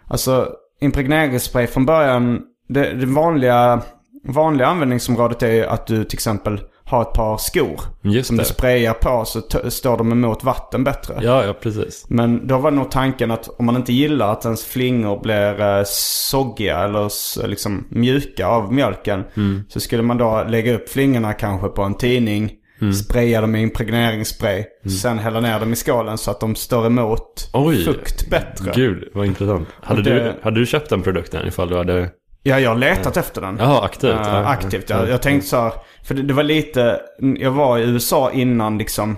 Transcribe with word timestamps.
Alltså 0.08 0.50
impregneringsspray 0.82 1.68
från 1.68 1.86
början, 1.86 2.42
det, 2.70 2.94
det 2.94 3.06
vanliga, 3.06 3.82
vanliga 4.28 4.68
användningsområdet 4.68 5.44
är 5.44 5.52
ju 5.52 5.66
att 5.66 5.88
du 5.88 6.04
till 6.04 6.16
exempel 6.16 6.62
har 6.88 7.02
ett 7.02 7.14
par 7.14 7.38
skor. 7.38 7.80
Just 8.02 8.28
som 8.28 8.38
det. 8.38 8.44
du 8.44 8.48
sprayar 8.48 8.94
på 8.94 9.26
så 9.26 9.42
står 9.70 9.98
de 9.98 10.12
emot 10.12 10.44
vatten 10.44 10.84
bättre. 10.84 11.20
Ja, 11.22 11.46
ja 11.46 11.54
precis. 11.54 12.06
Men 12.10 12.48
då 12.48 12.58
var 12.58 12.72
nog 12.72 12.92
tanken 12.92 13.32
att 13.32 13.50
om 13.60 13.66
man 13.66 13.76
inte 13.76 13.94
gillar 13.94 14.32
att 14.32 14.46
ens 14.46 14.66
flingor 14.66 15.20
blir 15.22 15.62
eh, 15.62 15.84
soggiga 15.86 16.80
eller 16.80 17.12
liksom 17.48 17.88
mjuka 17.90 18.48
av 18.48 18.74
mjölken. 18.74 19.24
Mm. 19.38 19.64
Så 19.70 19.80
skulle 19.80 20.04
man 20.04 20.18
då 20.18 20.46
lägga 20.50 20.76
upp 20.76 20.90
flingorna 20.90 21.34
kanske 21.34 21.68
på 21.68 21.82
en 21.84 21.94
tidning. 21.94 22.52
Mm. 22.82 22.94
Spraya 22.94 23.42
dem 23.42 23.52
med 23.52 23.62
impregneringsspray. 23.62 24.64
Sen 25.02 25.20
hälla 25.20 25.40
ner 25.40 25.60
dem 25.60 25.74
i 25.74 25.76
skålen 25.76 26.18
så 26.18 26.32
att 26.32 26.40
de 26.40 26.56
står 26.56 26.86
emot 26.86 27.50
Oj. 27.54 27.84
fukt 27.86 28.30
bättre. 28.30 28.72
Gud, 28.76 29.10
vad 29.14 29.26
intressant. 29.26 29.68
Hade, 29.82 30.02
det- 30.02 30.24
du, 30.24 30.34
hade 30.42 30.60
du 30.60 30.66
köpt 30.66 30.90
den 30.90 31.02
produkten 31.02 31.48
ifall 31.48 31.70
du 31.70 31.78
hade... 31.78 32.10
Ja, 32.44 32.60
jag 32.60 32.70
har 32.70 32.78
letat 32.78 33.18
efter 33.18 33.42
den. 33.42 33.58
Jaha, 33.60 33.86
aktivt. 33.86 34.20
Ja, 34.24 34.46
aktivt, 34.46 34.90
ja. 34.90 34.98
ja. 34.98 35.08
Jag 35.08 35.22
tänkte 35.22 35.48
så 35.48 35.58
här, 35.58 35.74
för 36.04 36.16
det, 36.16 36.22
det 36.22 36.34
var 36.34 36.44
lite, 36.44 37.00
jag 37.38 37.52
var 37.52 37.78
i 37.78 37.84
USA 37.84 38.32
innan 38.32 38.78
liksom 38.78 39.18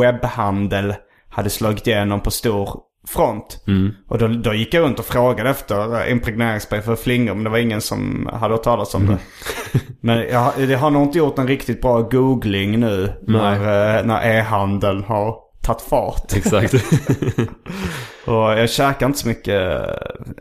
webbhandel 0.00 0.94
hade 1.28 1.50
slagit 1.50 1.86
igenom 1.86 2.20
på 2.20 2.30
stor 2.30 2.80
front. 3.08 3.64
Mm. 3.66 3.94
Och 4.08 4.18
då, 4.18 4.28
då 4.28 4.54
gick 4.54 4.74
jag 4.74 4.82
runt 4.82 4.98
och 4.98 5.04
frågade 5.04 5.50
efter 5.50 6.00
eh, 6.00 6.12
impregneringsspray 6.12 6.82
för 6.82 6.96
flingor, 6.96 7.34
men 7.34 7.44
det 7.44 7.50
var 7.50 7.58
ingen 7.58 7.80
som 7.80 8.30
hade 8.32 8.54
hört 8.54 8.62
talas 8.62 8.94
om 8.94 9.06
det. 9.06 9.18
Men 10.02 10.18
jag, 10.18 10.52
det 10.56 10.74
har 10.74 10.90
nog 10.90 11.02
inte 11.02 11.18
gjort 11.18 11.38
en 11.38 11.48
riktigt 11.48 11.82
bra 11.82 12.00
googling 12.00 12.80
nu 12.80 13.12
när, 13.22 13.54
eh, 13.98 14.04
när 14.04 14.38
e-handeln 14.38 15.04
har 15.04 15.36
tagit 15.62 15.82
fart. 15.82 16.32
Exakt. 16.36 16.74
Och 18.26 18.34
jag 18.34 18.70
käkar 18.70 19.06
inte 19.06 19.18
så 19.18 19.28
mycket, 19.28 19.80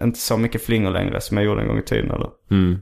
inte 0.02 0.20
så 0.20 0.38
mycket 0.38 0.66
flingor 0.66 0.92
längre 0.92 1.22
som 1.22 1.38
jag 1.38 1.46
gjorde 1.46 1.62
en 1.62 1.68
gång 1.68 1.78
i 1.78 1.84
tiden 1.84 2.12
eller. 2.12 2.30
Mm. 2.52 2.80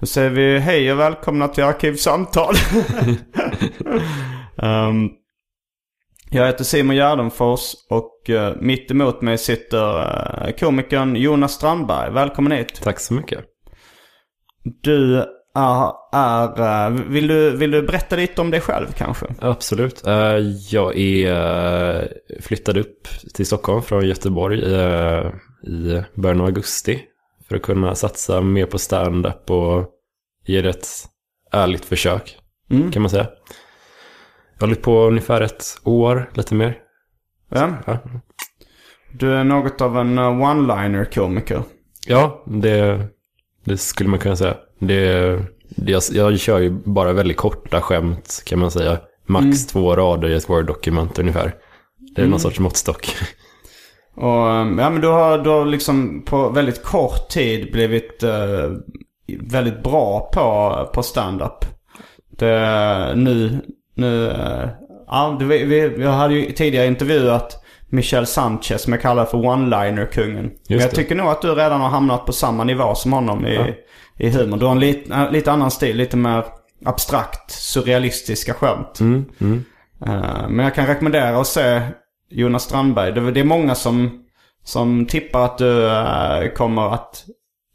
Då 0.00 0.06
säger 0.06 0.30
vi 0.30 0.58
hej 0.58 0.92
och 0.92 0.98
välkomna 0.98 1.48
till 1.48 1.64
Arkivsamtal. 1.64 2.54
um, 4.56 5.10
jag 6.30 6.46
heter 6.46 6.64
Simon 6.64 6.96
Gärdenfors 6.96 7.74
och 7.90 8.30
uh, 8.30 8.52
mitt 8.60 8.90
emot 8.90 9.22
mig 9.22 9.38
sitter 9.38 9.98
uh, 9.98 10.56
komikern 10.58 11.16
Jonas 11.16 11.52
Strandberg. 11.52 12.10
Välkommen 12.12 12.52
hit. 12.52 12.80
Tack 12.82 13.00
så 13.00 13.14
mycket. 13.14 13.44
Du 14.82 15.24
är, 15.54 16.90
uh, 16.90 17.00
vill, 17.08 17.26
du, 17.26 17.56
vill 17.56 17.70
du 17.70 17.82
berätta 17.82 18.16
lite 18.16 18.40
om 18.40 18.50
dig 18.50 18.60
själv 18.60 18.86
kanske? 18.96 19.26
Absolut. 19.40 20.06
Eh, 20.06 20.38
jag 20.70 20.98
är 20.98 21.32
uh, 22.02 22.08
flyttad 22.40 22.76
upp 22.76 23.08
till 23.34 23.46
Stockholm 23.46 23.82
från 23.82 24.06
Göteborg 24.06 24.74
eh, 24.74 25.30
i 25.62 26.02
början 26.14 26.40
av 26.40 26.46
augusti. 26.46 27.02
För 27.48 27.56
att 27.56 27.62
kunna 27.62 27.94
satsa 27.94 28.40
mer 28.40 28.66
på 28.66 28.78
stand-up 28.78 29.50
och 29.50 29.90
ge 30.46 30.62
det 30.62 30.70
ett 30.70 30.86
ärligt 31.52 31.84
försök. 31.84 32.38
Mm. 32.70 32.92
Kan 32.92 33.02
man 33.02 33.10
säga. 33.10 33.26
Jag 34.54 34.60
har 34.60 34.66
hållit 34.66 34.82
på 34.82 35.06
ungefär 35.06 35.40
ett 35.40 35.64
år, 35.84 36.30
lite 36.34 36.54
mer. 36.54 36.78
Ja. 37.48 37.72
Ja, 37.86 37.98
Du 39.12 39.32
är 39.32 39.44
något 39.44 39.80
av 39.80 39.98
en 39.98 40.18
one-liner 40.18 41.04
komiker. 41.14 41.62
ja 42.06 42.44
det, 42.46 43.06
det 43.64 43.76
skulle 43.76 44.08
man 44.10 44.18
kunna 44.18 44.36
säga. 44.36 44.56
Det, 44.86 45.36
det, 45.68 45.92
jag, 45.92 46.02
jag 46.12 46.38
kör 46.38 46.58
ju 46.58 46.70
bara 46.70 47.12
väldigt 47.12 47.36
korta 47.36 47.80
skämt 47.80 48.42
kan 48.46 48.58
man 48.58 48.70
säga. 48.70 48.98
Max 49.26 49.66
två 49.66 49.96
rader 49.96 50.28
i 50.28 50.34
ett 50.34 50.50
Word-dokument 50.50 51.18
ungefär. 51.18 51.54
Det 52.16 52.22
är 52.22 52.26
någon 52.26 52.40
sorts 52.40 52.58
måttstock. 52.58 53.16
Och 54.16 54.46
um, 54.46 54.78
ja 54.78 54.90
men 54.90 55.00
du 55.00 55.08
har, 55.08 55.38
du 55.38 55.50
har 55.50 55.64
liksom 55.64 56.22
på 56.24 56.48
väldigt 56.48 56.84
kort 56.84 57.28
tid 57.28 57.72
blivit 57.72 58.22
eh, 58.22 58.70
väldigt 59.40 59.82
bra 59.82 60.30
på, 60.32 60.90
på 60.94 61.02
stand-up. 61.02 61.64
Det, 62.38 63.12
nu, 63.16 63.60
nu, 63.94 64.30
eh, 64.30 64.68
ja 65.06 65.36
det, 65.38 65.44
vi, 65.44 65.64
vi, 65.64 65.88
vi 65.88 66.06
hade 66.06 66.34
ju 66.34 66.52
tidigare 66.52 66.86
intervjuat 66.86 67.64
Michel 67.88 68.26
Sanchez 68.26 68.82
som 68.82 68.92
jag 68.92 69.02
kallar 69.02 69.24
för 69.24 69.38
one-liner-kungen. 69.38 70.50
Men 70.68 70.78
jag 70.78 70.90
tycker 70.90 71.14
nog 71.14 71.26
att 71.26 71.42
du 71.42 71.54
redan 71.54 71.80
har 71.80 71.88
hamnat 71.88 72.26
på 72.26 72.32
samma 72.32 72.64
nivå 72.64 72.94
som 72.94 73.12
honom 73.12 73.46
i, 73.46 73.74
i 74.18 74.30
humor. 74.30 74.56
Du 74.56 74.64
har 74.64 74.72
en 74.72 74.80
lit, 74.80 75.10
eh, 75.10 75.30
lite 75.30 75.52
annan 75.52 75.70
stil, 75.70 75.96
lite 75.96 76.16
mer 76.16 76.44
abstrakt, 76.84 77.50
surrealistiska 77.50 78.54
skämt. 78.54 79.00
Mm, 79.00 79.24
mm. 79.40 79.64
Eh, 80.06 80.48
Men 80.48 80.58
jag 80.64 80.74
kan 80.74 80.86
rekommendera 80.86 81.40
att 81.40 81.46
se 81.46 81.80
Jonas 82.30 82.62
Strandberg. 82.62 83.12
Det 83.12 83.30
det 83.30 83.40
är 83.40 83.44
många 83.44 83.74
som, 83.74 84.24
som 84.64 85.06
tippar 85.06 85.44
att 85.44 85.58
du 85.58 85.90
eh, 85.90 86.48
kommer 86.56 86.94
att 86.94 87.24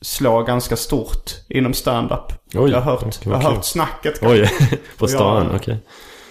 slå 0.01 0.43
ganska 0.43 0.75
stort 0.75 1.31
inom 1.49 1.73
stand-up. 1.73 2.33
Oj, 2.53 2.71
jag 2.71 2.81
har 2.81 2.91
hört, 2.91 3.25
vad 3.25 3.35
jag 3.35 3.41
har 3.41 3.51
hört 3.51 3.65
snacket. 3.65 4.19
Oj, 4.21 4.49
på 4.97 5.07
stan, 5.07 5.51
okej. 5.55 5.77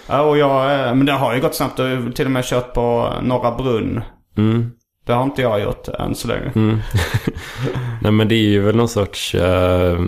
Ja, 0.06 0.20
och 0.20 0.38
jag, 0.38 0.96
men 0.96 1.06
det 1.06 1.12
har 1.12 1.34
ju 1.34 1.40
gått 1.40 1.54
snabbt. 1.54 1.76
Du 1.76 1.82
har 1.82 2.12
till 2.12 2.24
och 2.24 2.30
med 2.30 2.44
kört 2.44 2.74
på 2.74 3.12
Norra 3.22 3.50
Brunn. 3.56 4.02
Mm, 4.36 4.70
Det 5.08 5.14
har 5.14 5.24
inte 5.24 5.42
jag 5.42 5.60
gjort 5.62 5.88
än 5.88 6.14
så 6.14 6.28
länge. 6.28 6.52
mm. 6.54 6.78
Nej 8.02 8.12
men 8.12 8.28
det 8.28 8.34
är 8.34 8.48
ju 8.48 8.60
väl 8.60 8.76
någon 8.76 8.88
sorts... 8.88 9.34
eh, 9.34 9.98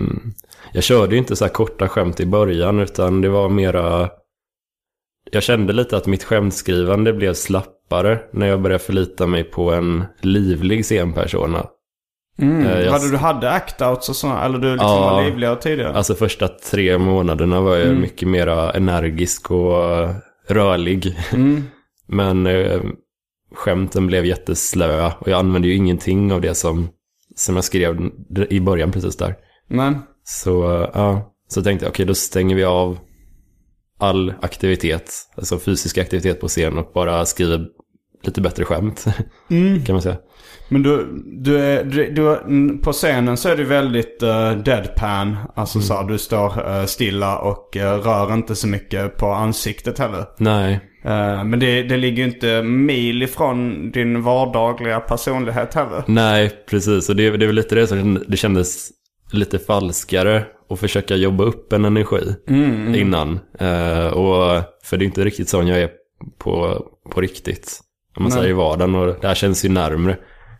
jag 0.73 0.83
körde 0.83 1.11
ju 1.11 1.17
inte 1.17 1.35
så 1.35 1.45
här 1.45 1.51
korta 1.51 1.87
skämt 1.87 2.19
i 2.19 2.25
början 2.25 2.79
utan 2.79 3.21
det 3.21 3.29
var 3.29 3.49
mera... 3.49 4.09
Jag 5.31 5.43
kände 5.43 5.73
lite 5.73 5.97
att 5.97 6.07
mitt 6.07 6.23
skämtskrivande 6.23 7.13
blev 7.13 7.33
slappare 7.33 8.19
när 8.33 8.47
jag 8.47 8.61
började 8.61 8.83
förlita 8.83 9.27
mig 9.27 9.43
på 9.43 9.71
en 9.71 10.03
livlig 10.21 10.85
scenpersona. 10.85 11.65
Mm. 12.37 12.65
Eh, 12.67 12.79
jag- 12.81 12.91
Var 12.91 12.99
det 12.99 13.11
du 13.11 13.17
hade 13.17 13.49
act-outs 13.51 14.09
och 14.09 14.15
sånt? 14.15 14.39
Eller 14.43 14.57
du 14.57 14.71
liksom 14.71 14.87
Ja. 14.89 15.13
var 15.13 15.23
livligare 15.23 15.55
tidigare? 15.55 15.93
Alltså 15.93 16.15
första 16.15 16.47
tre 16.47 16.97
månaderna 16.97 17.61
var 17.61 17.75
jag 17.75 17.87
Mm. 17.87 18.01
mycket 18.01 18.27
mera 18.27 18.71
energisk 18.71 19.51
och 19.51 20.07
rörlig. 20.47 21.17
Mm. 21.33 21.63
Men 22.07 22.47
eh, 22.47 22.81
skämten 23.55 24.07
blev 24.07 24.25
jätteslöa 24.25 25.13
och 25.19 25.27
jag 25.27 25.39
använde 25.39 25.67
ju 25.67 25.75
ingenting 25.75 26.33
av 26.33 26.41
det 26.41 26.55
som, 26.55 26.89
som 27.35 27.55
jag 27.55 27.63
skrev 27.63 28.09
i 28.49 28.59
början 28.59 28.91
precis 28.91 29.17
där. 29.17 29.35
Men, 29.67 29.99
Så, 30.23 30.89
ja, 30.93 31.33
så 31.47 31.63
tänkte 31.63 31.85
jag 31.85 31.91
okej 31.91 32.05
då 32.05 32.15
stänger 32.15 32.55
vi 32.55 32.63
av 32.63 32.97
all 33.99 34.33
aktivitet, 34.41 35.11
alltså 35.35 35.59
fysisk 35.59 35.97
aktivitet 35.97 36.41
på 36.41 36.47
scen 36.47 36.77
och 36.77 36.91
bara 36.93 37.25
skriver 37.25 37.67
lite 38.23 38.41
bättre 38.41 38.65
skämt. 38.65 39.05
kan 39.85 39.93
man 39.93 40.01
säga. 40.01 40.17
men 40.69 40.83
du, 40.83 41.23
du 41.25 41.59
är, 41.59 41.83
du, 41.83 42.11
du, 42.11 42.35
mm, 42.37 42.81
på 42.81 42.93
scenen 42.93 43.37
så 43.37 43.49
är 43.49 43.57
du 43.57 43.63
väldigt 43.63 44.23
uh, 44.23 44.51
deadpan. 44.51 45.37
Alltså 45.55 45.81
så 45.81 45.93
här, 45.93 46.03
du 46.03 46.17
står 46.17 46.69
eh, 46.69 46.85
stilla 46.85 47.39
och 47.39 47.77
eh, 47.77 47.99
rör 47.99 48.33
inte 48.33 48.55
så 48.55 48.67
mycket 48.67 49.17
på 49.17 49.27
ansiktet 49.27 49.99
heller. 49.99 50.25
Nej, 50.37 50.79
men 51.45 51.59
det, 51.59 51.83
det 51.83 51.97
ligger 51.97 52.23
ju 52.23 52.29
inte 52.29 52.61
mil 52.63 53.23
ifrån 53.23 53.91
din 53.91 54.21
vardagliga 54.21 54.99
personlighet 54.99 55.73
heller. 55.73 56.03
nej 56.07 56.51
precis. 56.69 57.09
Och 57.09 57.15
det, 57.15 57.37
det 57.37 57.45
är 57.45 57.47
väl 57.47 57.55
lite 57.55 57.75
det 57.75 57.87
som 57.87 58.23
det 58.27 58.37
kändes 58.37 58.89
lite 59.31 59.59
falskare 59.59 60.45
att 60.69 60.79
försöka 60.79 61.15
jobba 61.15 61.43
upp 61.43 61.73
en 61.73 61.85
energi 61.85 62.35
innan. 62.95 63.39
Eh, 63.59 64.07
och, 64.07 64.63
för 64.83 64.97
det 64.97 65.03
är 65.03 65.05
inte 65.05 65.25
riktigt 65.25 65.49
sån 65.49 65.67
jag 65.67 65.81
är 65.81 65.89
på, 66.37 66.85
på 67.11 67.21
riktigt. 67.21 67.79
Om 68.17 68.23
man 68.23 68.29
Nej. 68.29 68.39
säger 68.39 68.49
i 68.49 68.53
vardagen 68.53 68.95
och 68.95 69.15
det 69.21 69.27
här 69.27 69.35
känns 69.35 69.65
ju 69.65 69.69
närmre. 69.69 70.17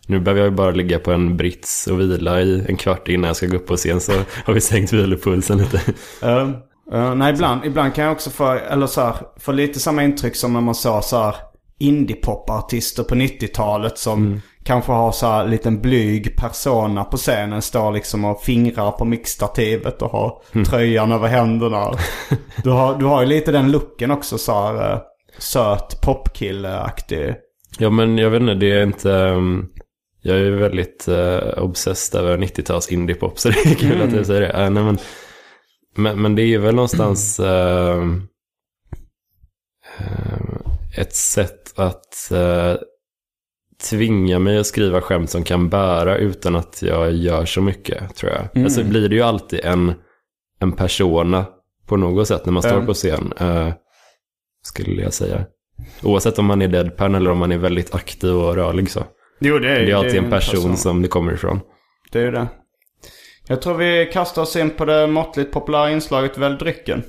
Nu 0.08 0.20
behöver 0.20 0.42
jag 0.42 0.50
ju 0.50 0.56
bara 0.56 0.72
ligga 0.72 1.00
på 1.00 1.12
en 1.12 1.38
brits 1.38 1.88
och 1.88 2.00
vila 2.00 2.42
i 2.42 2.66
en 2.68 2.78
kvart 2.78 3.08
innan 3.08 3.28
jag 3.28 3.36
ska 3.36 3.48
gå 3.48 3.56
upp 3.56 3.68
på 3.68 3.76
scen 3.76 4.02
så 4.02 4.12
har 4.46 4.54
vi 4.54 4.62
sänkt 4.62 4.94
vilopulsen 4.94 5.58
lite. 5.58 5.82
Uh, 6.24 6.50
uh, 6.94 7.16
nej, 7.16 7.34
ibland, 7.34 7.66
ibland 7.66 7.96
kan 7.96 8.04
jag 8.04 8.12
också 8.12 8.30
få, 8.30 8.52
eller 8.52 8.88
så 8.88 9.02
här, 9.02 9.16
få 9.40 9.52
lite 9.52 9.80
samma 9.80 10.04
intryck 10.04 10.36
som 10.36 10.54
när 10.54 10.62
man 10.62 10.76
såg 10.76 11.04
så 11.04 11.18
här 11.18 11.36
indie-popartister 11.80 13.04
på 13.04 13.16
90-talet 13.16 13.98
som 13.98 14.42
kanske 14.64 14.92
har 14.92 15.12
så 15.12 15.28
här 15.28 15.48
liten 15.48 15.82
blyg 15.82 16.38
persona 16.38 17.04
på 17.04 17.18
scenen. 17.18 17.62
Står 17.62 17.92
liksom 17.92 18.26
och 18.26 18.42
fingrar 18.42 18.92
på 18.92 19.06
mixstativet 19.06 20.02
och 20.02 20.10
har 20.12 20.42
tröjan 20.70 21.12
över 21.12 21.28
händerna. 21.28 21.92
Du 22.64 22.70
har, 22.70 22.96
du 23.00 23.06
har 23.06 23.22
ju 23.22 23.28
lite 23.28 23.52
den 23.52 23.72
looken 23.72 24.12
också 24.12 24.38
så 24.38 24.54
här 24.54 24.94
uh, 24.94 25.00
söt 25.38 26.02
popkille-aktig. 26.02 27.36
Ja 27.78 27.90
men 27.90 28.18
jag 28.18 28.30
vet 28.30 28.42
inte, 28.42 28.54
det 28.54 28.72
är 28.72 28.84
inte... 28.84 29.10
um, 29.12 29.70
Jag 30.22 30.38
är 30.38 30.44
ju 30.44 30.56
väldigt 30.56 31.08
uh, 31.10 31.64
obsessed 31.64 32.22
över 32.22 32.38
90-tals 32.38 32.92
indiepop 32.92 33.40
så 33.40 33.50
det 33.50 33.66
är 33.66 33.76
kul 33.76 34.02
att 34.02 34.12
du 34.12 34.26
säger 34.26 34.42
det. 34.42 34.64
Uh, 34.64 34.70
nej, 34.70 34.84
men, 34.84 34.98
men, 35.96 36.22
men 36.22 36.36
det 36.36 36.42
är 36.42 36.48
ju 36.48 36.58
väl 36.58 36.76
någonstans 36.76 37.40
uh, 37.40 37.46
uh, 40.02 40.62
ett 40.98 41.16
sätt 41.16 41.74
att 41.80 42.32
uh, 42.32 42.76
tvinga 43.90 44.40
mig 44.40 44.58
att 44.58 44.68
skriva 44.68 45.02
skämt 45.02 45.30
som 45.30 45.44
kan 45.44 45.70
bära 45.70 46.18
utan 46.18 46.56
att 46.56 46.82
jag 46.82 47.12
gör 47.12 47.46
så 47.46 47.62
mycket 47.62 48.16
tror 48.16 48.32
jag. 48.32 48.64
Alltså 48.64 48.84
blir 48.84 49.10
det 49.10 49.16
ju 49.16 49.22
alltid 49.22 49.60
en, 49.64 49.94
en 50.60 50.72
persona 50.72 51.46
på 51.88 51.98
något 51.98 52.28
sätt 52.28 52.46
när 52.46 52.54
man 52.54 52.64
står 52.64 52.74
Mm. 52.74 52.86
på 52.86 52.94
scen. 52.94 53.34
Uh, 53.42 53.74
skulle 54.64 55.02
jag 55.02 55.14
säga. 55.14 55.46
Oavsett 56.04 56.40
om 56.40 56.46
man 56.46 56.62
är 56.62 56.68
deadpan 56.68 57.16
eller 57.16 57.32
om 57.32 57.38
man 57.38 57.52
är 57.52 57.58
väldigt 57.58 57.96
aktiv 57.96 58.36
och 58.36 58.56
rörlig 58.56 58.90
så. 58.90 59.04
Jo, 59.40 59.60
det 59.60 59.70
är 59.70 59.86
Det 59.86 59.92
är 59.92 59.96
alltid 59.96 60.16
en 60.16 60.24
ju 60.24 60.30
person 60.30 60.78
som 60.78 61.02
det 61.02 61.08
kommer 61.08 61.34
ifrån. 61.34 61.60
Det 62.12 62.20
är 62.20 62.24
ju 62.24 62.32
det. 62.32 62.48
Jag 63.52 63.62
tror 63.62 63.78
vi 63.78 64.10
kastar 64.14 64.42
oss 64.42 64.56
in 64.56 64.70
på 64.70 64.86
det 64.86 65.08
måttligt 65.08 65.52
populära 65.52 65.92
inslaget 65.92 66.38
Välj 66.38 66.58
drycken. 66.58 67.04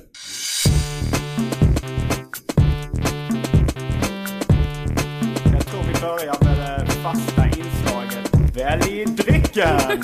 Jag 5.53 5.65
tror 5.65 5.83
vi 5.83 6.01
börjar 6.01 6.43
med 6.43 6.85
det 6.87 6.91
fasta 6.91 7.45
inslaget 7.45 8.57
Välj 8.57 9.05
drycken! 9.05 10.03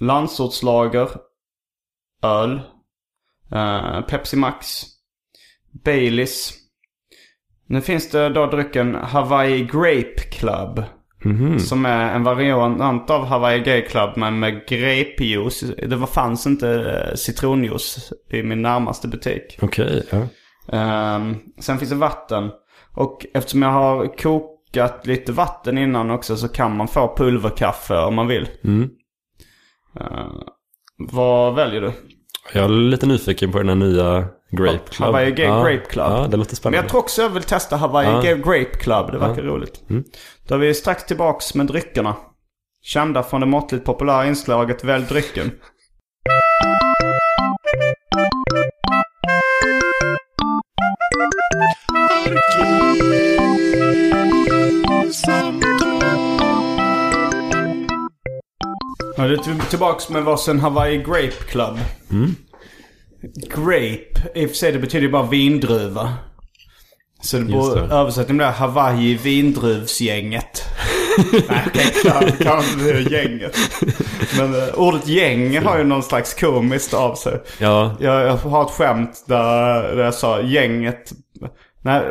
Landsortslager. 0.00 1.08
Öl. 2.22 2.60
eh, 3.52 4.00
Pepsi 4.00 4.36
Max. 4.36 4.82
Baileys. 5.84 6.54
Nu 7.66 7.80
finns 7.80 8.10
det 8.10 8.28
då 8.28 8.46
drycken 8.46 8.94
Hawaii 8.94 9.64
Grape 9.64 10.20
Club. 10.30 10.84
Som 11.58 11.86
är 11.86 12.14
en 12.14 12.22
variant 12.22 13.10
av 13.10 13.24
Hawaii 13.24 13.60
Gay 13.60 13.82
Club 13.82 14.10
men 14.16 14.38
med 14.38 14.66
grapejuice. 14.68 15.60
Det 15.88 15.96
var, 15.96 16.06
fanns 16.06 16.46
inte 16.46 16.68
eh, 16.70 17.14
citronjuice 17.14 18.12
i 18.30 18.42
min 18.42 18.62
närmaste 18.62 19.08
butik. 19.08 19.58
Okej, 19.62 20.06
ja. 20.10 20.26
Ehm, 20.72 21.36
sen 21.58 21.78
finns 21.78 21.90
det 21.90 21.96
vatten. 21.96 22.50
Och 22.94 23.26
eftersom 23.34 23.62
jag 23.62 23.70
har 23.70 24.16
kokat 24.16 25.06
lite 25.06 25.32
vatten 25.32 25.78
innan 25.78 26.10
också 26.10 26.36
så 26.36 26.48
kan 26.48 26.76
man 26.76 26.88
få 26.88 27.16
pulverkaffe 27.16 27.98
om 27.98 28.14
man 28.14 28.26
vill. 28.26 28.48
Mm. 28.64 28.90
Ehm, 30.00 30.42
vad 30.98 31.54
väljer 31.54 31.80
du? 31.80 31.92
Jag 32.52 32.64
är 32.64 32.68
lite 32.68 33.06
nyfiken 33.06 33.52
på 33.52 33.58
den 33.58 33.68
här 33.68 33.74
nya 33.74 34.24
Grape 34.50 34.78
Club. 34.90 35.06
Hawaii 35.06 35.30
Gay 35.30 35.46
ja. 35.46 35.62
Grape 35.62 35.86
Club. 35.90 36.06
Ja, 36.10 36.26
det 36.30 36.36
låter 36.36 36.50
Men 36.50 36.56
spännande. 36.56 36.78
jag 36.78 36.88
tror 36.88 37.00
också 37.00 37.22
jag 37.22 37.28
vill 37.30 37.42
testa 37.42 37.76
Hawaii 37.76 38.08
Ja. 38.08 38.20
Gay 38.20 38.34
Grape 38.34 38.78
Club. 38.78 39.12
Det 39.12 39.18
verkar 39.18 39.42
roligt. 39.42 39.82
Då 40.48 40.54
är 40.54 40.58
vi 40.58 40.74
strax 40.74 41.04
tillbaks 41.04 41.54
med 41.54 41.66
dryckerna. 41.66 42.16
Kända 42.82 43.22
från 43.22 43.40
det 43.40 43.46
måttligt 43.46 43.84
populära 43.84 44.26
inslaget 44.26 44.84
Välj 44.84 45.04
drycken. 45.04 45.50
Ja, 59.20 59.26
det 59.28 59.34
är 59.34 59.38
till- 59.38 59.60
tillbaks 59.60 60.08
med 60.08 60.24
varsin 60.24 60.60
Hawaii 60.60 60.96
Grape 60.98 61.30
Club. 61.48 61.78
Grape, 63.54 64.28
i 64.34 64.46
och 64.46 64.50
för 64.50 64.56
sig 64.56 64.72
det 64.72 64.78
betyder 64.78 65.06
ju 65.06 65.12
bara 65.12 65.26
vindruva. 65.26 66.14
Så 67.22 67.36
det 67.38 67.44
borde 67.44 67.86
det. 67.86 67.94
översättning 67.94 68.36
blir 68.36 68.46
Hawaii 68.46 69.14
vindruvsgänget. 69.14 70.62
Nej, 71.32 71.62
okej, 71.66 71.92
kanske 72.04 72.44
kanske 72.44 73.00
gänget. 73.00 73.56
Men 74.38 74.54
uh, 74.54 74.68
ordet 74.74 75.06
gäng 75.08 75.64
har 75.66 75.78
ju 75.78 75.84
någon 75.84 76.02
slags 76.02 76.34
komiskt 76.34 76.94
av 76.94 77.14
sig. 77.14 77.40
Ja, 77.58 77.96
Jag, 78.00 78.26
jag 78.26 78.36
har 78.36 78.62
ett 78.64 78.70
skämt 78.70 79.24
där, 79.26 79.96
där 79.96 80.04
jag 80.04 80.14
sa 80.14 80.40
gänget. 80.42 81.12
Nej, 81.82 82.02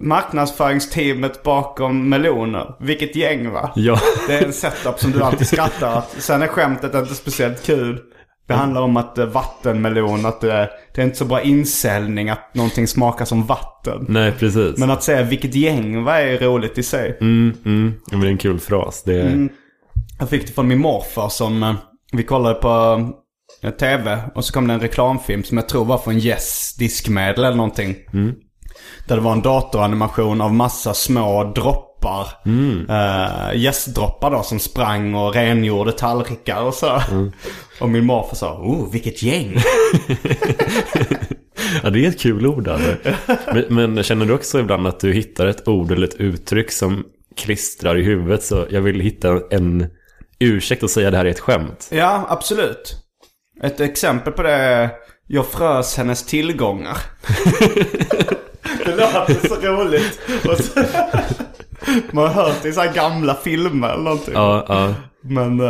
marknadsföringsteamet 0.00 1.42
bakom 1.42 2.08
meloner. 2.08 2.76
Vilket 2.80 3.16
gäng 3.16 3.50
va? 3.50 3.72
ja. 3.76 3.98
Det 4.26 4.34
är 4.34 4.44
en 4.44 4.52
setup 4.52 4.98
som 4.98 5.10
du 5.10 5.22
alltid 5.22 5.46
skrattar 5.46 5.98
att 5.98 6.16
Sen 6.18 6.42
är 6.42 6.46
skämtet 6.46 6.94
inte 6.94 7.14
speciellt 7.14 7.66
kul. 7.66 8.00
Det 8.46 8.54
handlar 8.54 8.82
om 8.82 8.96
att 8.96 9.18
eh, 9.18 9.26
vattenmelon, 9.26 10.26
att 10.26 10.40
det, 10.40 10.70
det 10.94 11.00
är 11.00 11.04
inte 11.04 11.16
så 11.16 11.24
bra 11.24 11.42
insäljning 11.42 12.30
att 12.30 12.54
någonting 12.54 12.86
smakar 12.86 13.24
som 13.24 13.46
vatten. 13.46 14.06
Nej, 14.08 14.32
precis. 14.32 14.78
Men 14.78 14.90
att 14.90 15.02
säga 15.02 15.22
vilket 15.22 15.54
gäng 15.54 16.04
vad 16.04 16.14
är 16.14 16.38
roligt 16.38 16.78
i 16.78 16.82
sig. 16.82 17.18
Mm, 17.20 17.54
mm. 17.64 17.94
Det 18.10 18.16
är 18.16 18.30
en 18.30 18.38
kul 18.38 18.58
fras. 18.58 19.02
Det 19.02 19.20
är... 19.20 19.26
Mm. 19.26 19.48
Jag 20.18 20.28
fick 20.28 20.46
det 20.46 20.52
från 20.52 20.68
min 20.68 20.78
morfar 20.78 21.28
som 21.28 21.62
eh, 21.62 21.74
vi 22.12 22.22
kollade 22.22 22.54
på 22.54 23.00
eh, 23.62 23.70
tv. 23.70 24.18
Och 24.34 24.44
så 24.44 24.52
kom 24.52 24.66
det 24.66 24.74
en 24.74 24.80
reklamfilm 24.80 25.42
som 25.42 25.56
jag 25.56 25.68
tror 25.68 25.84
var 25.84 25.98
från 25.98 26.18
Yes 26.18 26.76
diskmedel 26.78 27.44
eller 27.44 27.56
någonting. 27.56 27.96
Där 29.06 29.16
det 29.16 29.22
var 29.22 29.32
en 29.32 29.42
datoranimation 29.42 30.40
av 30.40 30.54
massa 30.54 30.94
små 30.94 31.44
droppar. 31.44 32.26
Uh, 32.46 33.56
Yes-droppar 33.56 34.30
då 34.30 34.42
som 34.42 34.58
sprang 34.58 35.14
och 35.14 35.34
rengjorde 35.34 35.92
tallrikar 35.92 36.62
och 36.62 36.74
så. 36.74 37.00
Och 37.80 37.88
min 37.88 38.06
morfar 38.06 38.36
sa, 38.36 38.52
oh 38.54 38.92
vilket 38.92 39.22
gäng. 39.22 39.56
Ja, 41.82 41.90
det 41.90 42.04
är 42.04 42.08
ett 42.08 42.20
kul 42.20 42.46
ord. 42.46 42.68
Alltså. 42.68 42.96
Men, 43.52 43.64
men 43.94 44.02
känner 44.02 44.26
du 44.26 44.32
också 44.32 44.60
ibland 44.60 44.86
att 44.86 45.00
du 45.00 45.12
hittar 45.12 45.46
ett 45.46 45.68
ord 45.68 45.92
eller 45.92 46.06
ett 46.06 46.14
uttryck 46.14 46.72
som 46.72 47.04
klistrar 47.36 47.98
i 47.98 48.02
huvudet? 48.02 48.44
Så 48.44 48.66
jag 48.70 48.80
vill 48.80 49.00
hitta 49.00 49.40
en 49.50 49.86
ursäkt 50.38 50.82
att 50.82 50.90
säga 50.90 51.10
det 51.10 51.16
här 51.16 51.24
är 51.24 51.30
ett 51.30 51.40
skämt. 51.40 51.88
ja, 51.90 52.26
absolut. 52.28 52.96
Ett 53.62 53.80
exempel 53.80 54.32
på 54.32 54.42
det 54.42 54.52
är, 54.52 54.90
jag 55.26 55.46
frös 55.46 55.96
hennes 55.96 56.26
tillgångar. 56.26 56.98
det 58.86 58.96
låter 58.96 59.48
så 59.48 59.54
roligt. 59.54 60.20
Så, 60.42 60.80
man 62.12 62.26
har 62.26 62.34
hört 62.44 62.62
det 62.62 62.68
i 62.68 62.72
så 62.72 62.84
gamla 62.94 63.34
filmer 63.34 63.88
eller 63.92 64.02
någonting. 64.02 64.34
Ja, 64.34 64.64
ja. 64.68 64.94
Men, 65.22 65.60
eh, 65.60 65.66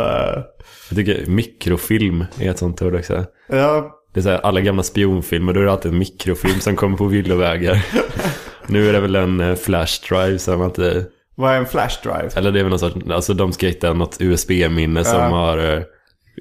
Jag 0.89 0.95
tycker 0.95 1.25
mikrofilm 1.25 2.25
är 2.39 2.49
ett 2.49 2.57
sånt 2.59 2.81
ord 2.81 2.95
också. 2.95 3.25
Ja, 3.49 3.91
Det 4.13 4.19
är 4.19 4.21
så 4.23 4.29
här, 4.29 4.39
alla 4.45 4.61
gamla 4.61 4.83
spionfilmer, 4.83 5.53
då 5.53 5.59
är 5.59 5.65
det 5.65 5.71
alltid 5.71 5.91
en 5.91 5.97
mikrofilm 5.99 6.59
som 6.59 6.75
kommer 6.75 6.97
på 6.97 7.05
villovägar. 7.05 7.85
nu 8.67 8.89
är 8.89 8.93
det 8.93 8.99
väl 8.99 9.15
en 9.15 9.39
eh, 9.39 9.55
flash 9.55 10.09
drive 10.09 10.39
som 10.39 10.59
man 10.59 10.67
inte... 10.67 11.05
vad 11.35 11.53
är 11.53 11.57
en 11.57 11.65
flash 11.65 12.01
drive? 12.03 12.29
Eller 12.35 12.51
det 12.51 12.59
är 12.59 12.63
väl 12.63 12.69
någon 12.69 12.79
sorts, 12.79 12.95
alltså 13.11 13.33
de 13.33 13.53
ska 13.53 13.67
hitta 13.67 13.93
något 13.93 14.17
USB-minne 14.21 15.03
som 15.03 15.19
Ja. 15.19 15.27
har 15.29 15.57
eh, 15.57 15.81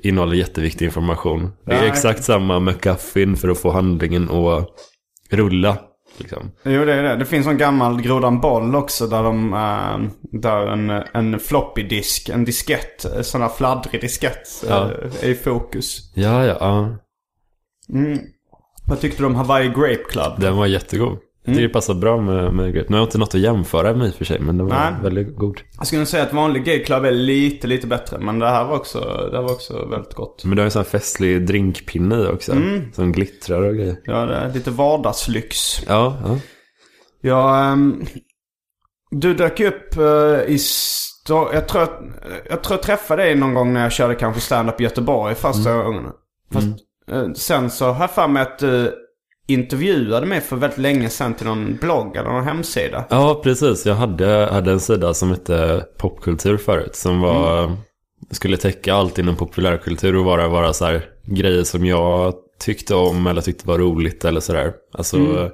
innehåller 0.02 0.36
jätteviktig 0.36 0.84
information. 0.86 1.52
Det 1.66 1.72
är 1.72 1.82
Ja. 1.84 1.88
exakt 1.92 2.24
samma 2.24 2.60
McGuffin 2.60 3.36
för 3.36 3.48
att 3.48 3.58
få 3.58 3.70
handlingen 3.72 4.30
att 4.30 4.68
rulla. 5.30 5.76
Liksom. 6.20 6.50
Jo, 6.62 6.84
det 6.84 6.94
är 6.94 7.02
det. 7.02 7.16
Det 7.16 7.24
finns 7.24 7.46
en 7.46 7.58
gammal 7.58 8.02
grodan 8.02 8.40
boll 8.40 8.74
också 8.76 9.06
där 9.06 9.22
de... 9.22 9.52
eh, 9.54 10.10
där 10.40 10.66
en, 10.66 10.90
en 10.90 11.40
floppy 11.40 11.82
disk, 11.82 12.28
en 12.28 12.44
diskett, 12.44 13.04
en 13.04 13.24
sån 13.24 13.42
här 13.42 13.48
fladdrig 13.48 14.00
diskett 14.00 14.64
Ja. 14.68 14.84
eh, 14.84 15.24
är 15.24 15.28
i 15.28 15.34
fokus. 15.34 16.12
Ja, 16.14 16.44
ja, 16.44 16.56
ja. 16.60 16.96
Mm. 17.98 18.18
Vad 18.88 19.00
tyckte 19.00 19.22
du 19.22 19.26
om 19.26 19.34
Hawaii 19.34 19.68
Grape 19.68 20.04
Club? 20.10 20.32
Den 20.40 20.56
var 20.56 20.66
jättegod. 20.66 21.18
Jag 21.46 21.54
tycker 21.54 21.68
det 21.68 21.72
passar 21.72 21.94
bra 21.94 22.20
med, 22.20 22.52
med 22.54 22.74
grape. 22.74 22.86
Nu 22.88 22.96
har 22.96 23.00
jag 23.00 23.06
inte 23.06 23.18
något 23.18 23.34
att 23.34 23.40
jämföra 23.40 23.94
med 23.94 24.06
i 24.08 24.10
och 24.10 24.14
för 24.14 24.24
sig, 24.24 24.40
men 24.40 24.58
den 24.58 24.66
var 24.66 24.74
Nej. 24.76 24.92
väldigt 25.02 25.36
god. 25.36 25.60
Jag 25.78 25.86
skulle 25.86 26.06
säga 26.06 26.22
att 26.22 26.32
vanlig 26.32 26.64
gay 26.64 26.84
club 26.84 27.04
är 27.04 27.10
lite, 27.12 27.66
lite 27.66 27.86
bättre. 27.86 28.18
Men 28.18 28.38
det 28.38 28.48
här 28.48 28.64
var 28.64 28.76
också, 28.76 29.00
det 29.30 29.36
här 29.36 29.42
var 29.42 29.52
också 29.52 29.86
väldigt 29.86 30.14
gott. 30.14 30.44
Men 30.44 30.56
du 30.56 30.62
har 30.62 30.64
en 30.64 30.70
sån 30.70 30.80
här 30.82 30.90
festlig 30.90 31.46
drinkpinne 31.46 32.22
i 32.22 32.26
också. 32.26 32.52
Mm. 32.52 32.92
Som 32.92 33.12
glittrar 33.12 33.62
och 33.62 33.74
grejer. 33.74 33.96
Ja, 34.04 34.26
det 34.26 34.34
är 34.34 34.52
lite 34.54 34.70
vardagslyx. 34.70 35.80
Ja, 35.88 36.16
ja. 36.24 36.38
Ja, 37.20 37.64
ehm, 37.64 38.04
du 39.10 39.34
dök 39.34 39.60
upp 39.60 39.96
eh, 39.96 40.02
i... 40.54 40.56
Sto- 40.56 41.48
jag, 41.54 41.68
tror 41.68 41.88
jag 42.50 42.62
tror 42.62 42.74
jag 42.76 42.82
träffade 42.82 43.22
dig 43.22 43.34
någon 43.34 43.54
gång 43.54 43.72
när 43.72 43.82
jag 43.82 43.92
körde 43.92 44.14
kanske 44.14 44.40
stand-up 44.40 44.80
i 44.80 44.84
Göteborg 44.84 45.34
första 45.34 45.70
Mm. 45.70 45.84
gången. 45.86 46.04
Fast 46.52 46.66
eh, 47.10 47.32
sen 47.34 47.70
så 47.70 47.84
har 47.92 48.00
jag 48.00 48.10
för 48.10 48.28
mig 48.28 48.42
att 48.42 48.58
du 48.58 48.92
intervjuade 49.48 50.26
mig 50.26 50.40
för 50.40 50.56
väldigt 50.56 50.78
länge 50.78 51.08
sedan 51.08 51.34
till 51.34 51.46
någon 51.46 51.76
blogg 51.76 52.16
eller 52.16 52.30
någon 52.30 52.44
hemsida. 52.44 53.04
Ja, 53.10 53.40
precis. 53.44 53.86
Jag 53.86 53.94
hade, 53.94 54.48
hade 54.52 54.72
en 54.72 54.80
sida 54.80 55.14
som 55.14 55.30
hette 55.30 55.84
popkultur 55.98 56.56
förut. 56.56 56.96
Som 56.96 57.20
var, 57.20 57.72
skulle 58.30 58.56
täcka 58.56 58.94
allt 58.94 59.18
inom 59.18 59.36
populärkultur 59.36 60.16
och 60.16 60.24
bara 60.24 60.48
vara 60.48 60.72
så 60.72 60.84
här 60.84 61.04
grejer 61.24 61.64
som 61.64 61.86
jag 61.86 62.34
tyckte 62.60 62.94
om 62.94 63.26
eller 63.26 63.40
tyckte 63.40 63.68
var 63.68 63.78
roligt 63.78 64.24
eller 64.24 64.40
sådär. 64.40 64.72
Alltså, 64.92 65.50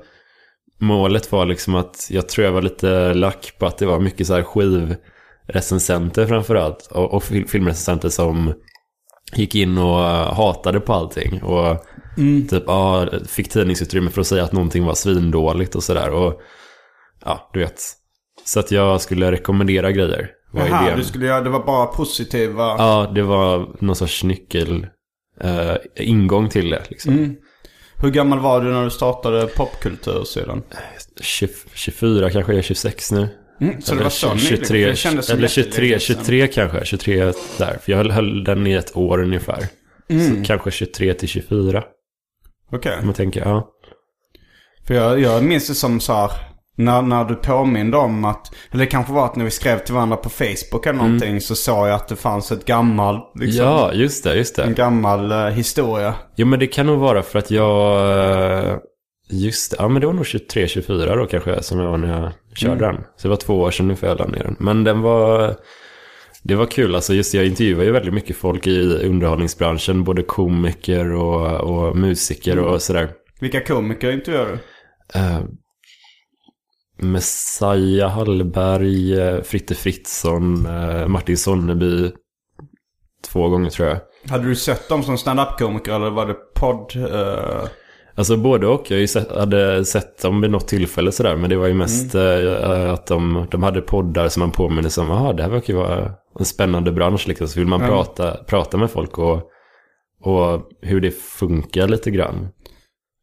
målet 0.80 1.32
var 1.32 1.46
liksom 1.46 1.74
att 1.74 2.08
jag 2.10 2.28
tror 2.28 2.44
jag 2.44 2.52
var 2.52 2.62
lite 2.62 3.14
lack 3.14 3.52
på 3.58 3.66
att 3.66 3.78
det 3.78 3.86
var 3.86 4.00
mycket 4.00 4.26
så 4.26 4.34
här 4.34 4.42
skivrecensenter 4.42 6.26
framförallt. 6.26 6.86
Och, 6.90 7.14
och 7.14 7.22
fil- 7.22 7.48
filmrecensenter 7.48 8.08
som 8.08 8.52
gick 9.34 9.54
in 9.54 9.78
och 9.78 10.00
eh, 10.00 10.34
hatade 10.34 10.80
på 10.80 10.92
allting. 10.92 11.42
Och 11.42 11.86
typ, 12.50 12.62
ja, 12.66 13.08
fick 13.26 13.48
tidningsutrymme 13.48 14.10
för 14.10 14.20
att 14.20 14.26
säga 14.26 14.44
att 14.44 14.52
någonting 14.52 14.84
var 14.84 14.94
svindåligt 14.94 15.74
och 15.74 15.82
sådär. 15.82 16.10
Och 16.10 16.40
ja, 17.24 17.50
du 17.52 17.60
vet. 17.60 17.82
Så 18.44 18.60
att 18.60 18.70
jag 18.70 19.00
skulle 19.00 19.32
rekommendera 19.32 19.92
grejer. 19.92 20.30
Var 20.52 20.66
Jaha, 20.66 20.86
idén. 20.86 20.98
du 20.98 21.04
skulle 21.04 21.26
göra, 21.26 21.40
det 21.40 21.50
var 21.50 21.64
bara 21.66 21.86
positiva... 21.86 22.62
Ja, 22.62 23.12
det 23.14 23.22
var 23.22 23.68
någon 23.80 23.96
sorts 23.96 24.24
nyckel 24.24 24.86
eh, 25.40 25.74
ingång 25.96 26.48
till 26.48 26.70
det. 26.70 26.82
Liksom. 26.90 27.12
Mm. 27.12 27.36
Hur 27.96 28.10
gammal 28.10 28.38
var 28.38 28.60
du 28.60 28.70
när 28.70 28.84
du 28.84 28.90
startade 28.90 29.46
popkultursidan? 29.46 30.62
20, 31.20 31.48
24 31.74 32.30
kanske, 32.30 32.52
jag 32.52 32.58
är 32.58 32.62
26 32.62 33.12
nu. 33.12 33.28
Mm, 33.60 33.80
så 33.82 33.90
det 33.90 33.94
Eller 33.94 34.02
var 34.02 34.10
så 34.10 34.34
nyligen? 34.34 34.56
23, 34.56 34.86
Det 34.86 34.96
kändes 34.96 35.30
eller 35.30 35.48
23, 35.48 35.86
jättelänge 35.86 36.00
sedan. 36.00 36.16
23 36.24 36.46
kanske. 36.46 36.84
23 36.84 37.24
där. 37.58 37.78
För 37.82 37.92
jag 37.92 37.96
höll, 37.96 38.10
höll 38.10 38.44
den 38.44 38.66
i 38.66 38.72
ett 38.72 38.96
år 38.96 39.22
ungefär. 39.22 39.66
Mm. 40.08 40.36
Så 40.36 40.46
kanske 40.46 40.70
23 40.70 41.14
till 41.14 41.28
24. 41.28 41.84
Okej. 42.72 42.96
Om 43.00 43.06
man 43.06 43.14
tänker, 43.14 43.40
ja. 43.40 43.68
För 44.86 44.94
jag, 44.94 45.20
jag 45.20 45.44
minns 45.44 45.68
det 45.68 45.74
som 45.74 46.00
så 46.00 46.12
här, 46.12 46.30
när, 46.76 47.02
när 47.02 47.24
du 47.24 47.34
påminde 47.34 47.96
om 47.96 48.24
att, 48.24 48.54
eller 48.70 48.84
det 48.84 48.90
kanske 48.90 49.12
var 49.12 49.24
att 49.24 49.36
när 49.36 49.44
vi 49.44 49.50
skrev 49.50 49.78
till 49.78 49.94
varandra 49.94 50.16
på 50.16 50.28
Facebook 50.28 50.86
eller 50.86 50.98
någonting 50.98 51.40
så 51.40 51.54
såg 51.54 51.88
jag 51.88 51.94
att 51.94 52.08
det 52.08 52.16
fanns 52.16 52.52
ett 52.52 52.64
gammal, 52.64 53.20
liksom, 53.34 53.64
Mm. 53.66 53.74
Ja, 53.78 53.92
just 53.92 54.24
det, 54.24 54.34
just 54.36 54.58
en 54.58 54.68
det. 54.68 54.74
gammal 54.74 55.32
eh, 55.32 55.46
historia. 55.46 56.14
Jo, 56.36 56.46
men 56.46 56.58
det 56.58 56.66
kan 56.66 56.86
nog 56.86 56.98
vara 56.98 57.22
för 57.22 57.38
att 57.38 57.50
jag... 57.50 58.10
eh, 58.68 58.76
Just 59.30 59.70
det, 59.70 59.76
ja 59.80 59.88
men 59.88 60.00
det 60.00 60.06
var 60.06 60.14
nog 60.14 60.24
23-24 60.24 61.16
då 61.16 61.26
kanske 61.26 61.62
som 61.62 61.78
jag 61.78 61.90
var 61.90 61.96
när 61.98 62.20
jag 62.22 62.32
körde 62.54 62.84
Mm. 62.84 62.96
den. 62.96 63.04
Så 63.16 63.22
det 63.22 63.28
var 63.28 63.36
två 63.36 63.54
år 63.60 63.70
sedan 63.70 63.86
ungefär 63.86 64.08
jag 64.08 64.18
la 64.18 64.26
ner 64.26 64.42
den. 64.44 64.56
Men 64.58 64.84
den 64.84 65.00
var... 65.00 65.54
Det 66.44 66.54
var 66.54 66.66
kul, 66.66 66.94
alltså 66.94 67.14
just 67.14 67.34
jag 67.34 67.46
intervjuar 67.46 67.84
ju 67.84 67.90
väldigt 67.92 68.14
mycket 68.14 68.36
folk 68.36 68.66
i 68.66 68.80
underhållningsbranschen. 69.06 70.04
Både 70.04 70.22
komiker 70.22 71.12
och, 71.12 71.60
och 71.60 71.96
musiker 71.96 72.52
Mm. 72.52 72.64
och 72.64 72.82
sådär. 72.82 73.10
Vilka 73.40 73.60
komiker 73.64 74.12
intervjuade 74.12 74.50
du? 74.50 74.58
Uh, 75.20 75.40
Messiah 76.98 78.10
Hallberg, 78.10 79.20
eh, 79.20 79.42
Fritte 79.42 79.74
Fritzson, 79.74 80.66
eh, 80.66 81.08
Martin 81.08 81.36
Sonneby. 81.36 82.10
Två 83.32 83.48
gånger 83.48 83.70
tror 83.70 83.88
jag. 83.88 83.98
Hade 84.30 84.44
du 84.48 84.54
sett 84.56 84.88
dem 84.88 85.02
som 85.02 85.18
stand-up-komiker 85.18 85.92
eller 85.92 86.10
var 86.10 86.26
det 86.26 86.34
podd? 86.54 86.96
eh, 86.96 87.68
Alltså 88.14 88.36
både 88.36 88.66
och. 88.66 88.90
Jag 88.90 89.08
hade 89.38 89.84
sett 89.84 90.22
dem 90.22 90.40
vid 90.40 90.50
något 90.50 90.68
tillfälle 90.68 91.12
sådär. 91.12 91.36
Men 91.36 91.50
det 91.50 91.56
var 91.56 91.66
ju 91.66 91.74
mest 91.74 92.14
eh, 92.14 92.92
att 92.92 93.06
de, 93.06 93.46
de 93.50 93.62
hade 93.62 93.80
poddar 93.80 94.28
som 94.28 94.40
man 94.40 94.50
påminner 94.50 94.88
sig 94.88 95.02
om. 95.02 95.08
Jaha, 95.10 95.32
det 95.32 95.42
här 95.42 95.50
verkar 95.50 95.72
ju 95.74 95.78
vara 95.80 96.12
en 96.38 96.44
spännande 96.44 96.92
bransch 96.92 97.28
liksom. 97.28 97.48
Så 97.48 97.58
vill 97.58 97.68
man 97.68 97.80
Ja. 97.80 97.86
prata, 97.86 98.44
prata 98.44 98.76
med 98.76 98.90
folk 98.90 99.18
och, 99.18 99.42
och 100.22 100.60
hur 100.82 101.00
det 101.00 101.10
funkar 101.10 101.88
lite 101.88 102.10
grann. 102.10 102.48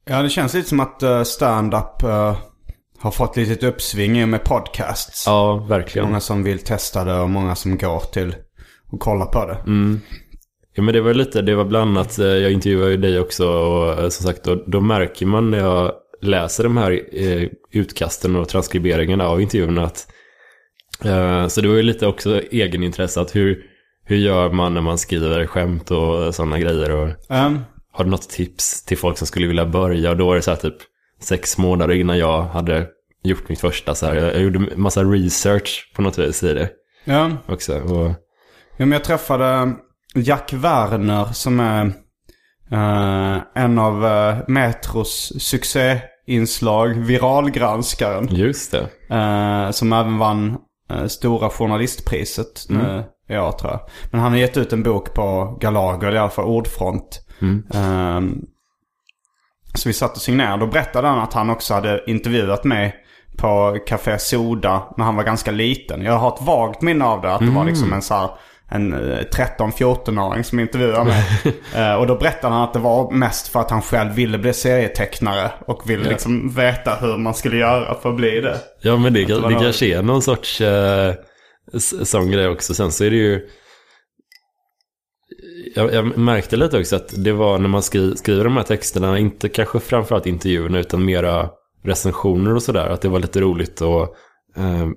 Ja, 0.10 0.22
det 0.22 0.30
känns 0.30 0.54
lite 0.54 0.70
som 0.70 0.80
att 0.80 1.04
uh, 1.04 1.24
stand-up 1.24 2.04
eh, 2.04 2.38
har 3.00 3.12
fått 3.12 3.38
lite 3.38 3.68
uppsving 3.68 4.30
med 4.30 4.44
podcasts. 4.44 5.24
Ja, 5.28 5.56
verkligen. 5.70 6.08
Många 6.08 6.20
som 6.20 6.44
vill 6.44 6.60
testa 6.60 7.04
det 7.04 7.20
och 7.20 7.30
många 7.30 7.56
som 7.56 7.78
går 7.78 8.00
till 8.00 8.36
och 8.92 9.00
kollar 9.00 9.26
på 9.26 9.46
det. 9.46 9.58
Mm. 9.68 10.00
Ja 10.80 10.84
men 10.84 10.94
det 10.94 11.02
var 11.02 11.14
lite, 11.14 11.42
det 11.42 11.56
var 11.56 11.66
bland 11.66 11.98
annat, 11.98 12.20
eh, 12.20 12.26
jag 12.26 12.52
intervjuade 12.52 12.92
ju 12.92 12.98
dig 12.98 13.20
också 13.20 13.48
och 13.48 14.00
eh, 14.00 14.10
som 14.10 14.26
sagt 14.26 14.44
då, 14.44 14.64
då 14.68 14.82
märker 14.82 15.26
man 15.26 15.52
när 15.52 15.58
jag 15.58 15.92
läser 16.22 16.64
de 16.64 16.78
här 16.78 17.02
eh, 17.12 17.50
utkasten 17.72 18.36
och 18.36 18.50
transkriberingarna 18.50 19.28
av 19.28 19.42
intervjuerna 19.42 19.84
att 19.84 20.08
så 21.52 21.62
det 21.62 21.68
var 21.68 21.76
ju 21.76 21.82
lite 21.82 22.08
också 22.08 22.42
egenintresse 22.52 23.22
att 23.22 23.36
hur, 23.36 23.66
hur 24.06 24.16
gör 24.16 24.52
man 24.52 24.74
när 24.74 24.82
man 24.82 24.98
skriver 24.98 25.46
skämt 25.46 25.92
och 25.92 26.36
sådana 26.36 26.60
grejer 26.60 26.92
och 26.92 27.10
Um, 27.30 27.60
har 27.92 28.04
du 28.04 28.10
något 28.10 28.30
tips 28.30 28.86
till 28.86 28.98
folk 28.98 29.18
som 29.18 29.28
skulle 29.28 29.48
vilja 29.48 29.66
börja? 29.66 30.10
Och 30.10 30.18
då 30.18 30.26
var 30.26 30.36
det 30.36 30.42
så 30.42 30.52
här 30.52 30.58
typ 30.58 30.78
sex 31.22 31.58
månader 31.58 31.96
innan 31.96 32.18
jag 32.18 32.42
hade 32.42 32.88
gjort 33.24 33.50
mitt 33.50 33.60
första 33.60 33.96
så 33.96 34.06
här, 34.06 34.16
jag, 34.16 34.34
jag 34.34 34.42
gjorde 34.42 34.60
massa 34.76 35.04
research 35.04 35.92
på 35.96 36.02
något 36.02 36.20
vis 36.20 36.44
i 36.44 36.54
det 36.54 36.70
ja. 37.04 37.32
också 37.48 37.80
och 37.80 38.12
Ja, 38.80 38.86
men 38.86 38.92
jag 38.92 39.04
träffade 39.04 39.76
Jack 40.16 40.54
Werner 40.54 41.26
som 41.26 41.60
är 41.60 41.86
eh, 42.72 43.38
en 43.56 43.80
av 43.80 44.06
uh, 44.06 44.38
Metros 44.48 45.34
succéinslag, 45.40 46.88
viralgranskaren. 46.90 48.28
just 48.32 48.72
det. 48.72 49.16
eh, 49.16 49.72
som 49.72 49.94
även 49.94 50.18
vann 50.18 50.58
Stora 51.08 51.50
Journalistpriset 51.50 52.66
i 53.30 53.38
år 53.38 53.52
tror 53.52 53.72
jag. 53.72 53.80
Men 54.12 54.22
han 54.22 54.32
har 54.32 54.40
gett 54.40 54.58
ut 54.58 54.74
en 54.74 54.84
bok 54.84 55.14
på 55.14 55.58
Galager, 55.62 56.16
i 56.16 56.18
alla 56.18 56.30
fall 56.30 56.46
Ordfront. 56.46 57.22
Eh, 57.74 58.22
så 59.74 59.90
vi 59.90 59.94
satt 59.94 60.16
och 60.16 60.22
signerade 60.22 60.64
och 60.64 60.70
berättade 60.72 61.08
han 61.08 61.20
att 61.20 61.34
han 61.34 61.50
också 61.50 61.74
hade 61.74 62.04
intervjuat 62.08 62.64
mig 62.64 62.96
på 63.38 63.78
Café 63.88 64.20
Soda 64.20 64.84
när 64.98 65.06
han 65.06 65.16
var 65.16 65.24
ganska 65.24 65.52
liten. 65.52 66.02
Jag 66.02 66.14
har 66.14 66.34
ett 66.36 66.42
vagt 66.42 66.82
minne 66.82 67.06
av 67.06 67.22
det. 67.22 67.34
Att 67.34 67.40
det 67.40 67.52
var 67.52 67.66
liksom 67.66 67.94
en 67.94 68.02
så 68.02 68.14
här 68.14 68.30
en 68.70 68.94
eh, 68.94 69.20
13-14-åring 69.20 70.44
som 70.44 70.60
intervjuade 70.60 71.06
mig. 71.06 71.24
Eh, 71.76 71.94
och 71.94 72.08
då 72.08 72.16
berättade 72.16 72.54
han 72.54 72.64
att 72.64 72.74
det 72.74 72.80
var 72.80 73.12
mest 73.12 73.48
för 73.48 73.60
att 73.60 73.72
han 73.72 73.82
själv 73.82 74.14
ville 74.14 74.38
bli 74.38 74.54
serietecknare. 74.54 75.52
Och 75.66 75.90
ville 75.90 76.10
liksom 76.10 76.50
veta 76.50 76.96
hur 76.96 77.18
man 77.18 77.34
skulle 77.34 77.58
göra 77.58 77.96
för 77.96 78.10
att 78.10 78.16
bli 78.16 78.42
det. 78.42 78.58
Ja 78.82 78.98
men 78.98 79.14
det, 79.14 79.26
det 79.26 79.48
det 79.48 79.54
kanske 79.54 79.86
är 79.86 80.02
någon 80.02 80.22
sorts 80.22 80.62
eh, 80.62 81.14
sån 82.04 82.32
grej 82.32 82.48
också. 82.48 82.74
Sen 82.74 82.92
så 82.92 83.04
är 83.04 83.10
det 83.10 83.16
ju... 83.16 83.50
Jag, 85.76 85.94
jag 85.94 86.18
märkte 86.18 86.58
lite 86.58 86.80
också 86.80 86.96
att 86.96 87.24
det 87.24 87.32
var 87.32 87.58
när 87.58 87.70
man 87.70 87.84
skri, 87.84 88.18
skriver 88.18 88.44
de 88.44 88.58
här 88.58 88.64
texterna, 88.64 89.20
inte 89.20 89.50
kanske 89.50 89.80
framförallt 89.80 90.26
intervjuerna 90.26 90.80
utan 90.80 91.06
mera 91.06 91.50
recensioner 91.84 92.56
och 92.56 92.64
sådär. 92.64 92.90
Att 92.90 93.02
det 93.02 93.10
var 93.10 93.20
lite 93.20 93.42
roligt 93.42 93.82
att 93.82 94.10
eh, 94.58 94.88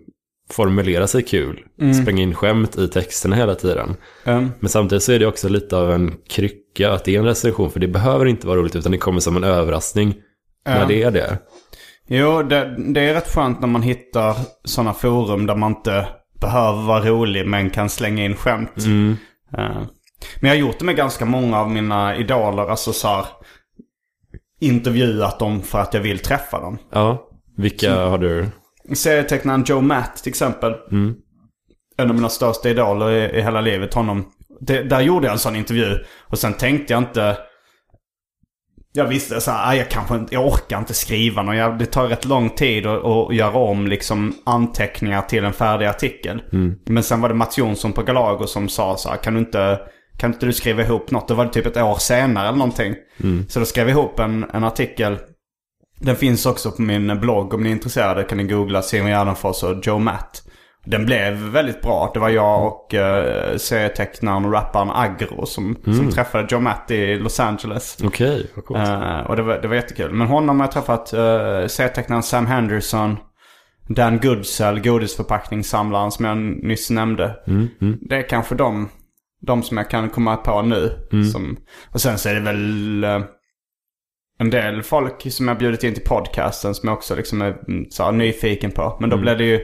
formulera 0.52 1.06
sig 1.06 1.23
kul. 1.23 1.61
Spränga 2.02 2.23
in 2.23 2.35
skämt 2.35 2.78
i 2.78 2.88
texterna 2.88 3.37
hela 3.37 3.54
tiden. 3.54 3.97
Um, 4.25 4.52
Men 4.61 4.68
samtidigt 4.68 5.02
så 5.02 5.12
är 5.12 5.18
det 5.18 5.26
också 5.26 5.49
lite 5.49 5.76
av 5.76 5.92
en 5.92 6.14
krycka 6.28 6.92
att 6.92 7.04
det 7.04 7.14
är 7.14 7.18
en 7.18 7.25
recension. 7.25 7.71
För 7.71 7.80
det 7.80 7.88
behöver 7.88 8.26
inte 8.26 8.47
vara 8.47 8.59
roligt 8.59 8.76
utan 8.76 8.92
det 8.92 8.99
kommer 8.99 9.21
som 9.21 9.37
en 9.37 9.44
överraskning 9.44 10.14
när 10.66 10.87
det 10.87 11.02
är 11.02 11.11
det. 11.11 11.38
Jo, 12.09 12.42
det, 12.42 12.76
det 12.78 13.00
är 13.00 13.14
rätt 13.14 13.35
skönt 13.35 13.61
när 13.61 13.68
man 13.68 13.82
hittar 13.82 14.37
sådana 14.64 14.92
forum 14.94 15.47
där 15.47 15.56
man 15.56 15.73
inte 15.73 16.06
behöver 16.40 16.82
vara 16.82 17.04
rolig 17.04 17.47
men 17.47 17.71
kan 17.71 17.88
slänga 17.88 18.25
in 18.25 18.35
skämt. 18.37 18.76
Mm. 18.78 19.16
Eh, 19.59 19.82
Men 20.40 20.40
jag 20.40 20.49
har 20.49 20.54
gjort 20.54 20.78
det 20.78 20.85
med 20.85 20.97
ganska 20.97 21.25
många 21.25 21.59
av 21.61 21.71
mina 21.71 22.16
idoler. 22.16 22.71
Alltså 22.71 22.92
så 22.92 23.09
här, 23.09 23.26
intervjuat 24.61 25.38
dem 25.38 25.62
för 25.62 25.78
att 25.78 25.94
jag 25.94 26.00
vill 26.00 26.18
träffa 26.18 26.61
dem. 26.61 26.78
Ja, 26.92 27.28
vilka 27.56 27.94
har 28.04 28.18
du? 28.18 28.47
Serietecknaren 28.94 29.64
Joe 29.66 29.80
Matt 29.80 30.16
till 30.16 30.30
exempel. 30.30 30.72
En 31.96 32.08
av 32.08 32.14
mina 32.14 32.28
största 32.28 32.68
idoler 32.68 33.10
i, 33.10 33.38
i 33.38 33.42
hela 33.42 33.60
livet. 33.60 33.94
Honom. 33.94 34.24
Det, 34.60 34.82
där 34.82 35.00
gjorde 35.00 35.26
jag 35.26 35.32
en 35.32 35.38
sån 35.38 35.56
intervju. 35.56 35.98
Och 36.20 36.38
sen 36.38 36.54
tänkte 36.54 36.92
jag 36.92 37.02
inte... 37.02 37.36
Jag 38.94 39.04
visste 39.04 39.40
så 39.40 39.50
här, 39.50 39.70
"Ah, 39.70 39.74
jag 39.76 39.90
kanske 39.90 40.14
inte, 40.14 40.34
jag 40.34 40.46
orkar 40.46 40.78
inte 40.78 40.94
skriva 40.94 41.42
något. 41.42 41.56
Jag, 41.56 41.78
det 41.78 41.86
tar 41.86 42.06
rätt 42.08 42.24
lång 42.24 42.50
tid 42.50 42.86
att, 42.86 43.04
att 43.04 43.34
göra 43.34 43.58
om 43.58 43.86
liksom 43.86 44.34
anteckningar 44.46 45.22
till 45.22 45.44
en 45.44 45.52
färdig 45.52 45.86
artikel. 45.86 46.42
Men 46.86 47.02
sen 47.02 47.20
var 47.20 47.28
det 47.28 47.34
Mats 47.34 47.58
Jonsson 47.58 47.92
på 47.92 48.02
Galago 48.02 48.46
som 48.46 48.68
sa 48.68 48.96
så 48.96 49.08
här, 49.08 49.16
kan 49.16 49.34
du 49.34 49.40
inte, 49.40 49.80
kan 50.18 50.32
inte 50.32 50.46
du 50.46 50.52
skriva 50.52 50.82
ihop 50.82 51.10
något? 51.10 51.28
Det 51.28 51.34
var 51.34 51.44
det 51.44 51.50
typ 51.52 51.66
ett 51.66 51.76
år 51.76 51.94
senare 51.94 52.48
eller 52.48 52.58
någonting. 52.58 52.94
Så 53.48 53.58
då 53.58 53.64
skrev 53.66 53.88
jag 53.88 53.98
ihop 53.98 54.18
en, 54.18 54.50
en 54.52 54.64
artikel. 54.64 55.18
Den 56.02 56.16
finns 56.16 56.47
också 56.47 56.71
på 56.71 56.82
min 56.82 57.21
blogg 57.21 57.54
om 57.54 57.62
ni 57.62 57.68
är 57.68 57.73
intresserade 57.73 58.25
kan 58.25 58.38
ni 58.38 58.44
googla 58.44 58.82
Simon 58.82 59.11
Gärdenfors 59.11 59.62
och 59.62 59.87
Joe 59.87 59.99
Matt. 59.99 60.42
Den 60.85 61.06
blev 61.06 61.32
väldigt 61.32 61.82
bra. 61.82 62.11
Det 62.14 62.21
var 62.21 62.28
jag 62.28 62.66
och 62.66 62.94
uh, 62.94 63.56
serietecknaren 63.56 64.44
och 64.44 64.52
rapparen 64.52 64.90
Agro 64.90 65.47
som, 65.47 65.76
som 65.85 66.11
träffade 66.11 66.47
Joe 66.50 66.61
Matt 66.61 66.90
i 66.90 67.16
Los 67.16 67.40
Angeles. 67.40 67.99
Okej, 68.04 68.50
vad 68.54 68.64
coolt. 68.64 68.80
Eh, 68.80 69.21
och 69.21 69.37
det 69.37 69.42
var, 69.42 69.59
det 69.59 69.68
var 69.68 69.75
jättekul. 69.75 70.12
Men 70.12 70.26
honom 70.26 70.61
har 70.61 70.66
jag 70.66 70.73
träffat. 70.73 71.14
Uh, 71.14 71.66
serietecknaren 71.66 72.23
Sam 72.23 72.47
Henderson. 72.47 73.16
Dan 73.88 74.21
Goodsell, 74.21 74.80
godisförpackningssamlaren 74.80 76.11
som 76.11 76.25
jag 76.25 76.37
nyss 76.37 76.90
nämnde. 76.90 77.37
Det 78.00 78.16
är 78.16 78.28
kanske 78.28 78.54
de, 78.54 78.88
de 79.47 79.62
som 79.62 79.76
jag 79.76 79.90
kan 79.90 80.11
komma 80.11 80.37
på 80.37 80.62
nu. 80.62 80.90
Som, 81.32 81.56
och 81.90 82.00
sen 82.00 82.18
så 82.18 82.28
är 82.28 82.35
det 82.35 82.40
väl 82.40 83.04
eh, 83.04 83.21
en 84.42 84.50
del 84.50 84.82
folk 84.82 85.32
som 85.32 85.49
jag 85.49 85.58
bjudit 85.58 85.84
in 85.84 85.94
till 85.94 86.04
podcasten 86.04 86.75
som 86.75 86.88
jag 86.88 86.99
också 86.99 87.14
liksom 87.14 87.42
är 87.42 87.58
mm, 87.68 87.90
så 87.90 88.02
här, 88.02 88.12
nyfiken 88.12 88.70
på. 88.70 88.96
Men 89.00 89.11
då 89.11 89.16
blir 89.16 89.37
det 89.37 89.44
ju, 89.44 89.61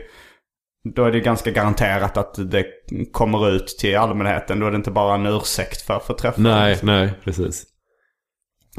då 0.94 1.04
är 1.04 1.12
det 1.12 1.20
ganska 1.20 1.50
garanterat 1.50 2.16
att 2.16 2.50
det 2.50 2.64
kommer 3.12 3.50
ut 3.50 3.66
till 3.66 3.96
allmänheten. 3.96 4.60
Då 4.60 4.66
är 4.66 4.70
det 4.70 4.76
inte 4.76 4.90
bara 4.90 5.14
en 5.14 5.26
ursäkt 5.26 5.82
för 5.82 5.98
få 5.98 6.14
träffa 6.14 6.42
dem. 6.42 6.52
nej, 6.52 6.78
nej, 6.82 7.12
precis. 7.24 7.64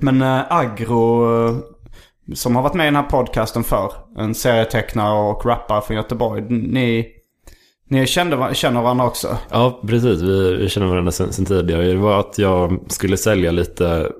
Men 0.02 0.22
äh, 0.22 0.42
Agro, 0.50 1.24
eh, 1.48 1.58
som 2.34 2.56
har 2.56 2.64
varit 2.64 2.74
med 2.74 2.84
i 2.84 2.88
den 2.88 2.96
här 2.96 3.10
podcasten 3.10 3.64
för 3.64 3.92
En 4.18 4.36
serietecknare 4.36 5.30
och 5.30 5.46
rappare 5.46 5.82
från 5.82 5.98
Göteborg. 5.98 6.42
Ni, 6.50 7.08
ni 7.90 8.08
kände, 8.08 8.50
känner 8.54 8.82
varandra 8.82 9.06
också? 9.06 9.38
Ja, 9.50 9.82
precis. 9.88 10.22
Vi, 10.22 10.56
vi 10.56 10.70
känner 10.70 10.88
varandra 10.88 11.12
sen, 11.12 11.34
sen 11.34 11.46
tidigare. 11.46 11.84
Det 11.84 11.96
var 11.96 12.20
att 12.20 12.38
jag 12.38 12.80
skulle 12.88 13.18
sälja 13.18 13.52
lite 13.52 14.12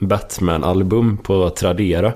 Batman-album 0.00 1.16
på 1.16 1.50
Tradera. 1.50 2.12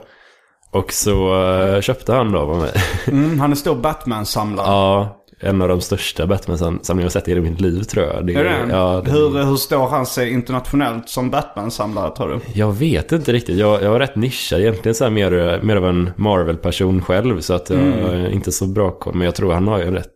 Och 0.71 0.93
så 0.93 1.45
eh, 1.51 1.81
köpte 1.81 2.13
han 2.13 2.33
då 2.33 2.39
av 2.39 2.57
mig. 2.59 2.71
Mm, 3.09 3.41
han 3.41 3.51
är 3.53 3.57
stor 3.57 3.77
Batman-samlare. 3.77 4.67
ja, 4.67 5.15
en 5.41 5.63
av 5.63 5.69
de 5.69 5.81
största 5.81 6.27
Batman-samlingar 6.27 7.03
jag 7.03 7.13
sett 7.13 7.29
i 7.29 7.31
hela 7.31 7.43
mitt 7.43 7.61
liv 7.61 7.83
tror 7.83 8.07
jag. 8.07 8.27
Det, 8.27 8.35
Är 8.35 8.45
det? 8.45 8.67
ja, 8.71 9.03
det, 9.05 9.11
hur, 9.11 9.45
hur 9.45 9.57
står 9.57 9.89
han 9.89 10.07
sig 10.07 10.31
internationellt 10.33 11.09
som 11.09 11.31
Batman-samlare 11.31 12.17
tror 12.17 12.29
du? 12.29 12.61
Jag 12.61 12.73
vet 12.73 13.13
inte 13.13 13.33
riktigt. 13.33 13.59
Jag, 13.59 13.83
jag 13.83 13.91
var 13.91 14.01
rätt 14.01 14.17
nischad. 14.17 14.61
Egentligen 14.61 14.95
så 14.95 15.05
här 15.05 15.11
mer, 15.11 15.61
mer 15.63 15.77
av 15.77 15.87
en 15.87 16.11
Marvel-person 16.17 17.03
själv. 17.03 17.41
Så 17.41 17.55
att 17.55 17.71
jag 17.71 17.81
är 17.81 18.31
inte 18.31 18.53
så 18.53 18.67
bra 18.67 18.91
koll. 18.91 19.15
Men 19.15 19.25
jag 19.25 19.35
tror 19.35 19.53
han 19.53 19.69
har 19.69 19.79
ju 19.79 19.85
en 19.85 19.95
rätt 19.95 20.07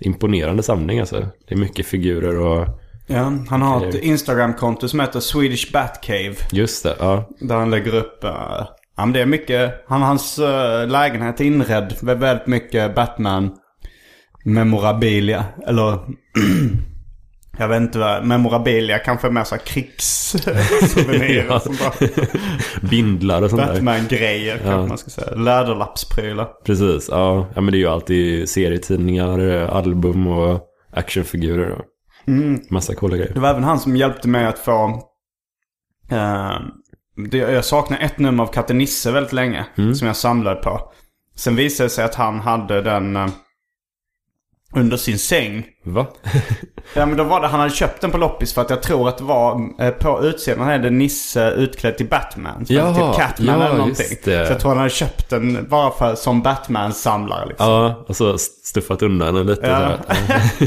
imponerande 0.00 0.62
samling. 0.62 1.00
Alltså. 1.00 1.26
Det 1.48 1.54
är 1.54 1.58
mycket 1.58 1.86
figurer 1.86 2.38
och... 2.40 2.68
Ja, 3.10 3.32
han 3.48 3.62
har 3.62 3.86
ett 3.86 3.94
Instagram-konto 3.94 4.88
som 4.88 5.00
heter 5.00 5.20
Swedish 5.20 5.72
Batcave. 5.72 6.34
Just 6.52 6.82
det, 6.82 6.96
ja. 6.98 7.28
Där 7.40 7.56
han 7.56 7.70
lägger 7.70 7.94
upp... 7.94 8.24
eh, 8.24 8.30
ja, 8.30 8.68
men 8.96 9.12
det 9.12 9.20
är 9.20 9.26
mycket... 9.26 9.84
Han, 9.88 10.02
hans 10.02 10.38
uh, 10.38 10.86
lägenhet 10.88 11.40
är 11.40 11.44
inredd 11.44 11.94
med 12.00 12.18
väldigt 12.18 12.46
mycket 12.46 12.94
Batman 12.94 13.50
memorabilia. 14.44 15.44
Eller... 15.66 15.98
jag 17.58 17.68
vet 17.68 17.80
inte 17.80 17.98
vad... 17.98 18.24
Memorabilia 18.24 18.98
kanske 18.98 19.26
är 19.26 19.30
mer 19.30 19.44
så 19.44 19.54
här 19.54 19.62
krigssouvenirer. 19.62 21.46
Ja. 21.48 21.62
Bindlar 22.90 23.42
och 23.42 23.50
sånt 23.50 23.62
där. 23.62 23.72
Batman-grejer 23.72 24.58
kanske 24.58 24.88
man 24.88 24.98
ska 24.98 25.10
säga. 25.10 25.34
Läderlappsprylar. 25.34 26.48
Precis, 26.64 27.08
ja. 27.10 27.46
ja. 27.54 27.60
men 27.60 27.72
det 27.72 27.76
är 27.78 27.80
ju 27.80 27.88
alltid 27.88 28.48
serietidningar, 28.48 29.38
album 29.68 30.26
och 30.26 30.60
actionfigurer 30.92 31.78
och 32.28 32.72
massa 32.72 32.94
coola 32.94 33.16
grejer. 33.16 33.34
Det 33.34 33.40
var 33.40 33.48
även 33.50 33.64
han 33.64 33.80
som 33.80 33.96
hjälpte 33.96 34.28
mig 34.28 34.46
att 34.46 34.58
få... 34.58 35.02
eh, 36.10 36.56
det, 37.30 37.38
jag 37.38 37.64
saknar 37.64 37.98
ett 37.98 38.18
nummer 38.18 38.42
av 38.42 38.46
Katte 38.46 38.74
Nisse 38.74 39.10
väldigt 39.10 39.32
länge. 39.32 39.66
Som 39.94 40.06
jag 40.06 40.16
samlade 40.16 40.60
på. 40.62 40.92
Sen 41.36 41.56
visade 41.56 41.86
det 41.86 41.90
sig 41.90 42.04
att 42.04 42.14
han 42.14 42.40
hade 42.40 42.82
den 42.82 43.16
eh, 43.16 43.28
under 44.74 44.96
sin 44.96 45.18
säng. 45.18 45.66
Va? 45.84 46.06
Ja 46.94 47.06
men 47.06 47.16
då 47.16 47.24
var 47.24 47.40
det, 47.40 47.46
han 47.46 47.60
hade 47.60 47.72
köpt 47.72 48.00
den 48.00 48.10
på 48.10 48.18
loppis 48.18 48.54
för 48.54 48.62
att 48.62 48.70
jag 48.70 48.82
tror 48.82 49.08
att 49.08 49.18
det 49.18 49.24
var 49.24 49.70
eh, 49.80 49.90
på 49.90 50.22
utsidan 50.24 50.66
hade 50.66 50.90
Nisse 50.90 51.50
utklädd 51.50 51.96
till 51.96 52.08
Batman. 52.08 52.64
Jaha, 52.68 52.94
typ 52.94 53.20
Catman 53.20 53.60
ja, 53.60 53.66
eller 53.66 53.78
någonting. 53.78 54.06
Så 54.24 54.30
jag 54.30 54.60
tror 54.60 54.68
han 54.68 54.78
hade 54.78 54.90
köpt 54.90 55.30
den 55.30 55.66
bara 55.68 55.90
för, 55.90 56.14
som 56.14 56.42
Batman-samlare 56.42 57.46
liksom. 57.46 57.66
Ja, 57.70 58.04
och 58.08 58.16
så 58.16 58.38
stuffat 58.38 59.02
undan 59.02 59.34
den 59.34 59.46
lite. 59.46 59.66
Ja. 59.66 59.96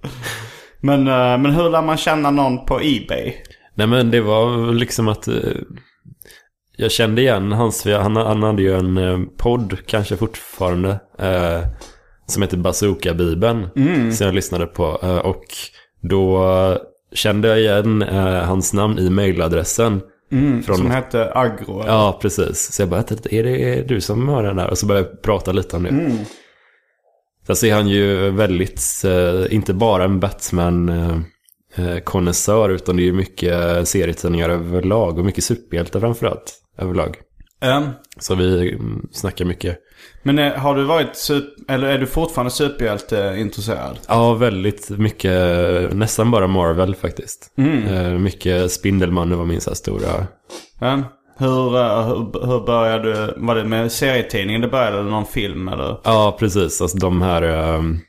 här. 0.82 0.96
Men, 0.96 1.08
eh, 1.08 1.38
men 1.38 1.50
hur 1.50 1.70
lär 1.70 1.82
man 1.82 1.96
känna 1.96 2.30
någon 2.30 2.64
på 2.66 2.80
Ebay? 2.80 3.32
Nej 3.74 3.86
men 3.86 4.10
det 4.10 4.20
var 4.20 4.72
liksom 4.72 5.08
att 5.08 5.28
eh, 5.28 5.34
jag 6.76 6.90
kände 6.90 7.20
igen 7.22 7.52
hans, 7.52 7.84
han, 7.84 8.16
han 8.16 8.42
hade 8.42 8.62
ju 8.62 8.74
en 8.78 8.96
eh, 8.96 9.18
podd 9.36 9.78
kanske 9.86 10.16
fortfarande 10.16 10.90
eh, 11.18 11.60
som 12.26 12.42
heter 12.42 12.56
Bazooka-bibeln 12.56 13.68
som 14.12 14.26
jag 14.26 14.34
lyssnade 14.34 14.66
på 14.66 14.98
eh, 15.02 15.16
och 15.16 15.44
då 16.00 16.44
kände 17.12 17.48
jag 17.48 17.58
igen 17.60 18.02
eh, 18.02 18.44
hans 18.44 18.72
namn 18.72 18.98
i 18.98 19.10
mailadressen. 19.10 20.00
från 20.66 20.76
Som 20.76 20.90
hette 20.90 21.32
Agro. 21.34 21.84
Ja, 21.86 22.18
precis. 22.22 22.72
Så 22.74 22.82
jag 22.82 22.88
bara, 22.88 23.00
är 23.30 23.42
det 23.42 23.88
du 23.88 24.00
som 24.00 24.28
har 24.28 24.42
den 24.42 24.56
där? 24.56 24.70
Och 24.70 24.78
så 24.78 24.86
började 24.86 25.08
jag 25.08 25.22
prata 25.22 25.52
lite 25.52 25.76
om 25.76 25.82
det. 25.82 25.90
Sen 25.90 26.26
så 27.54 27.66
är 27.66 27.74
han 27.74 27.88
ju 27.88 28.30
väldigt, 28.30 29.02
eh, 29.04 29.54
inte 29.54 29.74
bara 29.74 30.04
en 30.04 30.20
Batman-konnässör, 30.20 32.68
utan 32.68 32.96
det 32.96 33.02
är 33.02 33.04
ju 33.04 33.12
mycket 33.12 33.88
serietidningar 33.88 34.48
överlag 34.48 35.18
och 35.18 35.24
mycket 35.24 35.44
superhjältar 35.44 36.00
framförallt 36.00 36.54
överlag. 36.78 37.16
Ja. 37.60 37.82
Så 38.18 38.34
vi 38.34 38.72
mm, 38.72 39.08
snackar 39.12 39.44
mycket. 39.44 39.78
Men 40.22 40.38
eh, 40.38 40.52
har 40.52 40.76
du 40.76 40.84
varit 40.84 41.28
eller 41.68 41.88
är 41.88 41.98
du 41.98 42.06
fortfarande 42.06 42.50
superhjälteintresserad? 42.50 43.98
Ja, 44.08 44.34
väldigt 44.34 44.90
mycket, 44.90 45.32
nästan 45.92 46.30
bara 46.30 46.46
Marvel 46.46 46.94
faktiskt. 46.94 47.52
Eh, 47.58 48.10
mycket 48.10 48.72
Spindelmannen 48.72 49.38
var 49.38 49.44
min 49.44 49.60
så 49.60 49.70
här 49.70 49.74
stora 49.74 50.26
Ja. 50.80 51.02
Hur, 51.38 51.76
eh, 51.76 52.06
hur, 52.06 52.46
hur 52.46 52.66
började 52.66 53.12
du? 53.26 53.34
Var 53.36 53.54
det 53.54 53.64
med 53.64 53.92
serietidningen 53.92 54.60
det 54.60 54.68
började 54.68 54.98
eller 54.98 55.10
någon 55.10 55.26
film 55.26 55.68
eller? 55.68 55.96
Ja, 56.04 56.36
precis. 56.38 56.80
Alltså 56.82 56.98
de 56.98 57.22
här 57.22 57.42
um, 57.42 58.00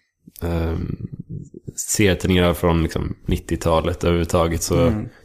serietidningarna 1.75 2.53
från 2.53 2.83
liksom, 2.83 3.15
90-talet 3.27 4.03
överhuvudtaget. 4.03 4.63
Så, 4.63 4.75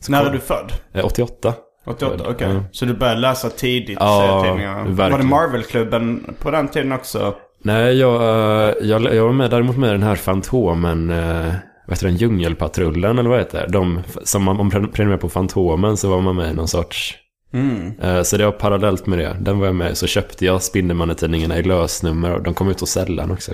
så 0.00 0.10
När 0.12 0.18
kom- 0.20 0.28
är 0.28 0.32
du 0.32 0.40
född? 0.40 0.72
Eh, 0.92 1.04
88. 1.04 1.54
88, 1.86 2.24
okej. 2.28 2.48
Ja. 2.54 2.64
Så 2.72 2.84
du 2.84 2.94
började 2.94 3.20
läsa 3.20 3.50
tidigt 3.50 3.98
Ja, 4.00 4.20
serietidningar? 4.42 4.76
Var 4.78 4.84
det 4.84 4.92
verkligen. 4.92 5.28
Marvel-klubben 5.28 6.34
på 6.40 6.50
den 6.50 6.68
tiden 6.68 6.92
också? 6.92 7.34
Nej, 7.62 7.98
jag, 7.98 8.22
jag, 8.82 9.14
jag 9.14 9.24
var 9.24 9.32
med 9.32 9.50
däremot 9.50 9.76
med 9.76 9.90
den 9.90 10.02
här 10.02 10.14
Fantomen, 10.16 11.10
eh, 11.10 11.52
vad 11.86 11.96
heter 11.96 12.06
den, 12.06 12.16
Djungelpatrullen 12.16 13.18
eller 13.18 13.30
vad 13.30 13.38
heter 13.38 13.60
det? 13.66 13.72
De, 13.72 14.00
som 14.24 14.42
man, 14.44 14.60
om 14.60 14.70
man 14.72 14.88
prenumererar 14.90 15.20
på 15.20 15.28
Fantomen 15.28 15.96
så 15.96 16.08
var 16.10 16.20
man 16.20 16.36
med 16.36 16.50
i 16.50 16.54
någon 16.54 16.68
sorts... 16.68 17.14
Eh, 18.02 18.22
Så 18.22 18.36
det 18.36 18.44
var 18.44 18.52
parallellt 18.52 19.06
med 19.06 19.18
det. 19.18 19.36
Den 19.40 19.58
var 19.58 19.66
jag 19.66 19.74
med 19.74 19.96
Så 19.96 20.06
köpte 20.06 20.44
jag 20.44 20.62
Spindelmannen-tidningarna 20.62 21.58
i 21.58 21.62
lösnummer 21.62 22.32
och 22.34 22.42
de 22.42 22.54
kom 22.54 22.68
ut 22.68 22.80
hos 22.80 22.90
sällan 22.90 23.30
också. 23.30 23.52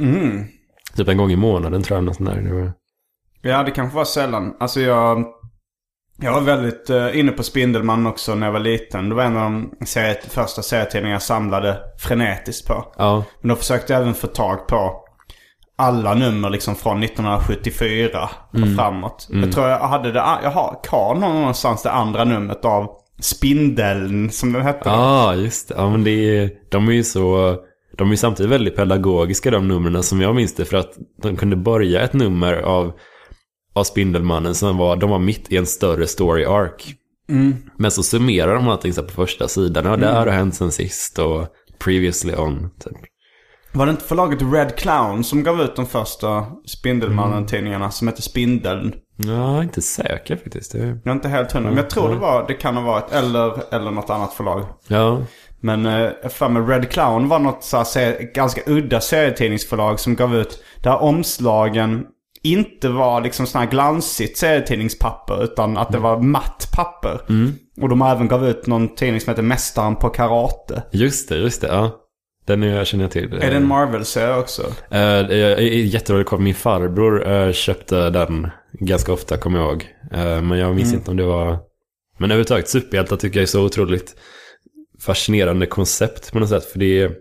Mm. 0.00 0.44
Typ 0.96 1.08
en 1.08 1.16
gång 1.16 1.30
i 1.30 1.36
månaden 1.36 1.82
tror 1.82 1.96
jag. 1.96 2.04
Något 2.04 2.16
sånt 2.16 2.30
där. 2.30 2.40
Det 2.42 2.54
var... 2.54 2.72
Ja, 3.42 3.62
det 3.62 3.70
kanske 3.70 3.96
var 3.96 4.04
sällan. 4.04 4.56
Alltså 4.60 4.80
jag... 4.80 5.24
Jag 6.20 6.32
var 6.32 6.40
väldigt 6.40 6.90
uh, 6.90 7.18
inne 7.18 7.32
på 7.32 7.42
Spindelman 7.42 8.06
också 8.06 8.34
när 8.34 8.46
jag 8.46 8.52
var 8.52 8.60
liten. 8.60 9.08
Det 9.08 9.14
var 9.14 9.22
en 9.24 9.36
av 9.36 9.50
de 9.78 9.86
serie, 9.86 10.20
första 10.28 10.62
serietidningar 10.62 11.14
jag 11.14 11.22
samlade 11.22 11.78
frenetiskt 11.98 12.68
på. 12.68 12.92
Ja, 12.98 13.24
Men 13.40 13.48
då 13.48 13.56
försökte 13.56 13.92
jag 13.92 14.02
även 14.02 14.14
få 14.14 14.26
tag 14.26 14.68
på 14.68 15.03
alla 15.76 16.14
nummer 16.14 16.50
liksom 16.50 16.74
från 16.74 17.02
1974 17.02 18.30
och 18.52 18.76
framåt. 18.76 19.28
Jag 19.30 19.52
tror 19.52 19.68
jag 19.68 19.78
hade 19.78 20.12
det, 20.12 20.18
jag 20.42 20.50
har 20.50 20.80
kvar 20.84 21.14
någonstans 21.14 21.82
det 21.82 21.90
andra 21.90 22.24
numret 22.24 22.64
av 22.64 22.90
Spindeln 23.20 24.30
som 24.30 24.52
den 24.52 24.62
hette. 24.62 24.88
Ja, 24.88 24.94
ah, 24.96 25.34
just 25.34 25.68
det. 25.68 25.74
Ja, 25.78 25.90
men 25.90 26.04
det 26.04 26.38
är, 26.38 26.50
de 26.70 26.88
är 26.88 26.92
ju 26.92 27.04
så... 27.04 27.56
De 27.98 28.08
är 28.08 28.10
ju 28.10 28.16
samtidigt 28.16 28.52
väldigt 28.52 28.76
pedagogiska 28.76 29.50
de 29.50 29.68
numren 29.68 30.02
som 30.02 30.20
jag 30.20 30.34
minns 30.34 30.54
det. 30.54 30.64
För 30.64 30.76
att 30.76 30.92
de 31.22 31.36
kunde 31.36 31.56
börja 31.56 32.00
ett 32.00 32.12
nummer 32.12 32.54
av 32.54 32.92
av 33.74 33.84
Spindelmannen 33.84 34.54
som 34.54 34.76
var, 34.76 34.96
de 34.96 35.10
var 35.10 35.18
mitt 35.18 35.52
i 35.52 35.56
en 35.56 35.66
större 35.66 36.06
story 36.06 36.44
arc. 36.44 36.94
Men 37.78 37.90
så 37.90 38.02
summerar 38.02 38.54
de 38.54 38.68
allting 38.68 38.92
så 38.92 39.02
på 39.02 39.12
första 39.12 39.48
sidan. 39.48 39.84
Ja, 39.84 39.96
det 39.96 40.06
här 40.06 40.26
har 40.26 40.32
hänt 40.32 40.54
sen 40.54 40.72
sist 40.72 41.18
och 41.18 41.46
previously 41.78 42.34
on. 42.34 42.70
Typ. 42.84 42.96
Var 43.74 43.86
det 43.86 43.90
inte 43.90 44.04
förlaget 44.04 44.38
Red 44.52 44.76
Clown 44.76 45.24
som 45.24 45.42
gav 45.42 45.60
ut 45.60 45.76
de 45.76 45.86
första 45.86 46.46
Spindelmannen-tidningarna 46.66 47.90
som 47.90 48.08
heter 48.08 48.22
Spindeln? 48.22 48.94
Ja, 49.16 49.62
inte 49.62 49.82
säker 49.82 50.36
faktiskt. 50.36 50.72
Det... 50.72 50.78
Jag 50.78 51.06
är 51.06 51.12
inte 51.12 51.28
helt 51.28 51.52
hundra, 51.52 51.70
men 51.70 51.76
jag 51.76 51.90
tror 51.90 52.08
det 52.08 52.16
var, 52.16 52.44
det 52.48 52.54
kan 52.54 52.76
ha 52.76 52.82
varit, 52.82 53.12
eller, 53.12 53.74
eller 53.74 53.90
något 53.90 54.10
annat 54.10 54.32
förlag. 54.32 54.64
Ja, 54.88 55.22
Men 55.60 55.86
eh, 55.86 56.10
för 56.30 56.48
mig 56.48 56.62
Red 56.62 56.90
Clown 56.90 57.28
var 57.28 57.38
något 57.38 57.64
så 57.64 57.76
här, 57.76 58.34
ganska 58.34 58.60
udda 58.66 59.00
serietidningsförlag 59.00 60.00
som 60.00 60.16
gav 60.16 60.36
ut 60.36 60.64
där 60.82 61.02
omslagen 61.02 62.06
inte 62.42 62.88
var 62.88 63.20
liksom 63.20 63.46
sån 63.46 63.60
här 63.60 63.68
glansigt 63.68 64.38
serietidningspapper 64.38 65.44
utan 65.44 65.76
att 65.76 65.92
det 65.92 65.98
var 65.98 66.20
matt 66.20 66.68
papper. 66.72 67.20
Och 67.80 67.88
de 67.88 68.02
även 68.02 68.28
gav 68.28 68.48
ut 68.48 68.66
någon 68.66 68.94
tidning 68.94 69.20
som 69.20 69.30
heter 69.30 69.42
Mästaren 69.42 69.96
på 69.96 70.08
Karate. 70.08 70.82
just 70.92 71.28
det, 71.28 71.36
just 71.36 71.60
det. 71.60 71.66
Ja. 71.66 72.00
Den 72.46 72.62
är, 72.62 72.84
känner 72.84 73.04
jag 73.04 73.10
till. 73.10 73.32
Är 73.32 73.50
det 73.50 73.56
en 73.56 73.66
Marvel-serie 73.66 74.36
också? 74.36 74.72
Eh, 74.90 75.00
jag 75.00 75.52
är 75.52 75.60
jätteroligt 75.62 76.28
kvar. 76.28 76.38
Min 76.38 76.54
farbror 76.54 77.28
eh, 77.28 77.52
köpte 77.52 78.10
den 78.10 78.50
ganska 78.72 79.12
ofta, 79.12 79.36
kommer 79.36 79.58
jag 79.58 79.68
ihåg. 79.68 79.86
Eh, 80.12 80.42
men 80.42 80.58
jag 80.58 80.74
minns 80.76 80.92
inte 80.92 81.10
om 81.10 81.16
det 81.16 81.24
var... 81.24 81.58
Men 82.18 82.30
överhuvudtaget, 82.30 82.68
superhjältar 82.68 83.16
tycker 83.16 83.38
jag 83.38 83.42
är 83.42 83.46
så 83.46 83.64
otroligt 83.64 84.16
fascinerande 85.00 85.66
koncept 85.66 86.32
på 86.32 86.38
något 86.38 86.48
sätt. 86.48 86.64
För 86.64 86.78
det 86.78 87.00
är, 87.00 87.12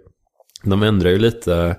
de 0.64 0.84
ändrar 0.84 1.10
ju 1.10 1.18
lite, 1.18 1.76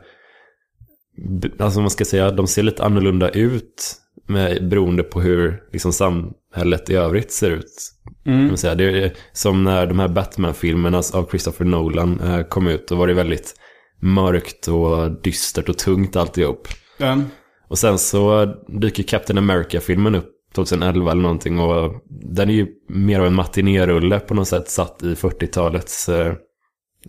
alltså 1.59 1.81
man 1.81 1.91
ska 1.91 2.05
säga, 2.05 2.31
de 2.31 2.47
ser 2.47 2.63
lite 2.63 2.85
annorlunda 2.85 3.31
ut 3.31 3.97
med, 4.27 4.69
beroende 4.69 5.03
på 5.03 5.21
hur 5.21 5.63
liksom, 5.73 5.93
samhället 5.93 6.91
i 6.91 6.95
övrigt 6.95 7.33
ser 7.33 7.51
ut. 7.51 7.93
Kan 8.25 8.59
säga. 8.59 8.75
Det 8.75 8.85
är 8.85 9.13
som 9.33 9.65
när 9.65 9.87
de 9.87 9.99
här 9.99 10.09
Batman-filmerna 10.09 11.03
av 11.13 11.29
Christopher 11.31 11.65
Nolan 11.65 12.21
eh, 12.21 12.43
kom 12.43 12.67
ut. 12.67 12.89
Då 12.89 12.95
var 12.95 13.07
det 13.07 13.15
väldigt 13.15 13.55
mörkt 14.01 14.69
och 14.69 15.23
dystert 15.23 15.69
och 15.69 15.79
tungt 15.79 16.17
alltihop. 16.17 16.69
Den? 16.99 17.31
Och 17.69 17.79
sen 17.79 17.99
så 17.99 18.45
dyker 18.81 19.03
Captain 19.03 19.39
America-filmen 19.39 20.15
upp 20.15 20.31
2011 20.55 21.11
eller 21.11 21.23
någonting. 21.23 21.59
Och 21.59 22.03
den 22.35 22.51
är 22.51 22.55
ju 22.55 22.67
mer 22.89 23.21
av 23.21 23.27
en 23.27 23.35
matinérulle 23.35 24.21
på 24.21 24.35
något 24.35 24.49
sätt 24.49 24.69
satt 24.69 25.03
i 25.03 25.15
40-talets 25.15 26.09
eh, 26.09 26.35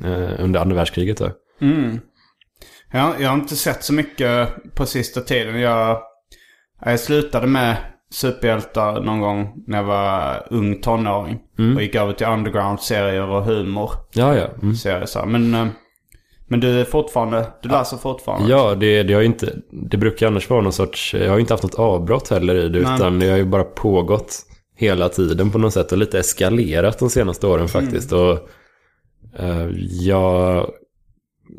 eh, 0.03 0.31
under 0.39 0.59
andra 0.59 0.75
världskriget. 0.75 1.17
Då. 1.17 1.31
Jag, 2.91 3.21
jag 3.21 3.29
har 3.29 3.35
inte 3.35 3.55
sett 3.55 3.83
så 3.83 3.93
mycket 3.93 4.49
på 4.75 4.85
sista 4.85 5.21
tiden. 5.21 5.59
Jag, 5.59 6.01
jag 6.85 6.99
slutade 6.99 7.47
med 7.47 7.77
superhjältar 8.15 9.01
någon 9.01 9.19
gång 9.19 9.63
när 9.67 9.77
jag 9.77 9.83
var 9.83 10.47
ung 10.49 10.81
tonåring. 10.81 11.39
Och 11.75 11.81
gick 11.81 11.95
över 11.95 12.13
till 12.13 12.27
underground-serier 12.27 13.29
och 13.29 13.43
humor. 13.43 13.91
Ja, 14.13 14.35
ja. 14.35 14.47
Mm. 14.61 14.75
Serier, 14.75 15.05
så 15.05 15.19
här. 15.19 15.25
Men, 15.25 15.53
eh, 15.55 15.67
men 16.47 16.59
du 16.59 16.79
är 16.81 16.85
fortfarande, 16.85 17.47
du 17.61 17.69
läser 17.69 17.97
fortfarande? 17.97 18.49
Ja, 18.49 18.75
det, 18.75 19.03
det 19.03 19.13
har 19.13 19.21
inte, 19.21 19.53
det 19.71 19.97
brukar 19.97 20.27
annars 20.27 20.49
vara 20.49 20.61
någon 20.61 20.73
sorts, 20.73 21.13
jag 21.13 21.29
har 21.31 21.39
inte 21.39 21.53
haft 21.53 21.63
något 21.63 21.75
avbrott 21.75 22.29
heller 22.29 22.55
i 22.55 22.69
det, 22.69 22.79
Nej. 22.81 22.95
utan 22.95 23.19
det 23.19 23.29
har 23.29 23.37
ju 23.37 23.45
bara 23.45 23.63
pågått 23.63 24.35
hela 24.77 25.09
tiden 25.09 25.51
på 25.51 25.57
något 25.57 25.73
sätt 25.73 25.91
och 25.91 25.97
lite 25.97 26.19
eskalerat 26.19 26.99
de 26.99 27.09
senaste 27.09 27.47
åren 27.47 27.67
faktiskt. 27.67 28.11
Och 28.11 28.31
eh, 29.39 29.67
jag, 30.01 30.69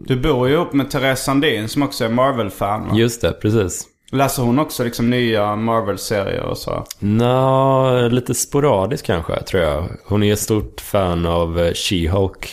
Du 0.06 0.16
bor 0.16 0.48
ju 0.48 0.54
ihop 0.54 0.72
med 0.72 0.90
Therese 0.90 1.24
Sandin 1.24 1.68
som 1.68 1.82
också 1.82 2.04
är 2.04 2.08
Marvel-fan. 2.08 2.96
just 2.96 3.20
det, 3.20 3.32
precis. 3.32 3.86
Läser 4.12 4.42
hon 4.42 4.58
också 4.58 4.84
liksom 4.84 5.10
nya 5.10 5.56
Marvel-serier 5.56 6.42
och 6.42 6.58
så? 6.58 6.84
Nå, 6.98 8.08
lite 8.08 8.34
sporadiskt 8.34 9.06
kanske, 9.06 9.42
tror 9.42 9.62
jag. 9.62 9.88
Hon 10.04 10.22
är 10.22 10.32
ett 10.32 10.38
stort 10.38 10.80
fan 10.80 11.26
av 11.26 11.58
eh, 11.58 11.72
She-Hulk. 11.72 12.46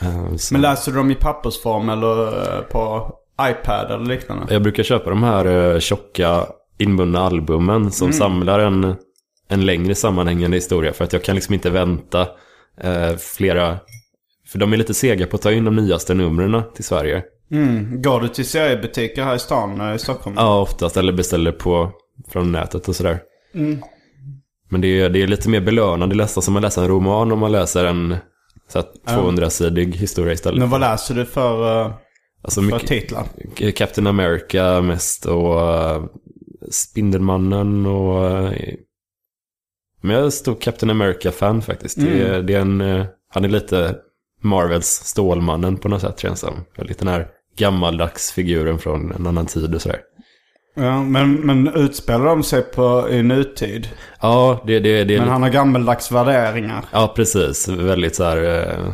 Eh, 0.00 0.36
så- 0.36 0.54
Men 0.54 0.60
läser 0.62 0.92
du 0.92 0.98
dem 0.98 1.10
i 1.10 1.14
pappersform 1.14 1.88
eller 1.88 2.26
eh, 2.56 2.60
på 2.62 3.10
iPad 3.50 3.90
eller 3.90 4.06
liknande? 4.06 4.52
Jag 4.54 4.62
brukar 4.62 4.82
köpa 4.82 5.10
de 5.10 5.22
här 5.22 5.80
tjocka 5.80 6.46
inbundna 6.78 7.20
albumen 7.20 7.90
som 7.90 8.12
samlar 8.12 8.58
en, 8.58 8.94
en 9.48 9.66
längre 9.66 9.94
sammanhängande 9.94 10.56
historia. 10.56 10.92
För 10.92 11.04
att 11.04 11.12
jag 11.12 11.22
kan 11.24 11.34
liksom 11.34 11.54
inte 11.54 11.70
vänta 11.70 12.20
eh, 12.80 13.16
flera... 13.18 13.78
För 14.48 14.58
de 14.58 14.72
är 14.72 14.76
lite 14.76 14.94
sega 14.94 15.26
på 15.26 15.36
att 15.36 15.42
ta 15.42 15.52
in 15.52 15.64
de 15.64 15.76
nyaste 15.76 16.14
numren 16.14 16.62
till 16.74 16.84
Sverige. 16.84 17.22
Mm. 17.52 18.02
Går 18.02 18.20
du 18.20 18.28
till 18.28 18.46
seriebutiker 18.46 19.22
här 19.22 19.34
i 19.34 19.38
stan, 19.38 19.80
eh, 19.80 19.94
i 19.94 19.98
Stockholm? 19.98 20.36
Ja, 20.38 20.60
oftast. 20.60 20.96
Eller 20.96 21.12
beställer 21.12 21.52
på 21.52 21.90
från 22.28 22.52
nätet 22.52 22.88
och 22.88 22.96
sådär. 22.96 23.20
Men 24.68 24.80
det 24.80 25.00
är, 25.00 25.08
det 25.08 25.22
är 25.22 25.26
lite 25.26 25.48
mer 25.48 25.60
belönande 25.60 26.16
nästan 26.16 26.42
som 26.42 26.56
att 26.56 26.62
läsa 26.62 26.82
en 26.82 26.88
roman 26.88 27.32
om 27.32 27.38
man 27.38 27.52
läser 27.52 27.84
en 27.84 28.16
så 28.68 28.78
här, 28.78 28.86
200-sidig 29.06 29.96
historia 29.96 30.32
istället. 30.32 30.58
Men 30.58 30.70
vad 30.70 30.80
läser 30.80 31.14
du 31.14 31.24
för, 31.24 31.80
eh, 31.86 31.94
Alltså 32.42 32.62
för 32.62 32.78
titlar? 32.78 33.26
Captain 33.76 34.06
America 34.06 34.80
mest 34.80 35.26
och 35.26 35.56
uh, 35.56 36.04
Spindelmannen 36.70 37.86
och... 37.86 38.26
eh, 38.26 38.74
men 40.00 40.16
jag 40.16 40.26
är 40.26 40.30
stor 40.30 40.54
Captain 40.54 40.90
America-fan 40.90 41.62
faktiskt. 41.62 42.00
Det, 42.00 42.22
är, 42.22 42.42
det 42.42 42.54
är 42.54 42.60
en, 42.60 43.04
han 43.28 43.44
är 43.44 43.48
lite 43.48 43.96
Marvels 44.40 44.86
Stålmannen 44.86 45.76
på 45.76 45.88
något 45.88 46.00
sätt 46.00 46.20
känns 46.20 46.40
det 46.40 46.46
som. 46.46 46.84
Lite 46.86 47.04
den 47.04 47.14
här 47.14 47.28
gammaldags 47.56 48.32
figuren 48.32 48.78
från 48.78 49.12
en 49.12 49.26
annan 49.26 49.46
tid 49.46 49.74
och 49.74 49.82
sådär. 49.82 50.00
Ja, 50.74 51.02
men, 51.02 51.34
men 51.34 51.68
utspelar 51.74 52.24
de 52.26 52.42
sig 52.42 52.62
på, 52.62 53.08
i 53.10 53.22
nutid? 53.22 53.88
Ja, 54.20 54.62
det, 54.66 54.80
det, 54.80 55.04
det 55.04 55.18
Men 55.18 55.28
han 55.28 55.42
har 55.42 55.50
gammaldags 55.50 56.12
värderingar. 56.12 56.84
Ja, 56.92 57.12
precis. 57.16 57.68
Väldigt 57.68 58.14
så 58.16 58.24
här... 58.24 58.60
eh, 58.68 58.92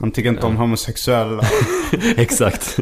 Han 0.00 0.10
tycker 0.10 0.28
inte 0.28 0.46
om 0.46 0.56
homosexuella. 0.56 1.42
Exakt. 2.16 2.78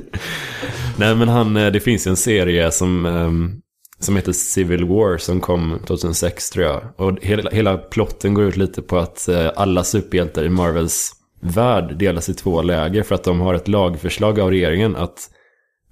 Nej 0.96 1.14
men 1.14 1.28
han, 1.28 1.56
eh, 1.56 1.72
det 1.72 1.80
finns 1.80 2.06
ju 2.06 2.08
en 2.10 2.16
serie 2.16 2.70
som, 2.70 3.06
ehm, 3.06 3.52
som 3.98 4.16
heter 4.16 4.32
Civil 4.32 4.84
War 4.84 5.18
som 5.18 5.40
kom 5.40 5.78
2006 5.86 6.50
tror 6.50 6.66
jag. 6.66 6.82
Och 6.96 7.18
hela, 7.22 7.50
hela 7.50 7.76
plotten 7.78 8.34
går 8.34 8.44
ut 8.44 8.56
lite 8.56 8.82
på 8.82 8.98
att 8.98 9.28
eh, 9.28 9.50
alla 9.56 9.84
superhjältar 9.84 10.44
i 10.44 10.48
Marvels 10.48 11.12
värld 11.44 11.98
delas 11.98 12.28
i 12.28 12.34
två 12.34 12.62
läger 12.62 13.02
för 13.02 13.14
att 13.14 13.24
de 13.24 13.40
har 13.40 13.54
ett 13.54 13.68
lagförslag 13.68 14.40
av 14.40 14.50
regeringen 14.50 14.96
att 14.96 15.30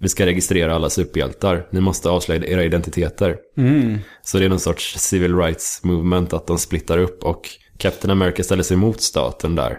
vi 0.00 0.08
ska 0.08 0.26
registrera 0.26 0.74
alla 0.74 0.90
superhjältar. 0.90 1.66
Ni 1.70 1.80
måste 1.80 2.10
avslöja 2.10 2.46
era 2.46 2.64
identiteter. 2.64 3.36
Så 4.22 4.38
det 4.38 4.44
är 4.44 4.48
någon 4.48 4.60
sorts 4.60 4.98
civil 4.98 5.36
rights 5.36 5.84
movement 5.84 6.32
att 6.32 6.46
de 6.46 6.58
splittar 6.58 6.98
upp 6.98 7.24
och 7.24 7.48
Captain 7.78 8.10
America 8.10 8.42
ställer 8.42 8.62
sig 8.62 8.76
mot 8.76 9.00
staten 9.00 9.54
där. 9.54 9.78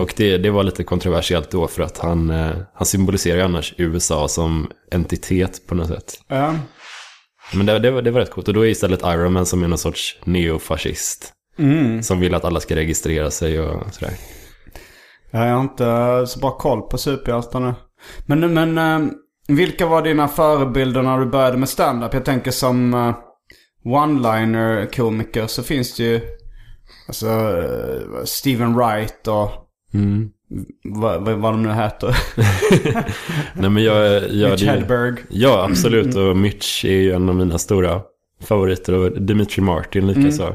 Och 0.00 0.14
det, 0.16 0.38
det 0.38 0.50
var 0.50 0.62
lite 0.62 0.84
kontroversiellt 0.84 1.50
då 1.50 1.68
för 1.68 1.82
att 1.82 1.98
han, 1.98 2.30
eh, 2.30 2.56
han 2.74 2.86
symboliserar 2.86 3.44
annars 3.44 3.74
USA 3.76 4.28
som 4.28 4.70
entitet 4.92 5.66
på 5.66 5.74
något 5.74 5.88
sätt. 5.88 6.20
ja. 6.28 6.54
Men 7.54 7.66
det, 7.66 7.78
det, 7.78 7.90
var, 7.90 8.02
det 8.02 8.10
var 8.10 8.20
rätt 8.20 8.30
coolt. 8.30 8.48
Och 8.48 8.54
då 8.54 8.66
är 8.66 8.70
istället 8.70 9.00
Iron 9.02 9.32
Man 9.32 9.46
som 9.46 9.62
är 9.62 9.68
någon 9.68 9.78
sorts 9.78 10.18
neofascist. 10.24 11.32
Som 12.02 12.20
vill 12.20 12.34
att 12.34 12.44
alla 12.44 12.60
ska 12.60 12.76
registrera 12.76 13.30
sig 13.30 13.60
och 13.60 13.94
sådär. 13.94 14.12
Jag 15.30 15.40
har 15.40 15.60
inte 15.60 16.24
så 16.26 16.38
bra 16.40 16.50
koll 16.50 16.82
på 16.82 16.98
superhjältarna. 16.98 17.74
Men, 18.26 18.54
men 18.54 18.78
eh, 18.78 19.12
vilka 19.48 19.86
var 19.86 20.02
dina 20.02 20.28
förebilder 20.28 21.02
när 21.02 21.18
du 21.18 21.26
började 21.26 21.56
med 21.56 21.68
stand-up? 21.68 22.14
Jag 22.14 22.24
tänker 22.24 22.50
som 22.50 22.94
eh, 22.94 23.14
one-liner-komiker 23.84 25.46
så 25.46 25.62
finns 25.62 25.96
det 25.96 26.02
ju 26.02 26.20
alltså, 27.08 27.26
eh, 27.26 28.24
Steven 28.24 28.74
Wright 28.74 29.28
och 29.28 29.50
vad, 30.84 31.24
vad, 31.24 31.34
vad 31.34 31.52
de 31.52 31.62
nu 31.62 31.72
heter. 31.72 32.16
Nej 33.54 33.70
men 33.70 33.82
jag... 33.82 34.30
jag 34.30 34.50
Mitch 34.50 34.64
Hedberg. 34.64 35.16
Ja, 35.28 35.66
absolut. 35.70 36.16
Och 36.16 36.36
Mitch 36.36 36.84
är 36.84 37.00
ju 37.00 37.12
en 37.12 37.28
av 37.28 37.34
mina 37.34 37.58
stora 37.58 38.00
favoriter. 38.42 38.92
Och 38.92 39.22
Dimitri 39.22 39.62
Martin 39.62 40.06
likaså. 40.06 40.54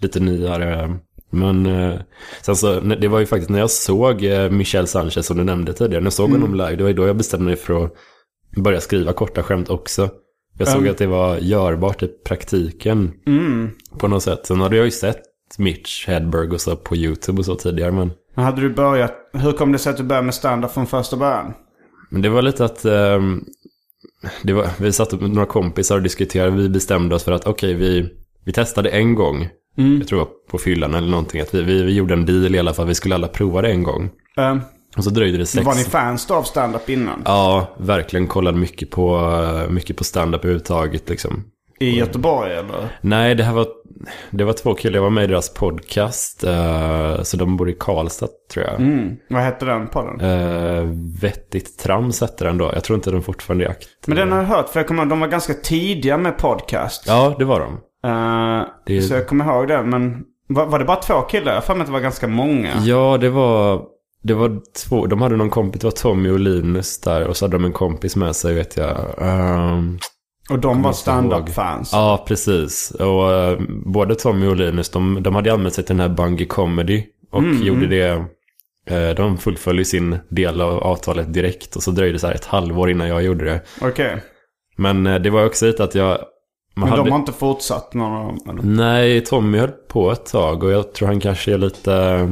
Lite 0.00 0.20
nyare. 0.20 0.98
Men 1.32 1.66
eh, 1.66 2.00
sen 2.42 2.56
så, 2.56 2.80
när- 2.80 2.96
det 2.96 3.08
var 3.08 3.18
ju 3.20 3.26
faktiskt 3.26 3.50
när 3.50 3.58
jag 3.58 3.70
såg 3.70 4.24
eh, 4.24 4.50
Michel 4.50 4.86
Sanchez 4.86 5.26
som 5.26 5.36
du 5.36 5.44
nämnde 5.44 5.72
tidigare. 5.72 6.00
När 6.00 6.06
jag 6.06 6.12
såg 6.12 6.30
honom 6.30 6.54
live, 6.54 6.76
det 6.76 6.82
var 6.82 6.88
ju 6.90 6.96
då 6.96 7.06
jag 7.06 7.16
bestämde 7.16 7.46
mig 7.46 7.56
för 7.56 7.84
att 7.84 7.92
börja 8.56 8.80
skriva 8.80 9.12
korta 9.12 9.42
skämt 9.42 9.70
också. 9.70 10.08
Jag 10.58 10.68
såg 10.68 10.88
att 10.88 10.98
det 10.98 11.06
var 11.06 11.36
görbart 11.38 12.02
i 12.02 12.06
praktiken 12.08 13.12
på 13.98 14.08
något 14.08 14.22
sätt. 14.22 14.46
Sen 14.46 14.60
hade 14.60 14.76
jag 14.76 14.84
ju 14.84 14.90
sett 14.90 15.22
Mitch 15.58 16.06
Hedberg 16.06 16.48
och 16.50 16.60
så 16.60 16.76
på 16.76 16.96
YouTube 16.96 17.38
och 17.38 17.44
så 17.44 17.54
tidigare. 17.54 17.92
Men 17.92 18.10
Men 18.34 18.44
hade 18.44 18.60
du 18.60 18.70
börjat, 18.74 19.14
hur 19.32 19.52
kom 19.52 19.72
det 19.72 19.78
sig 19.78 19.90
att 19.90 19.96
du 19.96 20.02
började 20.02 20.24
med 20.24 20.34
stand-up 20.34 20.70
från 20.72 20.86
första 20.86 21.16
början? 21.16 21.52
Men 22.10 22.22
det 22.22 22.28
var 22.28 22.42
lite 22.42 22.64
att 22.64 22.84
det 24.42 24.52
var, 24.52 24.66
vi 24.80 24.92
satt 24.92 25.20
med 25.20 25.30
några 25.30 25.46
kompisar 25.46 25.96
och 25.96 26.02
diskuterade. 26.02 26.56
Vi 26.56 26.68
bestämde 26.68 27.14
oss 27.14 27.24
för 27.24 27.32
att 27.32 27.46
okej, 27.46 27.74
vi, 27.74 28.08
vi 28.44 28.52
testade 28.52 28.88
en 28.90 29.14
gång. 29.14 29.48
Jag 29.74 30.08
tror 30.08 30.18
det 30.18 30.24
var 30.24 30.32
på 30.50 30.58
fyllan 30.58 30.94
eller 30.94 31.08
någonting. 31.08 31.40
Att 31.40 31.54
vi, 31.54 31.62
vi, 31.62 31.82
vi 31.82 31.92
gjorde 31.94 32.14
en 32.14 32.26
deal 32.26 32.54
i 32.54 32.58
alla 32.58 32.74
fall. 32.74 32.86
Vi 32.86 32.94
skulle 32.94 33.14
alla 33.14 33.28
prova 33.28 33.62
det 33.62 33.70
en 33.70 33.82
gång. 33.82 34.10
Eh, 34.38 34.56
Och 34.96 35.04
så 35.04 35.10
dröjde 35.10 35.38
det 35.38 35.46
sex... 35.46 35.66
var 35.66 35.74
ni 35.74 35.84
fans 35.84 36.26
då 36.26 36.34
av 36.34 36.42
stand-up 36.42 36.88
innan? 36.90 37.22
Ja, 37.24 37.66
verkligen 37.78 38.26
kollade 38.26 38.58
mycket 38.58 38.90
på, 38.90 39.32
mycket 39.68 39.96
på 39.96 40.04
stand-up 40.04 40.40
överhuvudtaget. 40.44 41.08
Liksom. 41.08 41.44
I 41.80 41.98
Göteborg 41.98 42.52
eller? 42.52 42.98
Nej, 43.00 43.34
det 43.34 43.44
här 43.44 43.52
var, 43.52 43.66
det 44.30 44.44
var 44.44 44.52
två 44.52 44.74
killar. 44.74 44.94
Jag 44.94 45.02
var 45.02 45.10
med 45.10 45.24
i 45.24 45.26
deras 45.26 45.54
podcast. 45.54 46.44
eh, 46.44 47.22
så 47.22 47.36
de 47.36 47.56
bor 47.56 47.70
i 47.70 47.76
Karlstad 47.80 48.28
tror 48.52 48.66
jag. 48.66 48.80
Mm. 48.80 49.16
Vad 49.30 49.42
hette 49.42 49.64
den 49.64 49.88
podden? 49.88 50.20
Uh, 50.20 50.90
vettigt 51.20 51.78
trams 51.78 52.20
hette 52.20 52.44
den 52.44 52.58
då. 52.58 52.70
Jag 52.74 52.84
tror 52.84 52.94
inte 52.94 53.10
den 53.10 53.22
fortfarande 53.22 53.64
är 53.64 53.68
aktiv. 53.70 53.88
Men 54.06 54.16
den 54.16 54.32
har 54.32 54.38
jag 54.38 54.44
hört, 54.46 54.68
för 54.68 54.80
jag 54.80 54.86
kommer 54.86 55.02
ihåg, 55.02 55.10
de 55.10 55.20
var 55.20 55.28
ganska 55.28 55.54
tidiga 55.54 56.18
med 56.18 56.38
podcast. 56.38 57.04
Ja, 57.06 57.36
det 57.38 57.44
var 57.44 57.60
de. 57.60 57.78
Eh, 58.04 58.62
Det- 58.86 59.02
Så 59.02 59.14
jag 59.14 59.26
kommer 59.28 59.44
ihåg 59.44 59.68
det, 59.68 59.82
men 59.82 60.22
var, 60.48 60.66
var 60.66 60.78
det 60.78 60.84
bara 60.84 60.96
två 60.96 61.20
killar? 61.22 61.54
Jag 61.54 61.64
för 61.64 61.74
mig 61.74 61.80
att 61.80 61.86
det 61.86 61.92
var 61.92 62.00
ganska 62.00 62.28
många. 62.28 62.70
Ja, 62.84 63.18
det 63.20 63.30
var, 63.30 63.82
det 64.22 64.34
var 64.34 64.60
två. 64.88 65.06
De 65.06 65.22
hade 65.22 65.36
någon 65.36 65.50
kompis, 65.50 65.80
det 65.80 65.86
var 65.86 65.92
Tommy 65.92 66.30
och 66.30 66.40
Linus 66.40 67.00
där. 67.00 67.26
Och 67.26 67.36
så 67.36 67.44
hade 67.44 67.54
de 67.56 67.64
en 67.64 67.72
kompis 67.72 68.16
med 68.16 68.36
sig 68.36 68.54
vet 68.54 68.76
jag. 68.76 69.14
Ehm, 69.18 69.98
Och 70.50 70.58
de 70.58 70.82
var 70.82 70.92
stand-up-fans. 70.92 71.90
Ja, 71.92 72.24
precis. 72.28 72.90
Och 72.90 73.32
eh, 73.32 73.58
både 73.86 74.14
Tommy 74.14 74.46
och 74.46 74.56
Linus, 74.56 74.90
de, 74.90 75.22
de 75.22 75.34
hade 75.34 75.52
anmält 75.52 75.74
sig 75.74 75.84
till 75.84 75.96
den 75.96 76.08
här 76.10 76.16
Bungy 76.16 76.46
Comedy. 76.46 77.04
Och 77.32 77.42
gjorde 77.62 77.86
det, 77.86 78.08
eh, 78.96 79.10
de 79.16 79.38
fullföljde 79.38 79.84
sin 79.84 80.18
del 80.28 80.60
av 80.60 80.78
avtalet 80.78 81.32
direkt. 81.34 81.76
Och 81.76 81.82
så 81.82 81.90
dröjde 81.90 82.12
det 82.12 82.18
så 82.18 82.26
här 82.26 82.34
ett 82.34 82.44
halvår 82.44 82.90
innan 82.90 83.08
jag 83.08 83.22
gjorde 83.22 83.44
det. 83.44 83.60
Okej. 83.80 84.22
Men 84.76 85.06
eh, 85.06 85.18
det 85.18 85.30
var 85.30 85.46
också 85.46 85.66
lite 85.66 85.84
att 85.84 85.94
jag... 85.94 86.18
Men 86.74 86.88
hade, 86.88 87.02
de 87.02 87.10
har 87.10 87.18
inte 87.18 87.32
fortsatt 87.32 87.92
dem? 87.92 88.40
eller? 88.48 88.62
Nej, 88.62 89.24
Tommy 89.24 89.58
höll 89.58 89.70
på 89.70 90.12
ett 90.12 90.26
tag. 90.26 90.62
Och 90.62 90.70
jag 90.70 90.92
tror 90.92 91.08
han 91.08 91.20
kanske 91.20 91.52
är 91.52 91.58
lite 91.58 91.94
eh, 91.94 92.30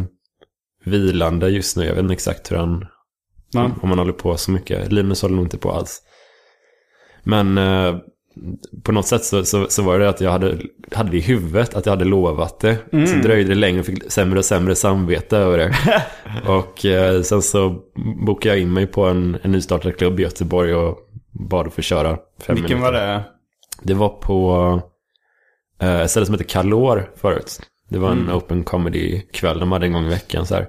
vilande 0.85 1.48
just 1.48 1.76
nu. 1.76 1.85
Jag 1.85 1.94
vet 1.94 2.03
inte 2.03 2.12
exakt 2.12 2.53
hur 2.53 2.57
han... 2.57 2.87
Nej. 3.55 3.70
Om 3.83 3.88
han 3.88 3.98
håller 3.98 4.12
på 4.12 4.37
så 4.37 4.50
mycket. 4.50 4.92
Linus 4.92 5.22
håller 5.22 5.37
nog 5.37 5.44
inte 5.44 5.59
på 5.59 5.72
alls. 5.72 6.03
Men 7.22 7.59
eh, 7.59 7.96
på 8.83 8.92
något 8.92 9.07
sätt 9.07 9.24
så, 9.24 9.44
så, 9.44 9.66
så 9.68 9.83
var 9.83 9.98
det 9.98 10.09
att 10.09 10.20
jag 10.20 10.31
hade, 10.31 10.59
hade 10.92 11.11
det 11.11 11.16
i 11.16 11.20
huvudet 11.20 11.74
att 11.74 11.87
jag 11.87 11.92
hade 11.92 12.05
lovat 12.05 12.61
det. 12.61 12.76
Så 12.90 13.16
dröjde 13.16 13.48
det 13.48 13.55
längre 13.55 13.81
och 13.81 13.87
fick 13.87 14.12
sämre 14.12 14.38
och 14.38 14.44
sämre 14.44 14.74
samvete 14.74 15.37
över 15.37 15.59
det. 15.59 15.74
och 16.50 16.87
eh, 16.87 17.22
sen 17.22 17.42
så 17.42 17.76
bokade 18.26 18.55
jag 18.55 18.62
in 18.62 18.72
mig 18.72 18.87
på 18.87 19.05
en, 19.05 19.38
en 19.42 19.53
nystartad 19.53 19.96
klubb 19.96 20.20
i 20.20 20.22
Göteborg 20.22 20.74
och 20.74 20.98
bad 21.31 21.66
att 21.66 21.74
få 21.74 21.83
köra 21.83 22.18
fem 22.38 22.57
Vilken 22.57 22.79
minuter. 22.79 22.92
var 22.92 23.00
det? 23.00 23.24
Det 23.83 23.95
var 23.95 24.09
på 24.09 24.81
eh, 25.81 26.01
ett 26.01 26.11
ställe 26.11 26.27
som 26.27 26.35
heter 26.35 26.45
Kalor 26.45 27.11
förut. 27.16 27.61
Det 27.88 27.99
var 27.99 28.11
en 28.11 28.31
open 28.33 28.64
comedy-kväll 28.64 29.59
de 29.61 29.73
hade 29.73 29.87
en 29.87 29.93
gång 29.93 30.05
i 30.05 30.09
veckan 30.09 30.47
så 30.47 30.55
här. 30.55 30.66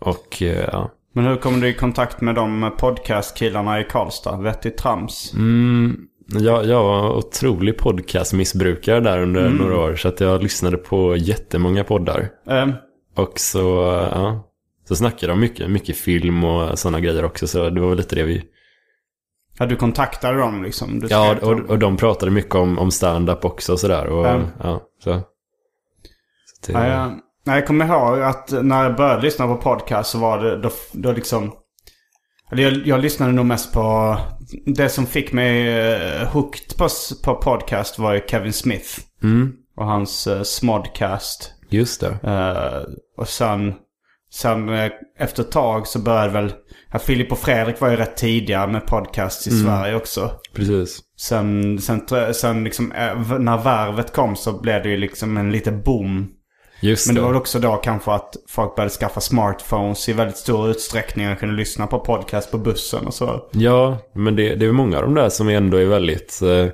Och 0.00 0.42
eh, 0.42 0.68
ja. 0.72 0.90
Men 1.12 1.24
hur 1.24 1.36
kom 1.36 1.60
du 1.60 1.68
i 1.68 1.74
kontakt 1.74 2.20
med 2.20 2.34
de 2.34 2.70
podcast-killarna 2.78 3.80
i 3.80 3.84
Karlstad? 3.84 4.36
Vettigt 4.36 4.76
trams? 4.78 5.32
Mm, 5.34 5.96
jag, 6.26 6.66
jag 6.66 6.82
var 6.82 7.16
otrolig 7.16 7.78
podcastmissbrukare 7.78 9.00
där 9.00 9.18
under 9.22 9.48
några 9.48 9.78
år. 9.78 9.96
Så 9.96 10.08
att 10.08 10.20
jag 10.20 10.42
lyssnade 10.42 10.76
på 10.76 11.16
jättemånga 11.16 11.84
poddar. 11.84 12.28
Eh, 12.50 12.68
Och 13.16 13.32
så, 13.40 13.58
ja. 14.12 14.44
Så 14.88 14.96
snackade 14.96 15.32
de 15.32 15.40
mycket, 15.40 15.70
mycket 15.70 15.96
film 15.96 16.44
och 16.44 16.78
sådana 16.78 17.00
grejer 17.00 17.24
också. 17.24 17.46
Så 17.46 17.70
det 17.70 17.80
var 17.80 17.94
lite 17.94 18.16
det 18.16 18.22
vi... 18.22 18.44
ja, 19.58 19.66
du 19.66 19.76
kontaktade 19.76 20.38
dem 20.38 20.62
liksom? 20.62 21.02
Ja, 21.10 21.30
och, 21.42 21.56
dem. 21.56 21.66
och 21.68 21.78
de 21.78 21.96
pratade 21.96 22.30
mycket 22.32 22.54
om, 22.54 22.78
om 22.78 22.90
stand-up 22.90 23.44
också 23.44 23.72
och 23.72 23.80
sådär. 23.80 24.06
Och, 24.06 24.26
Mm. 24.28 24.46
ja, 24.62 24.80
så. 25.04 25.20
så 26.66 26.72
det, 26.72 26.88
Ja, 26.88 27.54
jag, 27.54 27.66
kommer 27.66 27.86
ihåg 27.86 28.20
att 28.22 28.52
när 28.62 28.82
jag 28.82 28.96
började 28.96 29.22
lyssna 29.22 29.46
på 29.46 29.56
podcast 29.56 30.10
så 30.10 30.18
var 30.18 30.38
det 30.38 30.60
då, 30.62 30.70
då 30.92 31.12
liksom... 31.12 31.52
Eller 32.52 32.62
jag, 32.62 32.86
jag 32.86 33.00
lyssnade 33.00 33.32
nog 33.32 33.46
mest 33.46 33.72
på... 33.72 34.16
Det 34.66 34.88
som 34.88 35.06
fick 35.06 35.32
mig 35.32 35.68
uh, 36.22 36.28
hooked 36.28 36.76
på, 36.78 36.88
på 37.24 37.34
podcast 37.34 37.98
var 37.98 38.12
ju 38.14 38.20
Kevin 38.28 38.52
Smith. 38.52 38.88
Mm, 39.22 39.52
Och 39.76 39.86
hans 39.86 40.26
uh, 40.26 40.42
Smodcast. 40.42 41.52
just 41.70 42.00
det. 42.00 42.18
Eh, 42.22 42.94
och 43.16 43.28
sen, 43.28 43.74
sen 44.32 44.68
eh, 44.68 44.90
efter 45.18 45.42
ett 45.42 45.52
tag 45.52 45.86
så 45.86 45.98
började 45.98 46.32
väl... 46.32 46.52
Ja, 46.92 46.98
Filip 46.98 47.32
och 47.32 47.38
Fredrik 47.38 47.80
var 47.80 47.90
ju 47.90 47.96
rätt 47.96 48.16
tidiga 48.16 48.66
med 48.66 48.86
podcasts 48.86 49.46
i 49.46 49.50
Sverige 49.50 49.94
också. 49.96 50.30
Precis. 50.54 51.00
Sen, 51.16 51.78
sen, 51.78 52.00
sen 52.34 52.64
liksom, 52.64 52.92
eh, 52.92 53.38
när 53.38 53.64
Värvet 53.64 54.12
kom 54.12 54.36
så 54.36 54.60
blev 54.60 54.82
det 54.82 54.88
ju 54.88 54.96
liksom 54.96 55.36
en 55.36 55.52
liten 55.52 55.82
boom. 55.82 56.28
Just 56.80 57.06
Men 57.06 57.14
det 57.14 57.20
det. 57.20 57.22
var 57.22 57.32
väl 57.32 57.40
också 57.40 57.58
då 57.58 57.76
kanske 57.76 58.12
att 58.12 58.34
folk 58.48 58.76
började 58.76 58.94
skaffa 58.94 59.20
smartphones 59.20 60.08
i 60.08 60.12
väldigt 60.12 60.36
stor 60.36 60.70
utsträckning 60.70 61.32
och 61.32 61.38
kunde 61.38 61.54
lyssna 61.54 61.86
på 61.86 61.98
podcast 61.98 62.50
på 62.50 62.58
bussen 62.58 63.06
och 63.06 63.14
så. 63.14 63.48
Ja, 63.52 63.98
men 64.14 64.36
det, 64.36 64.54
det 64.54 64.66
är 64.66 64.72
många 64.72 64.96
av 64.96 65.02
de 65.02 65.14
där 65.14 65.28
som 65.28 65.48
ändå 65.48 65.76
är 65.76 65.86
väldigt... 65.86 66.42
Eh, 66.42 66.66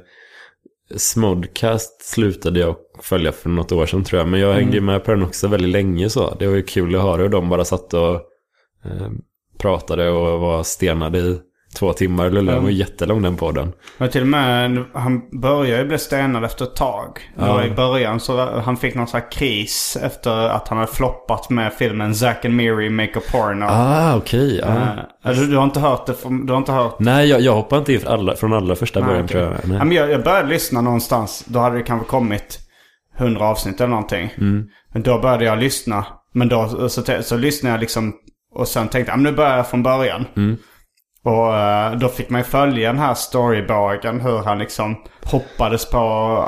Smodcast 0.96 2.03
slutade 2.03 2.61
jag 2.61 2.77
följa 3.00 3.33
för 3.33 3.50
något 3.50 3.72
år 3.72 3.87
sedan 3.87 4.05
tror 4.05 4.20
jag. 4.20 4.29
Men 4.29 4.40
jag 4.40 4.55
hängde 4.55 4.81
med 4.81 5.05
på 5.05 5.11
den 5.11 5.22
också 5.22 5.48
väldigt 5.48 5.70
länge 5.70 6.11
så. 6.11 6.35
Det 6.35 6.46
var 6.46 6.55
ju 6.55 6.62
kul 6.62 6.94
att 6.94 7.03
höra 7.03 7.22
hur 7.22 7.29
de 7.29 7.48
bara 7.48 7.64
satt 7.64 7.94
och 7.94 8.14
eh, 8.85 9.09
pratade 9.64 10.11
och 10.11 10.40
var 10.40 10.62
stenade 10.62 11.18
i 11.18 11.38
två 11.79 11.92
timmar. 11.92 12.31
Lulla. 12.31 12.53
Den 12.53 12.62
var 12.62 12.70
jättelång 12.70 13.22
den 13.22 13.37
podden. 13.37 13.72
Men 13.98 14.11
till 14.11 14.20
och 14.20 14.27
med, 14.27 14.85
han 14.92 15.40
började 15.40 15.83
ju 15.83 15.88
bli 15.88 15.98
stenad 15.98 16.44
efter 16.44 16.64
ett 16.64 16.77
tag. 16.77 17.20
Var 17.37 17.64
I 17.64 17.70
början 17.70 18.20
så 18.20 18.61
han 18.61 18.77
fick 18.77 18.94
någon 18.94 19.07
sån 19.07 19.20
här 19.20 19.31
kris 19.31 19.98
efter 20.03 20.48
att 20.48 20.68
han 20.68 20.79
hade 20.79 20.92
floppat 20.92 21.50
med 21.50 21.72
filmen 21.72 22.14
Zack 22.14 22.44
and 22.44 22.55
Miri 22.55 22.90
Make 22.90 23.18
a 23.18 23.22
Porno. 23.33 23.66
Ah, 23.68 24.16
okej. 24.16 24.59
ja. 24.59 25.31
Eh, 25.31 25.37
du, 25.37 25.46
du 25.46 25.57
har 25.57 25.64
inte 25.64 25.81
hört 25.81 26.07
det? 26.07 26.14
Du 26.46 26.53
har 26.53 26.59
inte 26.59 26.72
hört? 26.72 26.98
Nej, 26.98 27.29
jag, 27.29 27.40
jag 27.40 27.53
hoppade 27.55 27.79
inte 27.79 27.92
in 27.92 28.00
från 28.00 28.12
alla, 28.12 28.37
från 28.37 28.53
allra 28.53 28.74
första 28.74 29.00
början 29.00 29.24
okej. 29.24 29.29
tror 29.29 29.42
jag. 29.42 29.68
Nej. 29.68 29.79
Ja, 29.79 29.85
men 29.85 29.96
jag, 29.96 30.11
jag 30.11 30.24
började 30.24 30.48
lyssna 30.48 30.81
någonstans. 30.81 31.44
Då 31.46 31.59
hade 31.59 31.77
det 31.77 31.83
kanske 31.83 32.07
kommit 32.07 32.59
hundra 33.18 33.46
avsnitt 33.46 33.81
eller 33.81 33.90
någonting. 33.90 34.35
Mm. 34.38 34.66
Men 34.92 35.03
då 35.03 35.18
började 35.18 35.44
jag 35.44 35.59
lyssna. 35.59 36.07
Men 36.33 36.48
då 36.48 36.68
så, 36.68 36.88
så, 36.88 37.22
så 37.22 37.37
lyssnade 37.37 37.74
jag 37.74 37.81
liksom. 37.81 38.12
Och 38.55 38.69
sen 38.69 38.88
tänkte 38.88 39.12
jag, 39.12 39.21
nu 39.21 39.33
börjar 39.33 39.57
jag 39.57 39.67
från 39.69 39.83
början. 39.83 40.25
Mm. 40.37 40.57
Och 41.25 41.57
eh, 41.57 41.93
då 41.93 42.09
fick 42.09 42.31
man 42.31 42.40
ju 42.40 42.45
följa 42.45 42.88
den 42.93 42.99
här 43.03 43.14
storybagen. 43.14 44.21
Hur 44.21 44.38
han 44.38 44.59
liksom 44.59 44.97
hoppades 45.25 45.90
på 45.90 45.99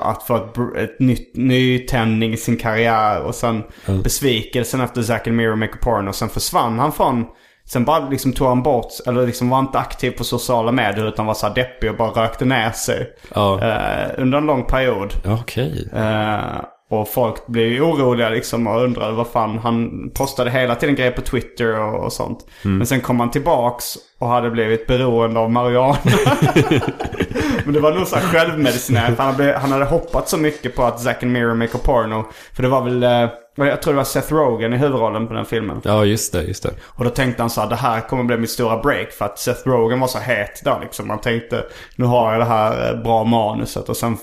att 0.03 0.23
få 0.23 0.37
ett, 0.37 0.59
ett 0.77 1.01
nytt 1.01 1.37
nytändning 1.37 2.33
i 2.33 2.37
sin 2.37 2.57
karriär. 2.57 3.23
Och 3.23 3.35
sen 3.35 3.63
besvikelsen 4.05 4.81
efter 4.81 5.03
Zack 5.03 5.27
and 5.27 5.37
Miri 5.37 5.57
Make 5.57 5.73
a 5.75 5.79
Porn. 5.83 6.09
Och 6.09 6.15
sen 6.15 6.29
försvann 6.29 6.79
han 6.79 6.93
från... 6.93 7.25
Sen 7.69 7.85
bara 7.85 8.09
liksom 8.09 8.33
tog 8.33 8.49
han 8.49 8.63
bort, 8.63 8.87
eller 9.07 9.27
liksom 9.27 9.51
var 9.51 9.59
inte 9.59 9.79
aktiv 9.79 10.11
på 10.11 10.25
sociala 10.25 10.73
medier 10.73 11.09
utan 11.09 11.27
var 11.27 11.35
så 11.35 11.47
här 11.47 11.55
deppig 11.55 11.91
och 11.91 11.97
bara 11.97 12.25
rökte 12.25 12.45
ner 12.45 12.71
sig. 12.71 13.07
Ja, 13.35 13.61
Eh, 13.65 14.11
under 14.19 14.39
en 14.39 14.47
lång 14.47 14.65
period. 14.65 15.13
okej. 15.25 15.89
Eh, 15.95 16.61
och 16.91 17.09
folk 17.09 17.47
blev 17.47 17.67
ju 17.67 17.81
oroliga 17.81 18.29
liksom 18.29 18.67
och 18.67 18.83
undrade 18.83 19.13
vad 19.13 19.27
fan. 19.27 19.59
Han 19.59 20.11
postade 20.15 20.51
hela 20.51 20.75
tiden 20.75 20.95
grejer 20.95 21.11
på 21.11 21.21
Twitter 21.21 21.81
och, 21.81 22.05
och 22.05 22.13
sånt. 22.13 22.47
Men 22.63 22.87
sen 22.87 23.01
kom 23.01 23.21
han 23.21 23.31
tillbaks 23.31 23.95
och 24.19 24.29
hade 24.29 24.51
blivit 24.51 24.87
beroende 24.87 25.41
av 25.41 25.51
marijuana. 25.51 25.97
Men 27.65 27.75
det 27.75 27.81
var 27.81 27.93
nog 27.95 28.07
så 28.07 28.17
här 28.17 28.23
självmedicinerat. 28.23 29.19
Han, 29.19 29.35
hade- 29.35 29.59
han 29.59 29.73
hade 29.73 29.85
hoppat 29.85 30.29
så 30.29 30.37
mycket 30.37 30.77
på 30.77 30.83
att 30.85 31.01
Zack 31.01 31.23
and 31.23 31.33
Miri 31.33 31.55
make 31.55 31.77
a 31.77 31.81
porno. 31.85 32.25
För 32.53 32.63
det 32.63 32.69
var 32.69 32.83
väl, 32.85 33.03
eh, 33.03 33.29
jag 33.67 33.83
tror 33.83 33.93
det 33.93 33.97
var 33.97 34.05
Seth 34.05 34.33
Rogen 34.35 34.73
i 34.73 34.77
huvudrollen 34.77 35.27
på 35.27 35.35
den 35.35 35.45
filmen. 35.45 35.81
Ja, 35.85 36.05
just 36.05 36.33
det, 36.33 36.43
just 36.43 36.63
det. 36.63 36.71
Och 36.85 37.05
då 37.05 37.11
tänkte 37.11 37.43
han 37.43 37.51
så 37.51 37.61
här, 37.61 37.69
det 37.69 37.77
här 37.77 38.01
kommer 38.01 38.25
bli 38.25 38.37
mitt 38.37 38.51
stora 38.51 38.77
break. 38.83 39.13
För 39.13 39.25
att 39.25 39.39
Seth 39.39 39.69
Rogen 39.69 40.01
var 40.01 40.09
så 40.09 40.19
het 40.19 40.63
då 40.65 40.79
liksom. 40.83 41.07
Man 41.09 41.21
tänkte, 41.21 41.65
nu 41.97 42.05
har 42.05 42.33
jag 42.33 42.41
det 42.41 42.45
här 42.47 42.91
eh, 42.95 43.03
bra 43.03 43.25
manuset. 43.25 43.89
Och 43.89 43.97
sen, 43.97 44.17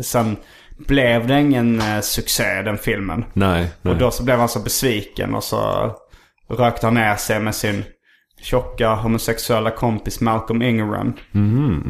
sen 0.00 0.36
blev 0.78 1.26
det 1.26 1.40
ingen 1.40 1.80
eh, 1.80 2.00
succé 2.00 2.62
den 2.62 2.78
filmen. 2.78 3.24
Nej, 3.32 3.70
nej. 3.82 3.92
Och 3.92 3.98
då 3.98 4.10
så 4.10 4.22
blev 4.24 4.38
han 4.38 4.48
så 4.48 4.60
besviken 4.60 5.34
och 5.34 5.44
så 5.44 5.90
rökte 6.50 6.86
han 6.86 6.94
ner 6.94 7.16
sig 7.16 7.40
med 7.40 7.54
sin 7.54 7.84
tjocka 8.40 8.94
homosexuella 8.94 9.70
kompis 9.70 10.20
Malcolm 10.20 10.62
Ingram. 10.62 11.12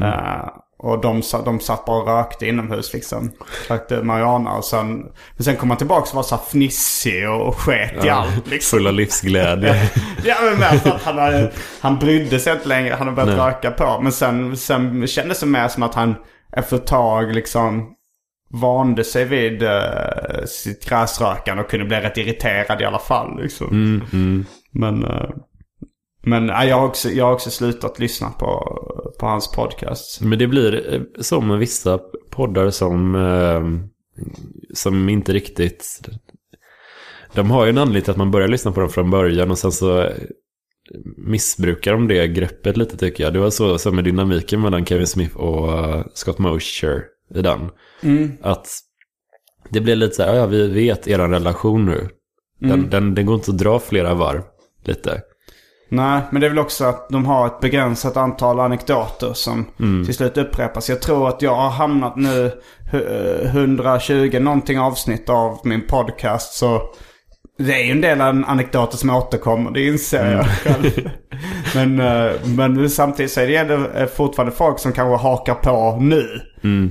Eh, 0.03 0.49
och 0.79 1.01
de, 1.01 1.23
de 1.45 1.61
satt 1.61 1.85
bara 1.85 2.03
och 2.03 2.09
rökte 2.09 2.47
inomhus 2.47 2.93
liksom. 2.93 3.33
Rökte 3.69 4.03
marijuana 4.03 4.53
och 4.53 4.65
sen, 4.65 4.99
men 5.37 5.45
sen 5.45 5.57
kom 5.57 5.71
han 5.71 5.79
tillbaka 5.79 6.11
och 6.11 6.15
var 6.15 6.23
så 6.23 6.35
här 6.37 6.43
fnissig 6.43 7.29
och, 7.31 7.49
och 7.49 7.57
sket 7.57 8.05
i 8.05 8.09
allt 8.09 8.47
liksom. 8.47 8.79
Full 8.79 8.87
av 8.87 8.93
livsglädje. 8.95 9.91
Ja 10.25 10.35
men 10.43 10.59
mer 10.59 10.79
så 10.79 10.89
att 10.89 11.03
han, 11.03 11.19
hade, 11.19 11.53
han 11.81 11.99
brydde 11.99 12.41
sig 12.41 12.53
inte 12.53 12.69
längre. 12.69 12.95
Han 12.95 13.09
hade 13.09 13.25
börjat 13.25 13.39
Nej. 13.39 13.47
röka 13.47 13.71
på. 13.71 14.01
Men 14.03 14.13
sen, 14.13 14.57
sen 14.57 15.07
kändes 15.07 15.41
det 15.41 15.47
mer 15.47 15.69
som 15.69 15.83
att 15.83 15.95
han 15.95 16.15
efter 16.53 16.77
ett 16.77 16.87
tag 16.87 17.35
liksom 17.35 17.96
vande 18.49 19.05
sig 19.05 19.25
vid 19.25 19.63
uh, 19.63 20.45
sitt 20.47 20.89
gräsrökande 20.89 21.63
och 21.63 21.71
kunde 21.71 21.87
bli 21.87 21.97
rätt 21.97 22.17
irriterad 22.17 22.81
i 22.81 22.85
alla 22.85 22.99
fall. 22.99 23.43
Liksom. 23.43 23.69
Mm, 24.13 24.45
Men, 24.71 25.05
eh, 25.05 25.31
men 26.23 26.47
nej, 26.47 26.69
jag, 26.69 26.77
har 26.77 26.87
också, 26.87 27.09
jag 27.09 27.25
har 27.25 27.33
också 27.33 27.51
slutat 27.51 27.99
lyssna 27.99 28.31
på, 28.31 28.79
på 29.21 29.27
hans 29.27 29.53
podcast. 29.53 30.21
Men 30.21 30.39
det 30.39 30.47
blir 30.47 31.03
som 31.21 31.49
med 31.49 31.59
vissa 31.59 31.99
poddar 32.31 32.71
som, 32.71 33.15
som 34.75 35.09
inte 35.09 35.33
riktigt... 35.33 36.09
De 37.33 37.51
har 37.51 37.65
ju 37.65 37.71
en 37.71 37.79
anledning 37.79 38.03
till 38.03 38.11
att 38.11 38.17
man 38.17 38.31
börjar 38.31 38.49
lyssna 38.49 38.73
på 38.73 38.81
dem 38.81 38.89
från 38.89 39.11
början 39.11 39.51
och 39.51 39.59
sen 39.59 39.73
så 39.73 40.09
missbrukar 41.17 41.93
de 41.93 42.09
det 42.09 42.29
greppet 42.29 42.77
lite 42.77 42.97
tycker 42.97 43.25
jag. 43.25 43.33
Det 43.33 43.39
var 43.39 43.51
så, 43.51 43.79
så 43.79 43.93
med 43.93 44.05
dynamiken 44.05 44.61
mellan 44.61 44.87
Kevin 44.87 45.07
Smith 45.07 45.37
och 45.37 46.05
Scott 46.15 46.39
Mosher. 46.39 47.03
I 47.35 47.43
den. 47.43 47.71
Mm. 48.03 48.33
Att 48.43 48.67
det 49.71 49.81
blir 49.81 49.97
lite 49.97 50.15
så 50.15 50.23
här, 50.23 50.35
ja 50.35 50.47
vi 50.47 50.69
vet 50.69 51.09
er 51.09 51.19
relation 51.19 51.87
nu. 51.87 52.09
Den, 52.61 52.71
Mm. 52.71 52.91
den, 52.91 53.15
den 53.15 53.27
går 53.27 53.35
inte 53.35 53.51
att 53.51 53.59
dra 53.59 53.79
flera 53.79 54.15
varv 54.15 54.43
lite. 54.85 55.21
Nej, 55.89 56.21
men 56.31 56.41
det 56.41 56.47
är 56.47 56.51
väl 56.51 56.59
också 56.59 56.85
att 56.85 57.09
de 57.09 57.27
har 57.27 57.47
ett 57.47 57.61
begränsat 57.61 58.17
antal 58.17 58.61
anekdoter 58.61 59.33
som 59.33 59.65
till 60.07 60.15
slut 60.15 60.37
upprepas. 60.39 60.89
Jag 60.89 61.03
tror 61.03 61.29
att 61.29 61.43
jag 61.43 61.55
har 61.55 61.71
hamnat 61.71 62.17
nu 62.17 62.53
hu- 62.93 63.43
eh, 63.45 63.55
120 63.55 64.39
någonting 64.41 64.79
avsnitt 64.79 65.29
av 65.29 65.59
min 65.65 65.87
podcast. 65.87 66.53
Så 66.55 66.83
det 67.59 67.73
är 67.73 67.85
ju 67.85 67.91
en 67.91 68.01
del 68.01 68.21
an- 68.21 68.45
anekdoter 68.45 68.97
som 68.97 69.11
återkommer, 69.11 69.71
det 69.71 69.87
inser 69.87 70.33
jag 70.33 70.47
själv. 70.47 71.11
men, 71.75 72.01
eh, 72.01 72.33
men 72.45 72.91
samtidigt 72.91 73.33
så 73.33 73.41
är 73.41 73.65
det 73.65 73.75
eh, 74.01 74.07
fortfarande 74.07 74.53
folk 74.57 74.79
som 74.79 74.93
kanske 74.93 75.23
hakar 75.29 75.55
på 75.55 75.99
nu. 76.01 76.41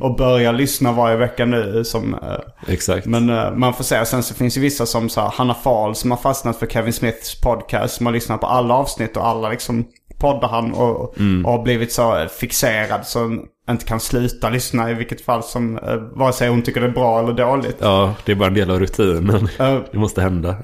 Och 0.02 0.16
börjar 0.16 0.54
lyssna 0.54 0.92
varje 0.92 1.18
vecka 1.18 1.46
nu. 1.46 1.84
Som, 1.84 2.14
eh, 2.14 2.74
Exakt. 2.74 3.08
men 3.08 3.30
eh, 3.30 3.52
man 3.52 3.74
får 3.74 3.84
säga, 3.84 4.06
sen 4.06 4.24
så 4.24 4.34
finns 4.34 4.54
det 4.54 4.60
vissa 4.60 4.86
som 4.86 5.10
så 5.10 5.22
här, 5.22 5.30
Hanna 5.30 5.54
Fahl 5.54 5.96
som 5.96 6.12
har 6.12 6.18
fastnat 6.18 6.58
för 6.58 6.68
Kevin 6.68 6.94
Smiths 6.94 7.42
podcast. 7.42 7.96
Som 7.96 8.06
har 8.06 8.14
lyssnat 8.14 8.42
på 8.42 8.48
alla 8.48 8.74
avsnitt 8.74 9.18
och 9.18 9.28
alla 9.28 9.50
liksom 9.50 9.86
poddar 10.20 10.48
han 10.48 10.74
och, 10.74 11.00
och 11.46 11.52
har 11.52 11.64
blivit 11.64 11.92
så 11.92 12.18
eh, 12.18 12.28
fixerad 12.28 13.08
så 13.08 13.38
inte 13.70 13.86
kan 13.86 14.00
sluta 14.00 14.50
lyssna 14.50 14.92
i 14.92 14.94
vilket 14.94 15.22
fall 15.22 15.44
som, 15.44 15.80
vare 16.14 16.34
sig 16.34 16.50
hon 16.50 16.62
tycker 16.62 16.82
det 16.82 16.88
är 16.88 16.92
bra 16.92 17.20
eller 17.20 17.34
dåligt. 17.34 17.78
Ja, 17.80 18.16
det 18.26 18.32
är 18.32 18.36
bara 18.36 18.48
en 18.48 18.54
del 18.54 18.72
av 18.72 18.80
rutinen. 18.80 19.50
Det 19.92 19.98
måste 19.98 20.22
hända. 20.22 20.56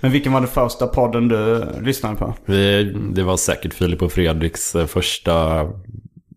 men 0.00 0.12
vilken 0.12 0.32
var 0.32 0.40
den 0.40 0.48
första 0.50 0.86
podden 0.86 1.28
du 1.28 1.66
lyssnade 1.82 2.16
på? 2.16 2.34
Vi, 2.44 2.84
det 3.12 3.22
var 3.22 3.36
säkert 3.36 3.74
Filip 3.74 4.02
och 4.02 4.12
Fredriks 4.12 4.76
första... 4.88 5.66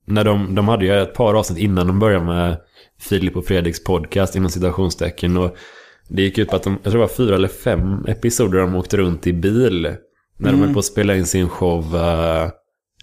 När 0.06 0.24
de, 0.24 0.56
de 0.56 0.68
hade 0.68 0.86
ju 0.86 0.94
ett 1.02 1.14
par 1.14 1.34
avsnitt 1.34 1.60
innan 1.60 1.88
de 1.88 2.00
började 2.00 2.26
med 2.26 2.58
Filip 3.00 3.36
och 3.38 3.46
Fredriks 3.46 3.84
podcast 3.84 4.36
inom 4.36 4.50
citationstecken. 4.50 5.38
Och 5.38 5.56
det 6.10 6.22
gick 6.22 6.38
ut 6.38 6.50
på 6.50 6.56
att 6.56 6.64
de, 6.64 6.74
jag 6.74 6.84
tror 6.84 6.94
det 6.94 7.08
var 7.08 7.08
fyra 7.08 7.36
eller 7.36 7.48
fem 7.48 8.06
episoder 8.08 8.60
de 8.60 8.76
åkte 8.76 8.98
runt 8.98 9.28
i 9.28 9.34
bil. 9.34 9.96
När 10.38 10.52
de 10.52 10.60
höll 10.62 10.74
på 10.74 10.80
att 10.80 10.86
spela 10.86 11.16
in 11.16 11.26
sin 11.26 11.50
show 11.50 11.96
eh, 11.96 12.50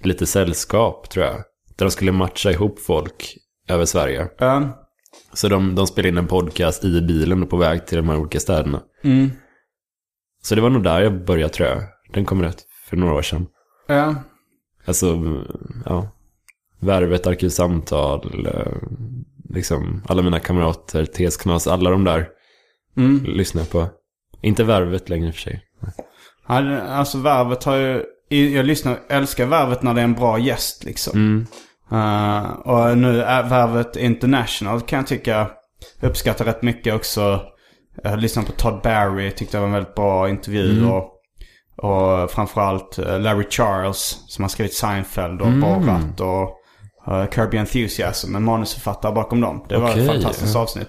Lite 0.02 0.26
sällskap 0.26 1.10
tror 1.10 1.24
jag. 1.24 1.34
Där 1.76 1.86
de 1.86 1.90
skulle 1.90 2.12
matcha 2.12 2.50
ihop 2.50 2.80
folk 2.80 3.36
över 3.68 3.84
Sverige. 3.84 4.22
Uh, 4.42 4.68
Så 5.32 5.48
de, 5.48 5.74
de 5.74 5.86
spelade 5.86 6.08
in 6.08 6.18
en 6.18 6.26
podcast 6.26 6.84
i 6.84 7.00
bilen 7.00 7.46
på 7.46 7.56
väg 7.56 7.86
till 7.86 7.96
de 7.96 8.08
här 8.08 8.16
olika 8.16 8.40
städerna. 8.40 8.82
mm. 9.04 9.30
Så 10.42 10.54
det 10.54 10.60
var 10.60 10.70
nog 10.70 10.82
där 10.84 11.00
jag 11.00 11.24
började 11.24 11.52
tror 11.52 11.68
jag. 11.68 11.82
Den 12.12 12.24
kom 12.24 12.42
rätt 12.42 12.62
för 12.88 12.96
några 12.96 13.14
år 13.14 13.22
sedan. 13.22 13.46
Ja. 13.86 14.14
Alltså, 14.86 15.18
ja. 15.84 16.08
Värvet, 16.80 17.26
Arkivsamtal, 17.26 18.46
eh, 18.46 18.72
liksom 19.54 20.02
alla 20.08 20.22
mina 20.22 20.38
kamrater, 20.40 21.04
Tesknas, 21.04 21.66
alla 21.66 21.90
de 21.90 22.04
där 22.04 22.28
Mm. 22.96 23.24
lyssnar 23.24 23.64
på. 23.64 23.88
Inte 24.42 24.64
Värvet 24.64 25.08
längre 25.08 25.26
i 25.28 25.30
och 25.30 25.34
för 25.34 25.40
sig. 25.40 25.62
Ja, 26.48 26.80
Alltså 26.80 27.18
Värvet 27.18 27.64
har 27.64 27.76
ju... 27.76 28.04
Jag 28.28 28.66
lyssnar, 28.66 28.98
älskar 29.08 29.46
Värvet 29.46 29.82
när 29.82 29.94
det 29.94 30.00
är 30.00 30.04
en 30.04 30.14
bra 30.14 30.38
gäst 30.38 30.84
liksom. 30.84 31.12
Mm. 31.18 31.46
Eh, 31.92 32.50
och 32.50 32.98
nu 32.98 33.22
är 33.22 33.42
Värvet 33.48 33.96
International 33.96 34.80
kan 34.80 34.96
jag 34.96 35.06
tycka 35.06 35.50
uppskattar 36.00 36.44
rätt 36.44 36.62
mycket 36.62 36.94
också. 36.94 37.40
Jag 38.02 38.10
har 38.10 38.16
lyssnat 38.16 38.46
på 38.46 38.52
Todd 38.52 38.80
Barry, 38.82 39.30
tyckte 39.30 39.56
det 39.56 39.60
var 39.60 39.66
en 39.66 39.72
väldigt 39.72 39.94
bra 39.94 40.28
intervju. 40.28 40.86
Och, 40.86 41.12
och 41.76 42.30
framförallt 42.30 42.98
eh, 42.98 43.20
Larry 43.20 43.44
Charles 43.50 44.24
som 44.28 44.44
har 44.44 44.48
skrivit 44.48 44.74
Seinfeld 44.74 45.40
och 45.42 45.52
Borat 45.52 46.20
och 46.20 46.56
uh, 47.08 47.30
Kirby 47.30 47.56
Enthusiasm. 47.56 48.36
En 48.36 48.44
manusförfattare 48.44 49.12
bakom 49.12 49.40
dem. 49.40 49.64
Det 49.68 49.78
var 49.78 49.98
ett 49.98 50.06
fantastiskt 50.06 50.54
ja. 50.54 50.60
avsnitt. 50.60 50.88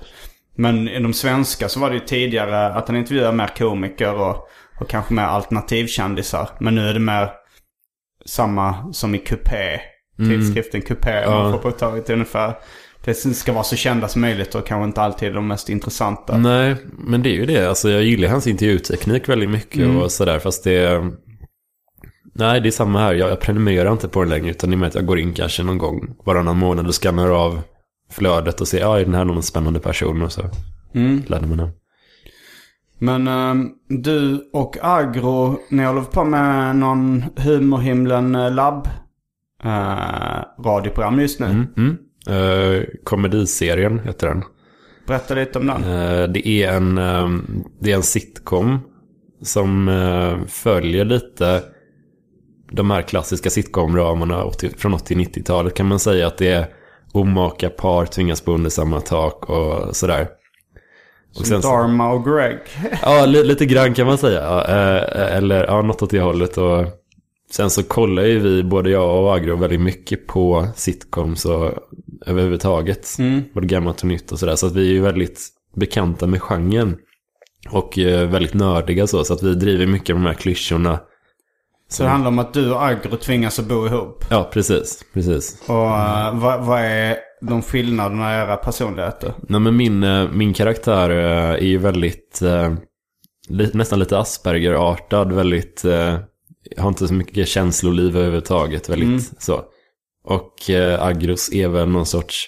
Men 0.56 0.88
i 0.88 1.00
de 1.00 1.14
svenska 1.14 1.70
så 1.70 1.80
var 1.80 1.90
det 1.90 1.96
ju 1.96 2.02
tidigare 2.02 2.68
att 2.68 2.88
han 2.88 2.98
intervjuade 2.98 3.38
mer 3.38 3.52
komiker 3.58 4.14
och, 4.14 4.48
och 4.80 4.90
kanske 4.90 5.14
mer 5.14 5.24
alternativkändisar. 5.24 6.50
Men 6.60 6.76
nu 6.76 6.88
är 6.88 6.94
det 6.94 7.00
mer 7.00 7.30
samma 8.26 8.94
som 8.94 9.16
i 9.16 9.18
Coupé. 9.18 9.80
Tidskriften 10.18 10.82
Coupé. 10.82 11.26
Man 11.28 11.52
får 11.52 11.60
på 11.60 11.72
taget 11.72 12.10
ungefär. 12.10 12.54
Det 13.04 13.14
ska 13.14 13.54
vara 13.54 13.64
så 13.64 13.76
kända 13.76 14.08
som 14.08 14.22
möjligt 14.22 14.56
och 14.56 14.68
kanske 14.68 14.86
inte 14.86 15.02
alltid 15.02 15.34
de 15.34 15.48
mest 15.48 15.70
intressanta. 15.70 16.38
Nej, 16.38 16.76
men 16.84 17.24
det 17.24 17.30
är 17.30 17.34
ju 17.34 17.46
det. 17.46 17.70
Alltså 17.70 17.90
jag 17.90 18.04
gillar 18.04 18.30
hans 18.30 18.48
intervjuteknik 18.48 19.30
väldigt 19.30 19.50
mycket 19.50 19.88
och 19.88 20.12
sådär. 20.12 20.40
Fast 20.40 20.64
det... 20.64 21.12
Nej, 22.42 22.62
det 22.62 22.70
är 22.70 22.72
samma 22.72 23.00
här. 23.00 23.14
Jag, 23.14 23.30
jag 23.30 23.40
prenumererar 23.40 23.92
inte 23.92 24.08
på 24.08 24.22
den 24.22 24.30
längre. 24.30 24.50
Utan 24.50 24.72
i 24.74 24.76
och 24.76 24.80
med 24.80 24.88
att 24.88 24.96
jag 24.96 25.06
går 25.06 25.20
in 25.20 25.34
kanske 25.34 25.64
någon 25.64 25.78
gång 25.78 26.16
varannan 26.26 26.58
månad 26.58 26.88
och 26.88 26.96
skannar 26.96 27.30
av 27.30 27.62
flödet 28.12 28.62
och 28.62 28.68
ser, 28.68 28.80
ja, 28.80 29.00
är 29.00 29.06
den 29.06 29.14
här 29.14 29.26
någon 29.26 29.44
spännande 29.44 29.80
person? 29.80 30.22
Och 30.22 30.32
så 30.32 30.42
Mm. 30.94 31.22
laddar 31.28 31.48
man 31.48 31.58
den. 31.58 31.70
Men 33.00 33.28
ehm, 33.28 33.70
du 33.88 34.50
och 34.54 34.78
Agro, 34.82 35.60
ni 35.70 35.84
håller 35.84 36.02
på 36.02 36.24
med 36.24 36.76
någon 36.76 37.24
Humorhimlen 37.36 38.36
eh, 38.36 38.54
labb 38.54 38.88
eh, 39.64 40.64
radioprogram 40.66 41.20
just 41.20 41.40
nu. 41.40 41.46
Mm, 41.46 41.68
mm. 41.78 41.98
Eh, 42.28 42.84
komediserien 43.04 44.00
heter 44.00 44.28
den. 44.28 44.44
Berätta 45.08 45.36
lite 45.36 45.60
om 45.60 45.68
den. 45.68 45.82
Det, 46.34 46.48
är 46.48 46.74
en, 46.74 46.98
eh, 46.98 47.30
det 47.80 47.92
är 47.92 47.96
en 47.96 48.04
sitcom 48.04 48.80
som 49.42 49.90
följer 50.48 51.06
lite 51.06 51.64
de 52.72 52.92
här 52.92 53.02
klassiska 53.02 53.50
sitcom-ramarna 53.50 54.44
80 54.44 54.70
från 54.78 54.94
80-90-talet 54.94 55.74
kan 55.74 55.86
man 55.86 56.00
säga 56.00 56.28
att 56.28 56.38
det 56.38 56.48
är 56.48 56.68
omaka 57.12 57.70
par 57.70 58.06
tvingas 58.06 58.46
bo 58.46 58.54
under 58.54 58.70
samma 58.70 59.02
tak 59.02 59.50
och 59.50 59.96
sådär. 59.96 60.28
Och 61.40 61.48
Som 61.48 61.62
Dharma 61.62 62.12
och 62.12 62.26
Greg. 62.26 62.60
Ja, 63.02 63.26
li, 63.26 63.44
lite 63.44 63.66
grann 63.66 63.94
kan 63.94 64.08
man 64.08 64.18
säga. 64.18 64.42
Ja, 64.42 64.68
eh, 64.68 65.36
eller 65.38 65.66
ja, 65.66 65.82
något 65.82 66.02
åt 66.02 66.10
det 66.10 66.22
hållet. 66.22 66.58
Och 66.58 66.86
sen 67.52 67.70
så 67.70 67.84
kollar 67.84 68.24
ju 68.24 68.40
vi, 68.40 68.64
både 68.64 68.90
jag 68.90 69.24
och 69.24 69.36
Agro, 69.36 69.56
väldigt 69.56 69.82
mycket 69.82 70.28
på 70.28 70.68
sitcoms 70.76 71.46
och 71.46 71.74
överhuvudtaget. 72.26 73.16
Mm. 73.20 73.42
Både 73.54 73.68
gammalt 73.68 74.02
och 74.02 74.08
nytt 74.08 74.32
och 74.32 74.40
sådär. 74.40 74.56
Så 74.56 74.68
att 74.68 74.76
vi 74.76 74.90
är 74.90 74.94
ju 74.94 75.02
väldigt 75.02 75.48
bekanta 75.76 76.28
med 76.28 76.42
genren. 76.42 76.98
Och 77.70 78.00
eh, 78.00 78.30
väldigt 78.30 78.54
nördiga 78.54 79.08
så. 79.08 79.24
Så 79.24 79.34
att 79.34 79.44
vi 79.44 79.54
driver 79.54 79.86
mycket 79.86 80.16
med 80.16 80.26
de 80.26 80.28
här 80.28 80.34
klyschorna. 80.42 81.00
Så 81.92 82.04
det 82.04 82.10
handlar 82.10 82.28
om 82.28 82.40
att 82.40 82.54
du 82.54 82.72
och 82.72 82.86
Agro 82.86 83.18
tvingas 83.18 83.60
att 83.60 83.66
bo 83.66 83.86
ihop. 83.86 84.26
Ja, 84.30 84.50
precis. 84.54 85.06
Precis. 85.14 85.62
Och 85.68 85.98
eh, 85.98 86.40
vad, 86.40 86.66
vad 86.66 86.82
är 86.82 87.18
de 87.42 87.62
skillnaderna 87.62 88.36
i 88.36 88.42
era 88.42 88.56
personligheter? 88.58 89.34
Nej, 89.42 89.60
men 89.60 89.76
min, 89.76 90.04
eh, 90.04 90.30
min 90.32 90.54
karaktär 90.54 91.10
eh, 91.10 91.50
är 91.50 91.66
ju 91.66 91.78
väldigt, 91.78 92.42
nästan 93.74 94.00
lite 94.00 94.18
Asperger-artad, 94.20 95.32
väldigt, 95.32 95.84
har 96.78 96.88
inte 96.88 97.08
så 97.08 97.14
mycket 97.14 97.48
känsloliv 97.48 98.18
överhuvudtaget, 98.18 98.90
väldigt 98.90 99.44
så. 99.44 99.62
Och 100.24 100.54
Agros 101.00 101.54
är 101.54 101.68
väl 101.68 101.90
någon 101.90 102.06
sorts, 102.06 102.48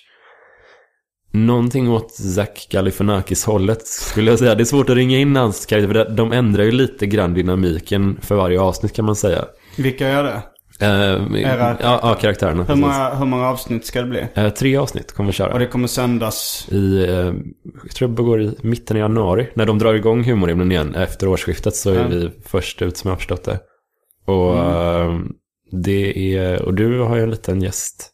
någonting 1.33 1.89
åt 1.91 2.11
Zack 2.11 2.67
Galifianakis-hållet 2.71 3.87
skulle 3.87 4.31
jag 4.31 4.39
säga. 4.39 4.55
Det 4.55 4.63
är 4.63 4.65
svårt 4.65 4.89
att 4.89 4.95
ringa 4.95 5.17
in 5.19 5.35
hans 5.35 5.65
karaktär, 5.65 5.93
för 5.93 6.09
de 6.15 6.31
ändrar 6.31 6.63
ju 6.63 6.71
lite 6.71 7.07
grann 7.07 7.33
dynamiken 7.33 8.17
för 8.21 8.35
varje 8.35 8.59
avsnitt 8.61 8.93
kan 8.93 9.05
man 9.05 9.15
säga. 9.15 9.45
Vilka 9.77 10.09
gör 10.09 10.23
det? 10.23 10.41
Eh, 10.79 10.87
Era- 10.89 11.77
ja, 11.81 11.99
ja, 12.01 12.15
karaktärerna. 12.21 12.63
Hur 12.63 12.75
många, 12.75 13.15
hur 13.15 13.25
många 13.25 13.47
avsnitt 13.47 13.85
ska 13.85 14.01
det 14.01 14.07
bli? 14.07 14.25
Eh, 14.33 14.49
tre 14.49 14.77
avsnitt 14.77 15.11
kommer 15.11 15.27
vi 15.27 15.33
köra. 15.33 15.53
Och 15.53 15.59
det 15.59 15.67
kommer 15.67 15.87
sändas... 15.87 16.67
I, 16.71 17.03
eh, 17.03 17.33
jag 17.83 17.91
tror 17.95 18.07
det 18.09 18.23
går 18.23 18.41
i 18.41 18.55
mitten 18.61 18.97
av 18.97 19.01
januari. 19.01 19.49
När 19.53 19.65
de 19.65 19.79
drar 19.79 19.93
igång 19.93 20.23
humorhimlen 20.23 20.71
igen 20.71 20.95
efter 20.95 21.27
årsskiftet 21.27 21.75
så 21.75 21.89
är 21.89 22.07
vi 22.07 22.29
först 22.45 22.81
ut 22.81 22.97
som 22.97 23.07
jag 23.07 23.11
har 23.15 23.17
förstått 23.19 23.43
det. 23.43 23.59
Och 24.25 24.57
eh, 24.57 25.19
det 25.71 26.35
är, 26.35 26.61
och 26.61 26.73
du 26.73 26.99
har 26.99 27.15
ju 27.15 27.23
en 27.23 27.31
liten 27.31 27.61
gäst. 27.61 28.09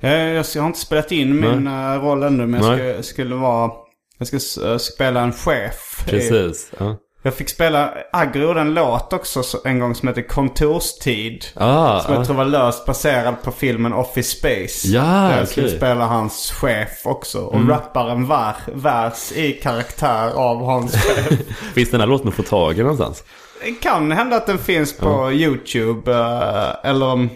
Jag, 0.00 0.34
jag, 0.54 0.62
har 0.62 0.66
inte 0.66 0.78
spelat 0.78 1.12
in 1.12 1.40
min 1.40 1.66
eh, 1.66 2.02
roll 2.02 2.22
ännu 2.22 2.46
men 2.46 2.62
jag 2.62 2.78
Nej. 2.78 2.94
ska, 2.94 3.02
skulle 3.02 3.34
vara... 3.34 3.70
Jag 4.18 4.28
ska 4.28 4.66
eh, 4.70 4.76
spela 4.78 5.20
en 5.20 5.32
chef. 5.32 6.04
i- 6.06 6.10
Precis. 6.10 6.70
Ja. 6.78 6.96
Jag 7.22 7.34
fick 7.34 7.48
spela... 7.48 7.94
Agro 8.12 8.42
gjorde 8.42 8.60
en 8.60 8.74
låt 8.74 9.12
också 9.12 9.42
så- 9.42 9.58
en 9.64 9.78
gång 9.78 9.94
som 9.94 10.08
heter 10.08 10.22
Kontorstid. 10.22 11.44
Ah, 11.54 12.00
Som 12.00 12.12
jag 12.14 12.22
ah, 12.22 12.24
tror 12.24 12.36
var 12.36 12.44
löst 12.44 12.86
baserad 12.86 13.34
på 13.42 13.52
filmen 13.52 13.92
Office 13.92 14.36
Space. 14.36 14.88
Ja, 14.88 15.02
Där 15.02 15.38
jag 15.38 15.48
skulle 15.48 15.66
okej. 15.66 15.76
spela 15.78 16.06
hans 16.06 16.50
chef 16.52 16.90
också. 17.04 17.38
Och 17.40 17.68
rappar 17.68 18.08
en 18.10 18.26
var, 18.26 18.56
vers 18.74 19.32
i 19.32 19.52
karaktär 19.52 20.30
av 20.34 20.64
hans 20.64 20.92
chef. 21.04 21.38
finns 21.74 21.90
den 21.90 22.00
här 22.00 22.06
låten 22.06 22.28
att 22.28 22.34
få 22.34 22.42
tag 22.42 22.78
i 22.78 22.80
någonstans? 22.82 23.24
Det 23.64 23.72
kan 23.72 24.12
hända 24.12 24.36
att 24.36 24.46
den 24.46 24.58
finns 24.58 24.96
på 24.98 25.32
YouTube. 25.32 26.12
eh, 26.12 26.90
eller 26.90 27.06
om, 27.06 27.30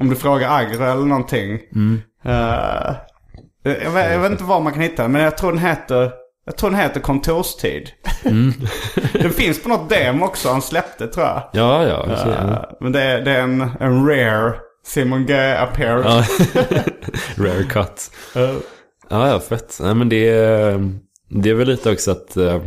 om 0.00 0.08
du 0.10 0.16
frågar 0.16 0.58
Agro 0.58 0.84
eller 0.84 1.04
någonting. 1.06 1.52
Eh, 2.24 2.94
jag, 3.62 3.90
vet, 3.90 4.12
jag 4.12 4.18
vet 4.18 4.30
inte 4.30 4.44
var 4.44 4.60
man 4.60 4.72
kan 4.72 4.82
hitta 4.82 5.02
den. 5.02 5.12
Men 5.12 5.22
jag 5.22 5.38
tror 5.38 5.52
den 5.52 5.60
heter... 5.60 6.12
Jag 6.48 6.56
tror 6.56 6.70
den 6.70 6.80
heter 6.80 7.00
Kontorstid. 7.00 7.90
den 9.12 9.30
finns 9.30 9.62
på 9.62 9.68
något 9.68 9.88
demo 9.88 10.24
också 10.24 10.48
han 10.48 10.62
släppte 10.62 11.06
tror 11.06 11.26
jag. 11.26 11.42
Ja, 11.52 11.86
ja. 11.86 12.00
okej, 12.02 12.34
ja. 12.38 12.52
Eh, 12.52 12.64
men 12.80 12.92
det 12.92 13.02
är, 13.02 13.20
det 13.20 13.30
är 13.30 13.40
en, 13.40 13.60
en 13.80 14.06
rare 14.06 14.54
Simon 14.86 15.26
G 15.26 15.34
appearance. 15.54 16.48
Ja. 16.54 16.62
Rare 17.44 17.64
cut. 17.64 18.10
Eh, 18.36 18.56
Ja, 19.08 19.28
ja, 19.28 19.40
fett. 19.40 19.78
Nej, 19.82 19.94
men 19.94 20.08
det 20.08 20.28
är, 20.28 20.90
det 21.28 21.50
är 21.50 21.54
väl 21.54 21.68
lite 21.68 21.92
också 21.92 22.10
att 22.10 22.36
eh, 22.36 22.62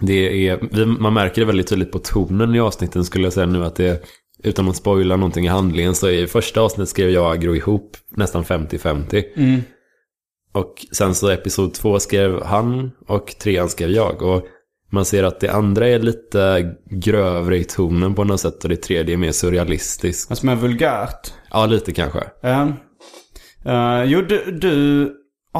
det 0.00 0.48
är, 0.48 0.86
man 0.86 1.14
märker 1.14 1.40
det 1.40 1.46
väldigt 1.46 1.68
tydligt 1.68 1.92
på 1.92 1.98
tonen 1.98 2.54
i 2.54 2.60
avsnitten 2.60 3.04
skulle 3.04 3.24
jag 3.24 3.32
säga 3.32 3.46
nu 3.46 3.64
att 3.64 3.76
det 3.76 4.04
utan 4.44 4.68
att 4.68 4.76
spoila 4.76 5.16
någonting 5.16 5.44
i 5.44 5.48
handlingen 5.48 5.94
så 5.94 6.08
i 6.08 6.26
första 6.26 6.60
avsnittet 6.60 6.88
skrev 6.88 7.10
jag 7.10 7.24
och 7.24 7.32
Agro 7.32 7.56
ihop 7.56 7.96
nästan 8.10 8.44
50-50. 8.44 9.24
Mm. 9.36 9.62
Och 10.52 10.86
sen 10.92 11.14
så 11.14 11.30
episod 11.30 11.74
två 11.74 12.00
skrev 12.00 12.42
han 12.44 12.90
och 13.06 13.34
trean 13.38 13.68
skrev 13.68 13.90
jag. 13.90 14.22
Och 14.22 14.46
man 14.90 15.04
ser 15.04 15.24
att 15.24 15.40
det 15.40 15.48
andra 15.48 15.88
är 15.88 15.98
lite 15.98 16.74
grövre 16.90 17.58
i 17.58 17.64
tonen 17.64 18.14
på 18.14 18.24
något 18.24 18.40
sätt 18.40 18.64
och 18.64 18.70
det 18.70 18.76
tredje 18.76 19.14
är 19.14 19.16
mer 19.16 19.32
surrealistiskt. 19.32 20.30
Alltså 20.30 20.46
med 20.46 20.58
vulgärt. 20.58 21.32
Ja, 21.50 21.66
lite 21.66 21.92
kanske. 21.92 22.18
Uh, 22.44 22.68
uh, 23.66 24.04
jo, 24.04 24.22
du, 24.22 24.58
du 24.60 25.10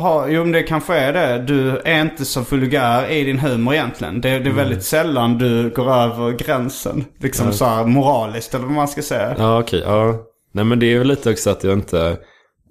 har, 0.00 0.28
jo 0.28 0.42
men 0.42 0.52
det 0.52 0.62
kanske 0.62 0.94
är 0.94 1.12
det. 1.12 1.44
Du 1.46 1.78
är 1.84 2.00
inte 2.00 2.24
så 2.24 2.40
vulgär 2.40 3.10
i 3.10 3.24
din 3.24 3.38
humor 3.38 3.74
egentligen. 3.74 4.20
Det, 4.20 4.38
det 4.38 4.50
är 4.50 4.54
väldigt 4.54 4.82
sällan 4.84 5.38
du 5.38 5.70
går 5.70 5.92
över 5.92 6.32
gränsen. 6.32 7.04
Liksom 7.18 7.52
så 7.52 7.64
här 7.64 7.84
moraliskt 7.84 8.54
eller 8.54 8.64
vad 8.64 8.74
man 8.74 8.88
ska 8.88 9.02
säga. 9.02 9.34
Ja, 9.38 9.60
okej. 9.60 9.82
ja. 9.86 10.14
Nej, 10.52 10.64
men 10.64 10.78
det 10.78 10.86
är 10.86 10.98
väl 10.98 11.08
lite 11.08 11.30
också 11.30 11.50
att 11.50 11.64
jag 11.64 11.72
inte... 11.72 12.18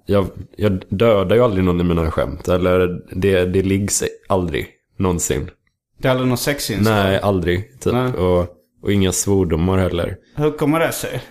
Jag, 0.06 0.26
jag 0.56 0.84
dödar 0.88 1.36
ju 1.36 1.42
aldrig 1.42 1.64
någon 1.64 1.80
i 1.80 1.84
mina 1.84 2.10
skämt. 2.10 2.48
Eller 2.48 3.00
det, 3.20 3.44
det 3.44 3.62
liggs 3.62 4.04
aldrig. 4.28 4.68
Någonsin. 4.98 5.50
Det 5.98 6.08
är 6.08 6.12
aldrig 6.12 6.28
någon 6.28 6.38
sexinslag. 6.38 6.94
Nej, 6.94 7.20
aldrig. 7.22 7.80
Typ. 7.80 7.92
Nej. 7.92 8.12
Och, 8.12 8.46
och 8.82 8.92
inga 8.92 9.12
svordomar 9.12 9.78
heller. 9.78 10.16
Hur 10.36 10.50
kommer 10.50 10.80
det 10.80 10.92
sig? 10.92 11.22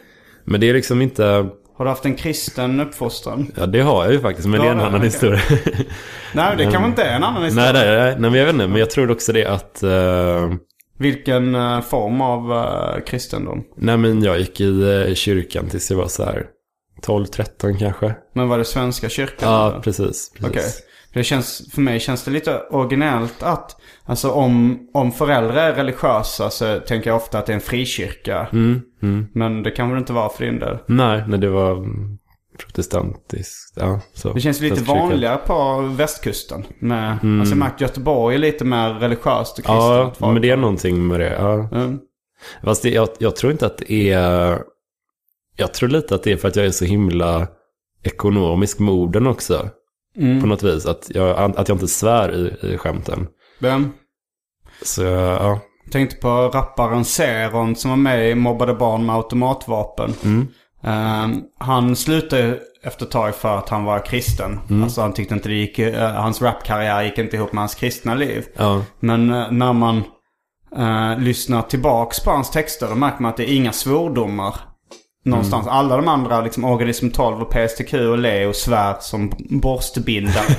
Men 0.45 0.61
det 0.61 0.69
är 0.69 0.73
liksom 0.73 1.01
inte... 1.01 1.49
Har 1.77 1.85
du 1.85 1.89
haft 1.91 2.05
en 2.05 2.15
kristen 2.15 2.79
uppfostran? 2.79 3.51
Ja, 3.57 3.65
det 3.65 3.81
har 3.81 4.03
jag 4.03 4.13
ju 4.13 4.19
faktiskt. 4.19 4.47
Men 4.47 4.61
Ja, 4.61 4.63
det 4.63 4.67
är 4.67 4.71
en 4.71 4.77
det- 4.77 4.83
annan 4.85 4.95
okej. 4.99 5.09
historia. 5.09 5.39
Nej, 6.33 6.57
det 6.57 6.63
kanske 6.63 6.85
inte 6.89 7.03
är 7.03 7.15
en 7.15 7.23
annan 7.23 7.43
historia. 7.43 7.71
nej, 7.73 7.85
nej, 7.85 7.97
nej, 7.97 8.15
nej, 8.19 8.29
men 8.31 8.39
jag 8.39 8.45
vet 8.45 8.53
inte. 8.53 8.67
Men 8.67 8.79
jag 8.79 8.89
tror 8.89 9.11
också 9.11 9.33
det 9.33 9.45
att... 9.45 9.83
eh, 9.83 10.53
Vilken 10.99 11.55
eh, 11.55 11.81
form 11.81 12.21
av 12.21 12.51
uh, 12.51 13.03
kristendom? 13.05 13.63
nej, 13.77 13.97
men 13.97 14.23
jag 14.23 14.39
gick 14.39 14.61
i 14.61 15.13
kyrkan 15.15 15.69
tills 15.69 15.91
jag 15.91 15.97
var 15.97 16.07
så 16.07 16.23
här 16.23 16.45
12-13 17.01 17.79
kanske. 17.79 18.15
Men 18.33 18.47
var 18.49 18.57
det 18.57 18.65
Svenska 18.65 19.09
kyrkan? 19.09 19.51
Ja, 19.51 19.69
eller? 19.69 19.79
precis. 19.79 20.31
precis. 20.39 20.49
Okej. 20.49 20.63
Det 21.13 21.23
känns, 21.23 21.71
för 21.73 21.81
mig 21.81 21.99
känns 21.99 22.23
det 22.23 22.31
lite 22.31 22.61
originellt 22.69 23.43
att, 23.43 23.75
alltså 24.05 24.31
om, 24.31 24.79
om 24.93 25.11
föräldrar 25.11 25.55
är 25.55 25.73
religiösa 25.73 26.49
så 26.49 26.79
tänker 26.79 27.09
jag 27.09 27.17
ofta 27.17 27.39
att 27.39 27.45
det 27.45 27.51
är 27.51 27.55
en 27.55 27.61
frikyrka. 27.61 28.47
Mm, 28.53 28.81
mm. 29.01 29.27
Men 29.33 29.63
det 29.63 29.71
kan 29.71 29.89
väl 29.89 29.99
inte 29.99 30.13
vara 30.13 30.29
för 30.29 30.45
din 30.45 30.59
del? 30.59 30.77
Nej, 30.85 31.23
nej, 31.27 31.39
det 31.39 31.49
var 31.49 31.71
mm, 31.71 32.17
protestantiskt. 32.59 33.73
Ja, 33.75 33.99
så. 34.13 34.33
Det 34.33 34.41
känns 34.41 34.61
lite 34.61 34.83
vanligare 34.83 35.37
på 35.37 35.81
västkusten. 35.81 36.63
Med, 36.79 37.11
Alltså 37.11 37.51
jag 37.51 37.57
märker 37.57 37.85
Göteborg 37.85 38.35
är 38.35 38.39
lite 38.39 38.65
mer 38.65 38.93
religiöst 38.93 39.59
och 39.59 39.65
kristet. 39.65 40.17
Ja, 40.19 40.31
men 40.31 40.41
det 40.41 40.49
är 40.49 40.57
någonting 40.57 41.07
med 41.07 41.19
det. 41.19 41.33
Ja. 41.33 41.69
Mm. 41.71 41.99
Fast 42.63 42.83
det, 42.83 42.89
jag, 42.89 43.09
jag 43.17 43.35
tror 43.35 43.51
inte 43.51 43.65
att 43.65 43.77
det 43.77 44.11
är... 44.11 44.59
Jag 45.55 45.73
tror 45.73 45.89
lite 45.89 46.15
att 46.15 46.23
det 46.23 46.31
är 46.31 46.37
för 46.37 46.47
att 46.47 46.55
jag 46.55 46.65
är 46.65 46.71
så 46.71 46.85
himla 46.85 47.47
ekonomisk 48.03 48.79
med 48.79 48.93
orden 48.93 49.27
också. 49.27 49.69
Mm. 50.17 50.41
På 50.41 50.47
något 50.47 50.63
vis. 50.63 50.85
Att 50.85 51.07
jag, 51.09 51.39
att 51.57 51.67
jag 51.67 51.75
inte 51.75 51.87
svär 51.87 52.35
i, 52.35 52.73
i 52.73 52.77
skämten. 52.77 53.27
Men, 53.59 53.93
Så 54.81 55.03
ja. 55.03 55.59
tänkte 55.91 56.15
på 56.15 56.29
rapparen 56.53 57.05
Zeron 57.05 57.75
som 57.75 57.89
var 57.89 57.97
med 57.97 58.29
i 58.29 58.35
Mobbade 58.35 58.73
barn 58.73 59.05
med 59.05 59.15
automatvapen. 59.15 60.13
Mm. 60.23 60.47
Ehm, 60.83 61.41
han 61.59 61.95
slutade 61.95 62.59
efter 62.83 63.05
ett 63.05 63.11
tag 63.11 63.35
för 63.35 63.57
att 63.57 63.69
han 63.69 63.83
var 63.83 64.05
kristen. 64.05 64.59
Mm. 64.69 64.83
Alltså 64.83 65.01
han 65.01 65.13
tyckte 65.13 65.33
inte 65.33 65.49
det 65.49 65.55
gick, 65.55 65.79
eh, 65.79 66.11
hans 66.11 66.41
rapkarriär 66.41 67.03
gick 67.03 67.17
inte 67.17 67.35
ihop 67.35 67.53
med 67.53 67.61
hans 67.61 67.75
kristna 67.75 68.15
liv. 68.15 68.45
Ja. 68.57 68.83
Men 68.99 69.33
eh, 69.33 69.51
när 69.51 69.73
man 69.73 70.03
eh, 70.77 71.19
lyssnar 71.19 71.61
tillbaks 71.61 72.19
på 72.19 72.31
hans 72.31 72.51
texter 72.51 72.87
då 72.89 72.95
märker 72.95 73.21
man 73.21 73.29
att 73.29 73.37
det 73.37 73.51
är 73.51 73.55
inga 73.55 73.73
svordomar. 73.73 74.55
Någonstans. 75.25 75.65
Mm. 75.65 75.77
Alla 75.77 75.95
de 75.95 76.07
andra, 76.07 76.41
liksom 76.41 76.63
Organism 76.63 77.09
12 77.09 77.41
och 77.41 77.53
PSTQ 77.53 77.93
och 77.93 78.17
Leo 78.17 78.53
svär 78.53 78.95
som 78.99 79.31
borstbindare. 79.49 80.55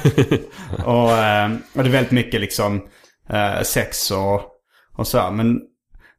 och, 0.85 1.11
eh, 1.11 1.51
och 1.75 1.83
det 1.83 1.89
är 1.89 1.93
väldigt 1.93 2.12
mycket 2.12 2.41
liksom 2.41 2.81
eh, 3.29 3.62
sex 3.62 4.11
och, 4.11 4.43
och 4.97 5.07
så 5.07 5.19
här. 5.19 5.31
Men 5.31 5.61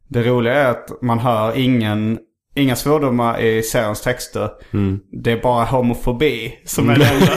det 0.07 0.23
roliga 0.23 0.53
är 0.53 0.69
att 0.69 1.01
man 1.01 1.19
hör 1.19 1.57
ingen, 1.57 2.19
inga 2.55 2.75
svordomar 2.75 3.41
i 3.41 3.63
seriens 3.63 4.01
texter. 4.01 4.49
Mm. 4.73 4.99
Det 5.11 5.31
är 5.31 5.41
bara 5.41 5.63
homofobi 5.65 6.53
som 6.65 6.89
är 6.89 6.95
det 6.99 7.05
enda. 7.05 7.31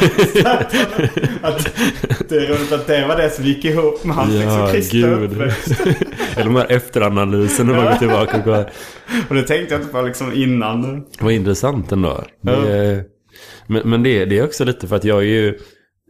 att, 1.49 1.69
det 2.29 2.37
är 2.37 2.47
roligt 2.49 2.73
att 2.73 2.87
det 2.87 3.07
var 3.07 3.17
det 3.17 3.31
som 3.31 3.45
gick 3.45 3.65
ihop 3.65 4.05
med 4.05 4.17
hans 4.17 4.33
liksom, 4.35 4.53
Ja, 4.53 4.71
kristna 4.73 4.99
gud. 5.09 5.33
uppväxt. 5.33 5.81
Eller 6.37 6.45
de 6.45 6.57
här 6.57 6.73
efteranalyserna 6.73 7.73
man 7.73 7.85
går 7.85 7.95
tillbaka 7.95 8.39
och 8.39 8.45
kollar. 8.45 8.71
Och 9.29 9.35
det 9.35 9.43
tänkte 9.43 9.75
jag 9.75 9.81
inte 9.83 9.93
på 9.93 10.03
liksom 10.03 10.33
innan. 10.35 11.05
Vad 11.21 11.33
intressant 11.33 11.93
ändå. 11.93 12.25
Ja. 12.41 12.57
men 13.67 13.83
men 13.85 14.03
det, 14.03 14.25
det 14.25 14.39
är 14.39 14.45
också 14.45 14.65
lite 14.65 14.89
för 14.89 14.97
att 14.97 15.05
jag 15.05 15.19
är 15.19 15.23
ju 15.27 15.59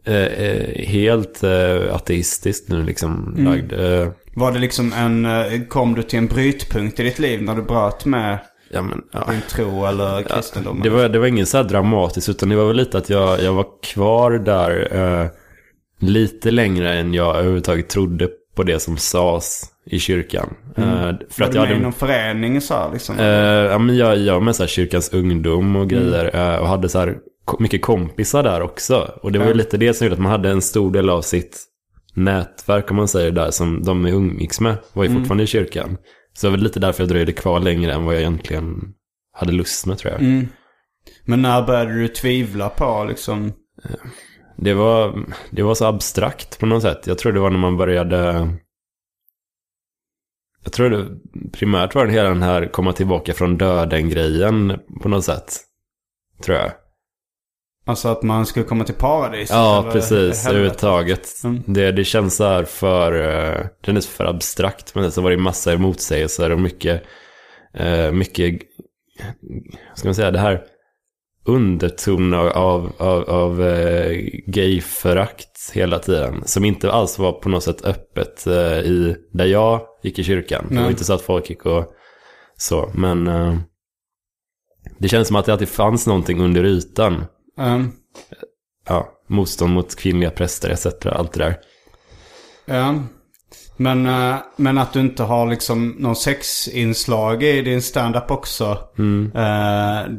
eh, 0.05 0.15
eh, 0.15 0.85
helt 0.87 1.43
eh, 1.43 1.95
ateistiskt 1.95 2.69
nu 2.69 2.83
liksom 2.83 3.33
Mm. 3.37 3.45
lagd. 3.45 3.73
Eh, 3.73 4.07
Var 4.35 4.51
det 4.51 4.59
liksom 4.59 4.93
en, 4.93 5.25
eh, 5.25 5.61
kom 5.67 5.95
du 5.95 6.03
till 6.03 6.19
en 6.19 6.27
brytpunkt 6.27 6.99
i 6.99 7.03
ditt 7.03 7.19
liv 7.19 7.41
när 7.41 7.55
du 7.55 7.61
bröt 7.61 8.05
med 8.05 8.39
ja, 8.69 8.81
men, 8.81 9.01
ja. 9.11 9.27
din 9.31 9.41
tro 9.49 9.85
eller 9.85 10.23
kristendom? 10.23 10.81
Det 10.83 10.89
var, 10.89 11.09
det 11.09 11.19
var 11.19 11.27
ingen 11.27 11.45
så 11.45 11.57
här 11.57 11.63
dramatiskt 11.63 12.29
utan 12.29 12.49
det 12.49 12.55
var 12.55 12.65
väl 12.67 12.75
lite 12.75 12.97
att 12.97 13.09
jag, 13.09 13.41
jag 13.43 13.53
var 13.53 13.65
kvar 13.83 14.31
där 14.31 14.87
eh, 15.21 15.27
lite 15.99 16.51
längre 16.51 16.93
än 16.93 17.13
jag 17.13 17.35
överhuvudtaget 17.35 17.89
trodde 17.89 18.29
på 18.55 18.63
det 18.63 18.79
som 18.79 18.97
sades 18.97 19.61
i 19.85 19.99
kyrkan. 19.99 20.53
Eh, 20.77 20.83
för 20.83 20.83
Mm. 20.83 21.17
var 21.37 21.45
att 21.45 21.51
du 21.51 21.57
jag 21.57 21.61
med 21.61 21.69
i 21.69 21.73
hade, 21.73 21.79
någon 21.83 21.93
förening 21.93 22.61
så 22.61 22.73
här, 22.73 22.89
liksom? 22.93 23.19
eh, 23.19 23.25
ja, 23.25 23.77
men 23.77 23.97
jag, 23.97 24.17
jag 24.17 24.33
var 24.33 24.41
med 24.41 24.55
så 24.55 24.63
här 24.63 24.67
kyrkans 24.67 25.13
ungdom 25.13 25.75
och 25.75 25.89
grejer 25.89 26.35
eh, 26.53 26.55
och 26.59 26.67
hade 26.67 26.89
så 26.89 26.99
här 26.99 27.17
mycket 27.59 27.81
kompisar 27.81 28.43
där 28.43 28.61
också. 28.61 29.11
Och 29.21 29.31
det 29.31 29.39
var 29.39 29.45
ju 29.45 29.51
Ja. 29.51 29.57
lite 29.57 29.77
det 29.77 29.93
som 29.93 30.05
gjorde 30.05 30.13
att 30.15 30.21
man 30.21 30.31
hade 30.31 30.49
en 30.49 30.61
stor 30.61 30.91
del 30.91 31.09
av 31.09 31.21
sitt 31.21 31.57
nätverk 32.13 32.91
om 32.91 32.97
man 32.97 33.07
säger 33.07 33.31
där 33.31 33.51
som 33.51 33.83
de 33.83 34.05
umgicks 34.05 34.59
med 34.59 34.75
var 34.93 35.03
ju 35.03 35.09
fortfarande 35.13 35.43
i 35.43 35.47
kyrkan. 35.47 35.97
Så 36.39 36.47
det 36.47 36.51
var 36.51 36.57
lite 36.57 36.79
därför 36.79 37.03
jag 37.03 37.09
dröjde 37.09 37.31
kvar 37.33 37.59
längre 37.59 37.93
än 37.93 38.05
vad 38.05 38.15
jag 38.15 38.21
egentligen 38.21 38.93
hade 39.31 39.51
lust 39.51 39.85
med 39.85 39.97
tror 39.97 40.13
jag. 40.13 40.21
Mm. 40.21 40.47
Men 41.25 41.41
när 41.41 41.61
började 41.61 41.93
du 41.93 42.07
tvivla 42.07 42.69
på 42.69 43.05
liksom? 43.09 43.53
Det 44.57 44.73
var, 44.73 45.25
det 45.51 45.63
var 45.63 45.75
så 45.75 45.85
abstrakt 45.85 46.59
på 46.59 46.65
något 46.65 46.81
sätt. 46.81 47.07
Jag 47.07 47.17
tror 47.17 47.31
det 47.31 47.39
var 47.39 47.49
när 47.49 47.59
man 47.59 47.77
började... 47.77 48.49
Jag 50.63 50.73
tror 50.73 50.89
det 50.89 51.07
primärt 51.51 51.95
var 51.95 52.05
det 52.05 52.11
hela 52.11 52.29
den 52.29 52.43
här 52.43 52.65
komma 52.71 52.93
tillbaka 52.93 53.33
från 53.33 53.57
döden-grejen 53.57 54.79
på 55.01 55.09
något 55.09 55.25
sätt. 55.25 55.57
Tror 56.43 56.57
jag. 56.57 56.71
Alltså 57.89 58.07
att 58.07 58.23
man 58.23 58.45
skulle 58.45 58.65
komma 58.65 58.83
till 58.83 58.95
paradis? 58.95 59.49
Ja, 59.51 59.89
precis. 59.91 60.47
Överhuvudtaget. 60.47 61.27
Mm. 61.43 61.63
Det, 61.65 61.91
det 61.91 62.03
känns 62.03 62.35
så 62.35 62.43
här 62.43 62.63
för... 62.63 63.11
eh, 63.13 63.65
Det 63.81 63.85
kändes 63.85 64.07
för 64.07 64.25
abstrakt. 64.25 64.95
Men 64.95 65.11
så 65.11 65.21
var 65.21 65.31
det 65.31 65.37
massor 65.37 65.73
av 65.73 65.79
motsägelser 65.79 66.51
och 66.51 66.59
mycket... 66.59 67.03
eh, 67.73 68.11
mycket... 68.11 68.61
Ska 69.95 70.07
man 70.07 70.15
säga 70.15 70.31
det 70.31 70.39
här 70.39 70.61
underton 71.45 72.33
av, 72.33 72.47
av, 72.47 72.91
av, 72.97 73.29
av 73.29 73.63
eh, 73.63 74.11
gayförakt 74.47 75.71
hela 75.73 75.99
tiden. 75.99 76.41
Som 76.45 76.65
inte 76.65 76.91
alls 76.91 77.19
var 77.19 77.31
på 77.31 77.49
något 77.49 77.63
sätt 77.63 77.85
öppet 77.85 78.47
i 78.47 79.15
där 79.33 79.45
jag 79.45 79.81
gick 80.03 80.19
i 80.19 80.23
kyrkan. 80.23 80.65
Det 80.69 80.75
var 80.75 80.81
Nej. 80.81 80.91
inte 80.91 81.03
så 81.05 81.13
att 81.13 81.21
folk 81.21 81.49
gick 81.49 81.65
och 81.65 81.85
så. 82.57 82.91
Men 82.93 83.29
det 84.99 85.07
känns 85.07 85.27
som 85.27 85.35
att 85.37 85.45
det 85.45 85.51
alltid 85.51 85.69
fanns 85.69 86.07
någonting 86.07 86.41
under 86.41 86.63
ytan. 86.63 87.23
Ehm, 87.59 87.91
Ja, 88.87 89.09
motstånd 89.27 89.73
mot 89.73 89.95
kvinnliga 89.95 90.29
präster 90.31 90.69
etc. 90.69 90.85
Allt 91.05 91.33
det 91.33 91.43
där. 91.43 91.55
ja. 92.65 92.95
Men, 93.77 94.05
eh, 94.05 94.35
men 94.55 94.77
att 94.77 94.93
du 94.93 94.99
inte 94.99 95.23
har 95.23 95.47
liksom 95.47 95.95
någon 95.99 96.15
sexinslag 96.15 97.43
i 97.43 97.61
din 97.61 97.81
stand-up 97.81 98.31
också. 98.31 98.77
Mm. 98.97 99.31
eh, 99.35 100.11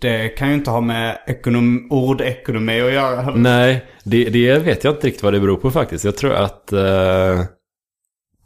det 0.00 0.28
kan 0.28 0.48
ju 0.48 0.54
inte 0.54 0.70
ha 0.70 0.80
med 0.80 1.18
ekonom, 1.26 1.86
ordekonomi 1.90 2.80
att 2.80 2.92
göra. 2.92 3.34
Nej, 3.34 3.84
det, 4.04 4.24
det 4.24 4.58
vet 4.58 4.84
jag 4.84 4.94
inte 4.94 5.06
riktigt 5.06 5.22
vad 5.22 5.32
det 5.32 5.40
beror 5.40 5.56
på 5.56 5.70
faktiskt. 5.70 6.04
Jag 6.04 6.16
tror 6.16 6.32
att 6.32 6.72
eh, 6.72 7.40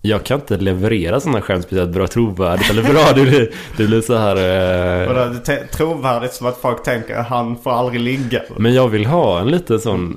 jag 0.03 0.25
kan 0.25 0.41
inte 0.41 0.57
leverera 0.57 1.21
sådana 1.21 1.41
skämt 1.43 1.65
speciellt 1.65 1.91
bra 1.91 2.07
trovärdigt. 2.07 2.71
Eller 2.71 2.83
bra, 2.83 3.13
det 3.15 3.23
blir, 3.23 3.55
det 3.77 3.85
blir 3.87 4.01
så 4.01 4.17
här... 4.17 4.37
eh, 4.37 5.33
det 5.47 5.49
är 5.53 5.67
trovärdigt 5.67 6.33
som 6.33 6.47
att 6.47 6.57
folk 6.57 6.83
tänker 6.83 7.17
att 7.17 7.27
han 7.27 7.57
får 7.57 7.71
aldrig 7.71 8.01
ligga. 8.01 8.43
Men 8.57 8.75
jag 8.75 8.89
vill 8.89 9.07
ha 9.07 9.41
en 9.41 9.49
liten 9.49 9.81
sån 9.81 10.17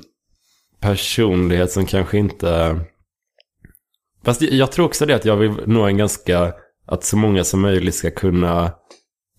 personlighet 0.80 1.70
som 1.72 1.86
kanske 1.86 2.18
inte... 2.18 2.80
Fast 4.24 4.42
jag- 4.42 4.52
jag 4.52 4.72
tror 4.72 4.86
också 4.86 5.06
det 5.06 5.14
att 5.14 5.24
jag 5.24 5.36
vill 5.36 5.52
nå 5.66 5.84
en 5.86 5.96
ganska... 5.96 6.52
Att 6.88 7.04
så 7.04 7.16
många 7.16 7.44
som 7.44 7.60
möjligt 7.60 7.94
ska 7.94 8.10
kunna 8.10 8.70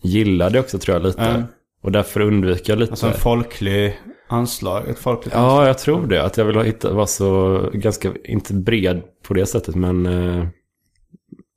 gilla 0.01 0.49
det 0.49 0.59
också 0.59 0.79
tror 0.79 0.95
jag 0.97 1.03
lite. 1.05 1.21
Mm. 1.21 1.43
Och 1.83 1.91
därför 1.91 2.19
undviker 2.21 2.71
jag 2.73 2.79
lite... 2.79 2.91
Alltså 2.91 3.07
en 3.07 3.13
folklig 3.13 3.99
anslag? 4.27 4.89
Ett 4.89 4.99
folkligt 4.99 5.35
Ja, 5.35 5.67
jag 5.67 5.77
tror 5.77 6.07
det. 6.07 6.23
Att 6.23 6.37
jag 6.37 6.45
vill 6.45 6.59
hitta, 6.59 6.93
vara 6.93 7.07
så 7.07 7.59
ganska, 7.73 8.13
inte 8.23 8.53
bred 8.53 9.01
på 9.27 9.33
det 9.33 9.45
sättet, 9.45 9.75
men 9.75 10.05
eh, 10.05 10.47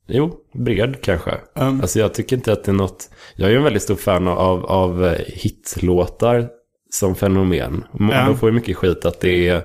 jo, 0.07 0.33
bred 0.53 1.01
kanske. 1.01 1.31
Um, 1.55 1.81
Alltså 1.81 1.99
jag 1.99 2.13
tycker 2.13 2.35
inte 2.35 2.53
att 2.53 2.63
det 2.63 2.71
är 2.71 2.75
något, 2.75 3.09
jag 3.35 3.47
är 3.47 3.51
ju 3.51 3.57
en 3.57 3.63
väldigt 3.63 3.83
stor 3.83 3.95
fan 3.95 4.27
av, 4.27 4.65
av 4.65 5.05
eh, 5.05 5.19
hitlåtar 5.27 6.49
som 6.89 7.15
fenomen. 7.15 7.83
Ja. 7.99 8.25
De 8.25 8.37
får 8.37 8.49
ju 8.49 8.55
mycket 8.55 8.77
skit 8.77 9.05
att 9.05 9.19
det 9.19 9.47
är, 9.47 9.63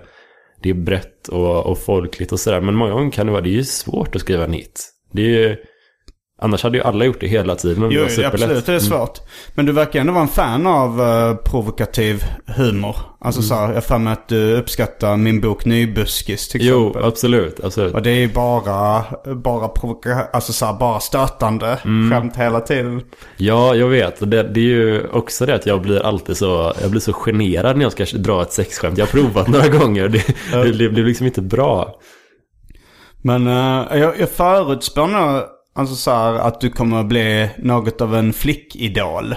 det 0.63 0.71
är 0.71 0.75
brett 0.75 1.29
och, 1.29 1.67
och 1.67 1.79
folkligt 1.79 2.33
och 2.33 2.41
sådär. 2.41 2.61
Men 2.61 2.75
många 2.75 2.93
gånger 2.93 3.11
kan 3.11 3.27
det 3.27 3.33
vara, 3.33 3.43
det 3.43 3.49
är 3.49 3.53
ju 3.53 3.65
svårt 3.65 4.15
att 4.15 4.21
skriva 4.21 4.45
en 4.45 4.53
hit. 4.53 4.89
Det 5.13 5.23
är 5.23 5.49
ju, 5.49 5.57
annars 6.43 6.63
hade 6.63 6.79
ju 6.79 6.85
alla 6.85 7.05
gjort 7.05 7.21
det 7.21 7.27
hela 7.27 7.55
tiden. 7.55 7.89
det 7.89 7.95
Jo, 7.95 8.03
var 8.03 8.09
superlätt. 8.09 8.35
absolut, 8.35 8.67
det 8.67 8.75
är 8.75 8.79
svårt. 8.79 9.19
Men 9.55 9.67
du 9.67 9.73
verkar 9.73 10.01
ändå 10.01 10.13
vara 10.13 10.23
en 10.23 10.29
fan 10.29 10.67
av 10.67 11.01
eh, 11.03 11.35
provokativ 11.35 12.25
humor. 12.57 12.97
Alltså 13.21 13.43
så 13.43 13.55
här, 13.55 13.73
jag 13.75 13.85
för 13.85 13.99
mig 13.99 14.13
att 14.13 14.29
du 14.29 14.57
uppskattar 14.57 15.17
min 15.17 15.41
bok 15.41 15.65
Nybuskis 15.65 16.49
till 16.49 16.67
Jo, 16.67 16.87
exempel. 16.89 17.09
absolut. 17.09 17.65
absolut. 17.65 17.95
Och 17.95 18.03
det 18.03 18.11
är 18.11 18.15
ju 18.19 18.33
bara, 18.33 19.05
bara 19.35 19.69
provoka, 19.69 20.29
alltså 20.33 20.53
så 20.53 20.67
här, 20.67 20.73
bara 20.73 21.01
stötande 21.01 21.79
Mm. 21.85 22.11
skämt 22.11 22.37
hela 22.37 22.61
tiden. 22.61 23.03
Ja, 23.37 23.75
jag 23.75 23.89
vet. 23.89 24.31
Det, 24.31 24.43
det 24.43 24.61
är 24.61 24.65
ju 24.65 25.07
också 25.09 25.47
det 25.47 25.55
att 25.55 25.67
jag 25.67 25.83
blir 25.83 26.07
alltid 26.07 26.37
så, 26.37 26.73
jag 26.81 26.91
blir 26.91 27.01
så 27.01 27.13
generad 27.13 27.77
när 27.77 27.85
jag 27.85 27.93
ska 27.93 28.05
dra 28.19 28.43
ett 28.43 28.53
sexskämt. 28.53 28.99
Jag 28.99 29.07
har 29.07 29.11
provat 29.13 29.49
några 29.53 29.69
gånger. 29.69 30.09
Det, 30.09 30.25
det, 30.53 30.73
det 30.73 30.89
blir 30.89 31.05
liksom 31.05 31.27
inte 31.27 31.43
bra. 31.43 31.95
Men 33.23 33.47
eh, 33.47 33.99
jag, 33.99 34.21
jag 34.21 34.31
förutspår 34.31 35.07
nog 35.07 35.43
alltså 35.77 35.95
så 35.95 36.11
här, 36.11 36.35
att 36.35 36.61
du 36.61 36.71
kommer 36.71 37.01
att 37.01 37.07
bli 37.07 37.51
något 37.59 38.01
av 38.01 38.15
en 38.17 38.33
flickidol. 38.33 39.35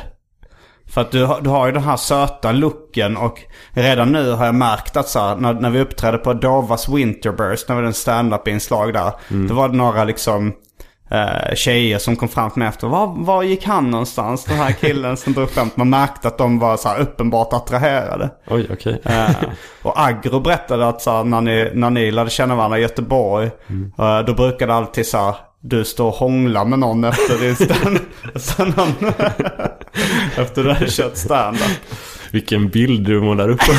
För 0.90 1.02
att 1.02 1.12
du, 1.12 1.28
du 1.42 1.50
har 1.50 1.68
ju 1.68 1.72
den 1.74 1.84
här 1.84 1.98
söta 1.98 2.52
looken 2.52 3.18
och 3.18 3.42
redan 3.72 4.12
nu 4.12 4.32
har 4.32 4.46
jag 4.46 4.56
märkt 4.56 4.98
att 4.98 5.08
så 5.08 5.20
här, 5.20 5.36
när, 5.36 5.54
när 5.54 5.70
vi 5.70 5.80
uppträdde 5.80 6.18
på 6.18 6.34
Dovas 6.34 6.90
Winterburst, 6.90 7.70
när 7.70 7.76
vi 7.76 7.80
hade 7.80 7.88
en 7.88 7.94
stand-up-inslag 7.94 8.94
där. 8.94 9.12
Var 9.54 9.70
det 9.70 9.76
några 9.78 10.04
liksom 10.04 10.54
eh, 11.12 11.56
tjejer 11.56 11.98
som 11.98 12.16
kom 12.16 12.28
fram 12.28 12.52
till 12.52 12.60
mig 12.60 12.68
efter. 12.68 12.88
Var, 12.88 13.16
var 13.18 13.44
gick 13.44 13.66
han 13.66 13.92
någonstans? 13.92 14.46
Den 14.46 14.58
här 14.58 14.72
killen 14.72 15.18
som 15.18 15.34
drog 15.34 15.50
skämt. 15.50 15.78
Man 15.78 15.90
märkte 15.90 16.28
att 16.28 16.38
de 16.38 16.60
var 16.60 16.78
så 16.78 16.96
uppenbart 16.96 17.54
attraherade. 17.54 18.30
Oj, 18.48 18.68
okej. 18.74 19.02
Eh, 19.06 19.30
och 19.82 20.02
Agro 20.02 20.40
berättade 20.40 20.88
att 20.88 21.02
så 21.02 21.12
här, 21.12 21.24
när, 21.24 21.42
ni, 21.42 21.72
när 21.74 21.90
ni 21.90 22.12
lärde 22.12 22.30
känna 22.30 22.56
varandra 22.56 22.78
i 22.78 22.82
Göteborg. 22.82 23.50
eh, 24.00 24.20
då 24.20 24.34
brukade 24.34 24.74
alltid 24.74 25.08
så 25.08 25.18
här, 25.18 25.36
du 25.62 25.86
står 25.86 26.08
och 26.08 26.14
hånglar 26.14 26.66
med 26.66 26.80
någon 26.80 27.04
efter 27.04 27.38
din 27.40 27.56
stand. 27.56 28.00
någon, 28.78 29.14
efter 30.38 30.64
du 30.64 30.72
hade 30.72 30.90
kört 30.90 31.18
stand-up. 31.18 31.62
Vilken 32.32 32.70
bild 32.70 33.08
du 33.08 33.22
målar 33.22 33.50
upp. 33.50 33.60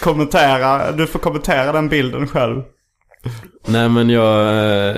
Kommentera, 0.00 0.92
du 0.92 1.06
får 1.06 1.18
kommentera 1.18 1.72
den 1.72 1.88
bilden 1.88 2.28
själv. 2.28 2.62
Nej, 3.66 3.88
men 3.88 4.10
jag... 4.10 4.96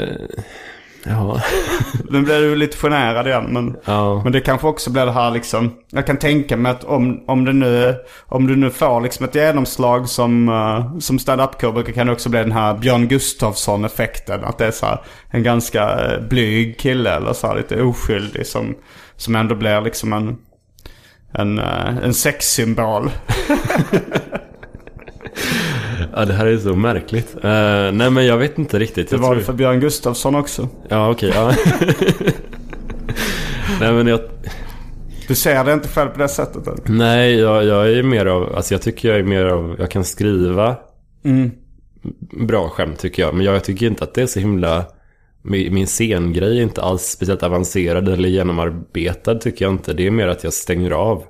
Ja. 1.06 1.40
Nu 2.10 2.22
blev 2.22 2.40
du 2.40 2.56
lite 2.56 2.76
generad 2.76 3.26
igen 3.26 3.44
men, 3.48 3.76
ja. 3.84 4.22
men 4.22 4.32
det 4.32 4.40
kanske 4.40 4.66
också 4.66 4.90
blir 4.90 5.06
det 5.06 5.12
här 5.12 5.30
liksom. 5.30 5.74
Jag 5.90 6.06
kan 6.06 6.16
tänka 6.16 6.56
mig 6.56 6.72
att 6.72 6.84
om, 6.84 7.24
om, 7.26 7.44
det 7.44 7.52
nu, 7.52 7.94
om 8.26 8.46
du 8.46 8.56
nu 8.56 8.70
får 8.70 9.00
liksom 9.00 9.24
ett 9.24 9.34
genomslag 9.34 10.08
som, 10.08 10.48
uh, 10.48 10.98
som 10.98 11.18
stand-up-komiker 11.18 11.92
kan 11.92 12.06
det 12.06 12.12
också 12.12 12.28
bli 12.28 12.40
den 12.40 12.52
här 12.52 12.74
Björn 12.74 13.08
Gustafsson-effekten. 13.08 14.44
Att 14.44 14.58
det 14.58 14.66
är 14.66 14.70
så 14.70 14.86
här 14.86 15.00
en 15.30 15.42
ganska 15.42 15.82
eh, 15.82 16.20
blyg 16.28 16.78
kille 16.78 17.10
eller 17.10 17.32
så 17.32 17.46
här 17.46 17.56
lite 17.56 17.82
oskyldig 17.82 18.46
som, 18.46 18.74
som 19.16 19.36
ändå 19.36 19.54
blir 19.54 19.80
liksom 19.80 20.12
en, 20.12 20.36
en, 21.32 21.58
eh, 21.58 21.96
en 22.02 22.14
sexsymbol. 22.14 23.10
ja, 26.16 26.24
det 26.24 26.32
här 26.32 26.46
är 26.46 26.58
så 26.58 26.74
märkligt. 26.76 27.34
Eh, 27.42 27.92
nej, 27.92 28.10
men 28.10 28.26
jag 28.26 28.38
vet 28.38 28.58
inte 28.58 28.78
riktigt. 28.78 29.10
Det 29.10 29.16
Jag 29.16 29.20
var 29.20 29.28
tror... 29.28 29.36
det 29.36 29.44
för 29.44 29.52
Björn 29.52 29.80
Gustafsson 29.80 30.34
också. 30.34 30.68
Ja, 30.88 31.10
okej. 31.10 31.32
ja. 31.34 31.52
nej, 33.80 33.92
men 33.92 34.06
jag... 34.06 34.20
Du 35.28 35.34
ser 35.34 35.64
det 35.64 35.72
inte 35.72 35.88
själv 35.88 36.08
på 36.10 36.18
det 36.18 36.28
sättet? 36.28 36.66
Eller? 36.66 36.78
Nej, 36.88 37.34
jag, 37.38 37.64
jag 37.64 37.92
är 37.92 38.02
mer 38.02 38.26
av... 38.26 38.56
Alltså 38.56 38.74
jag 38.74 38.82
tycker 38.82 39.08
jag 39.08 39.18
är 39.18 39.22
mer 39.22 39.44
av... 39.46 39.76
Jag 39.78 39.90
kan 39.90 40.04
skriva 40.04 40.76
Mm. 41.24 41.50
bra 42.46 42.68
skämt 42.68 42.98
tycker 42.98 43.22
jag. 43.22 43.34
Men 43.34 43.46
jag 43.46 43.64
tycker 43.64 43.86
inte 43.86 44.04
att 44.04 44.14
det 44.14 44.22
är 44.22 44.26
så 44.26 44.40
himla... 44.40 44.84
Min 45.42 45.86
scengrej 45.86 46.58
är 46.58 46.62
inte 46.62 46.82
alls 46.82 47.02
speciellt 47.02 47.42
avancerad 47.42 48.08
eller 48.08 48.28
genomarbetad 48.28 49.34
tycker 49.34 49.64
jag 49.64 49.74
inte. 49.74 49.92
Det 49.92 50.06
är 50.06 50.10
mer 50.10 50.28
att 50.28 50.44
jag 50.44 50.52
stänger 50.52 50.90
av 50.90 51.24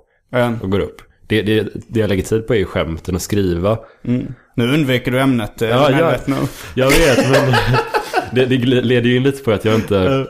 och 0.63 0.71
går 0.71 0.81
upp. 0.81 1.03
Det, 1.27 1.43
det, 1.43 1.69
det 1.89 2.01
jag 2.01 2.09
lägger 2.09 2.23
tid 2.23 2.47
på 2.47 2.55
är 2.55 2.59
ju 2.59 2.65
skämten 2.65 3.15
och 3.15 3.23
skriva. 3.23 3.79
Nu 4.55 4.75
undviker 4.75 5.11
du 5.11 5.21
ämnet. 5.21 5.63
eh, 5.63 5.69
Ja, 5.69 5.89
men 5.91 5.99
ja. 5.99 6.11
vet 6.11 6.27
nog. 6.27 6.49
Jag 6.75 6.91
vet, 6.91 7.31
men 7.31 7.55
det, 8.33 8.47
det 8.47 8.57
leder 8.67 9.09
ju 9.11 9.17
in 9.17 9.23
lite 9.23 9.45
på 9.45 9.53
att 9.53 9.65
jag 9.65 9.75
inte... 9.75 10.27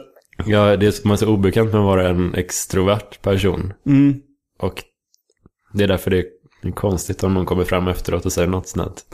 Jag, 0.46 0.80
det 0.80 0.86
är, 0.86 1.06
man 1.06 1.12
är 1.12 1.16
så 1.16 1.26
obekant 1.28 1.72
med 1.72 1.80
att 1.80 1.86
vara 1.86 2.08
en 2.08 2.34
extrovert 2.34 3.22
person. 3.22 3.72
Mm. 3.86 4.14
Och 4.58 4.82
det 5.72 5.84
är 5.84 5.88
därför 5.88 6.10
det 6.10 6.18
är 6.18 6.70
konstigt 6.74 7.24
om 7.24 7.34
någon 7.34 7.46
kommer 7.46 7.64
fram 7.64 7.88
efteråt 7.88 8.26
och 8.26 8.32
säger 8.32 8.48
något 8.48 8.68
snällt. 8.68 9.04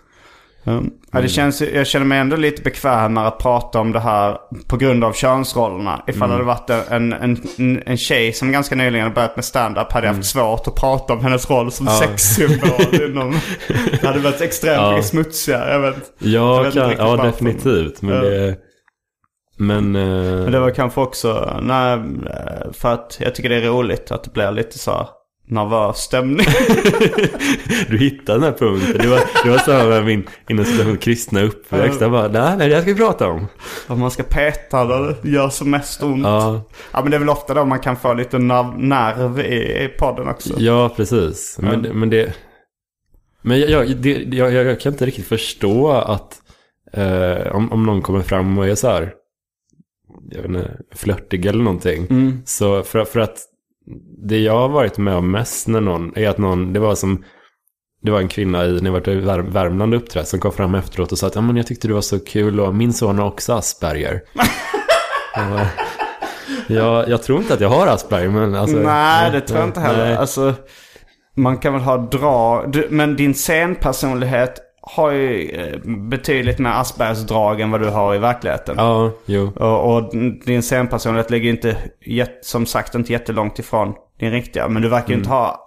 Mm. 0.64 0.90
Ja, 1.12 1.20
det 1.20 1.28
känns, 1.28 1.60
jag 1.62 1.86
känner 1.86 2.06
mig 2.06 2.18
ändå 2.18 2.36
lite 2.36 2.62
bekvämare 2.62 3.26
att 3.26 3.38
prata 3.38 3.80
om 3.80 3.92
det 3.92 4.00
här 4.00 4.36
på 4.68 4.76
grund 4.76 5.04
av 5.04 5.12
könsrollerna. 5.12 6.02
Ifall 6.06 6.28
det 6.28 6.34
hade 6.34 6.44
varit 6.46 6.70
en, 6.70 7.12
en, 7.12 7.82
en, 7.86 7.96
tjej 7.96 8.32
som 8.32 8.52
ganska 8.52 8.74
nyligen 8.74 9.06
har 9.06 9.14
börjat 9.14 9.36
med 9.36 9.44
stand-up 9.44 9.92
hade 9.92 10.06
jag 10.06 10.14
haft 10.14 10.28
svårt 10.28 10.66
att 10.66 10.74
prata 10.74 11.12
om 11.12 11.20
hennes 11.20 11.50
roll 11.50 11.72
som 11.72 11.86
sexsymbol. 11.86 12.94
inom, 13.10 13.38
det 14.00 14.06
hade 14.06 14.18
varit 14.20 14.40
extremt 14.40 14.76
Ja. 14.76 14.90
mycket 14.90 15.06
smutsigare. 15.06 15.72
Jag 15.72 15.80
vet. 15.80 16.12
Jag 16.18 16.32
Ja, 16.32 16.62
vet 16.62 16.66
inte 16.76 16.80
kan, 16.96 17.06
ja 17.06 17.16
varför. 17.16 17.24
definitivt. 17.26 18.02
Men 18.02 18.14
Ja. 18.14 18.20
det... 18.22 18.56
Men... 19.58 19.96
eh, 19.96 20.02
Men 20.42 20.52
det 20.52 20.60
var 20.60 20.70
kanske 20.70 21.00
också, 21.00 21.58
nej, 21.62 21.92
eh, 21.94 22.72
för 22.72 22.92
att 22.94 23.16
jag 23.20 23.34
tycker 23.34 23.48
det 23.48 23.56
är 23.56 23.60
roligt 23.68 24.10
att 24.10 24.24
det 24.24 24.32
blir 24.32 24.50
lite 24.52 24.78
så 24.78 24.90
här 24.90 25.06
nervös 25.50 25.96
stämning. 25.96 26.46
Du 27.88 27.98
hittade 27.98 28.38
den 28.38 28.42
här 28.42 28.58
punkten. 28.58 28.98
Det 28.98 29.06
var, 29.08 29.20
det 29.44 29.50
var 29.50 29.58
så 29.58 29.72
här 29.72 30.02
min 30.02 30.26
inom 30.48 30.64
citation 30.64 30.96
kristna 30.96 31.42
uppväxt. 31.42 32.00
Jag 32.00 32.10
bara, 32.10 32.28
nej, 32.28 32.56
nej, 32.56 32.68
det 32.68 32.74
här 32.74 32.82
ska 32.82 32.92
vi 32.92 32.98
prata 32.98 33.28
om. 33.28 33.46
Att 33.86 33.98
man 33.98 34.10
ska 34.10 34.22
peta 34.22 34.84
där 34.84 35.16
det 35.22 35.28
gör 35.30 35.48
som 35.48 35.70
mest 35.70 36.02
ont. 36.02 36.22
Ja. 36.24 36.62
Ja, 36.92 37.02
men 37.02 37.10
det 37.10 37.16
är 37.16 37.18
väl 37.18 37.28
ofta 37.28 37.54
då 37.54 37.64
man 37.64 37.78
kan 37.80 37.96
få 37.96 38.14
lite 38.14 38.38
nerv, 38.38 39.40
i, 39.40 39.84
i 39.84 39.88
podden 39.98 40.28
också. 40.28 40.54
ja 40.58 40.88
precis. 40.96 41.58
Men, 41.60 41.84
Ja. 41.84 41.92
men 41.92 42.10
det... 42.10 42.34
Men 43.42 43.60
jag, 43.60 43.70
jag, 43.70 43.96
det, 43.96 44.12
jag, 44.36 44.52
jag 44.52 44.80
kan 44.80 44.92
inte 44.92 45.06
riktigt 45.06 45.26
förstå 45.26 45.90
att 45.90 46.36
eh, 46.92 47.56
om, 47.56 47.72
om 47.72 47.86
någon 47.86 48.02
kommer 48.02 48.20
fram 48.22 48.58
och 48.58 48.68
är 48.68 48.74
så 48.74 48.88
här, 48.88 49.12
jag 50.30 50.42
vet 50.42 50.50
inte, 50.50 50.70
flörtig 50.94 51.46
eller 51.46 51.62
någonting. 51.64 52.06
Mm. 52.10 52.42
Så 52.44 52.82
för, 52.82 53.04
för 53.04 53.20
att 53.20 53.38
det 54.28 54.38
jag 54.38 54.58
har 54.58 54.68
varit 54.68 54.98
med 54.98 55.14
om 55.14 55.30
mest 55.30 55.68
när 55.68 55.80
någon, 55.80 56.12
är 56.16 56.28
att 56.28 56.38
någon, 56.38 56.72
det 56.72 56.80
var 56.80 56.94
som, 56.94 57.24
det 58.02 58.10
var 58.10 58.20
en 58.20 58.28
kvinna 58.28 58.64
i, 58.64 58.72
när 58.72 58.84
jag 58.84 58.92
varit 58.92 59.08
i 59.08 59.14
Vär, 59.14 59.38
Värmland 59.38 59.94
och 59.94 60.00
uppträtt 60.00 60.28
som 60.28 60.40
kom 60.40 60.52
fram 60.52 60.74
efteråt 60.74 61.12
och 61.12 61.18
sa 61.18 61.26
att 61.26 61.34
ja, 61.34 61.40
men 61.40 61.56
jag 61.56 61.66
tyckte 61.66 61.88
du 61.88 61.94
var 61.94 62.00
så 62.00 62.20
kul 62.20 62.60
och 62.60 62.74
min 62.74 62.92
son 62.92 63.18
har 63.18 63.26
också 63.26 63.52
Asperger. 63.52 64.22
Jag 65.34 65.50
bara, 65.50 65.66
ja, 66.68 67.06
jag 67.06 67.22
tror 67.22 67.38
inte 67.38 67.54
att 67.54 67.60
jag 67.60 67.68
har 67.68 67.86
Asperger 67.86 68.28
men 68.28 68.54
alltså. 68.54 68.76
Nej, 68.76 69.30
det 69.30 69.40
tror 69.40 69.58
jag 69.58 69.68
inte 69.68 69.80
heller. 69.80 70.16
Alltså, 70.16 70.54
man 71.36 71.58
kan 71.58 71.72
väl 71.72 71.82
ha 71.82 71.96
drag, 71.96 72.82
men 72.90 73.16
din 73.16 73.34
scenpersonlighet 73.34 74.60
har 74.82 75.10
ju 75.10 75.48
eh, 75.50 75.78
betydligt 76.10 76.58
mer 76.58 76.70
Aspergers 76.70 77.18
drag 77.18 77.60
än 77.60 77.70
vad 77.70 77.80
du 77.80 77.88
har 77.88 78.14
i 78.14 78.18
verkligheten. 78.18 78.74
Ja, 78.78 79.10
jo. 79.26 79.52
Och, 79.56 79.96
och 79.96 80.14
din 80.46 80.62
scenpersonlighet 80.62 81.30
ligger 81.30 81.50
inte, 81.50 81.76
som 82.42 82.66
sagt, 82.66 82.94
inte 82.94 83.12
jättelångt 83.12 83.58
ifrån 83.58 83.94
din 84.20 84.30
riktiga. 84.30 84.68
Men 84.68 84.82
du 84.82 84.88
verkar 84.88 85.08
ju 85.08 85.14
Mm. 85.14 85.20
inte 85.22 85.30
ha... 85.30 85.66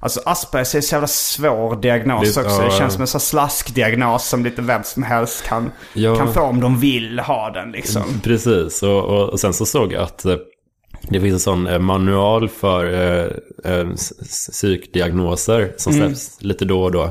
Alltså 0.00 0.20
Aspergers 0.26 0.74
är 0.74 0.80
så 0.80 0.94
jävla 0.94 1.06
svår 1.08 1.76
diagnos 1.76 2.34
Det- 2.34 2.40
också. 2.44 2.62
ja, 2.62 2.64
det 2.68 2.70
känns 2.78 2.92
som 2.92 3.00
en 3.02 3.06
sån 3.06 3.20
slaskdiagnos 3.20 4.28
som 4.28 4.44
lite 4.44 4.62
vem 4.62 4.82
som 4.82 5.02
helst 5.02 5.44
kan, 5.44 5.70
Ja. 5.94 6.16
kan 6.16 6.32
få 6.34 6.40
om 6.40 6.60
de 6.60 6.80
vill 6.80 7.18
ha 7.18 7.50
den 7.50 7.72
liksom. 7.72 8.02
Precis, 8.24 8.82
och, 8.82 9.04
och, 9.04 9.28
och 9.28 9.40
sen 9.40 9.52
så 9.52 9.66
såg 9.66 9.92
jag 9.92 10.02
att 10.02 10.24
eh, 10.24 10.36
det 11.08 11.20
finns 11.20 11.32
en 11.34 11.40
sån 11.40 11.66
eh, 11.66 11.78
manual 11.78 12.48
för 12.48 12.84
eh, 13.64 13.86
psykdiagnoser 14.62 15.72
som 15.76 15.92
släpps 15.92 16.36
lite 16.42 16.64
då 16.64 16.82
och 16.82 16.92
då. 16.92 17.10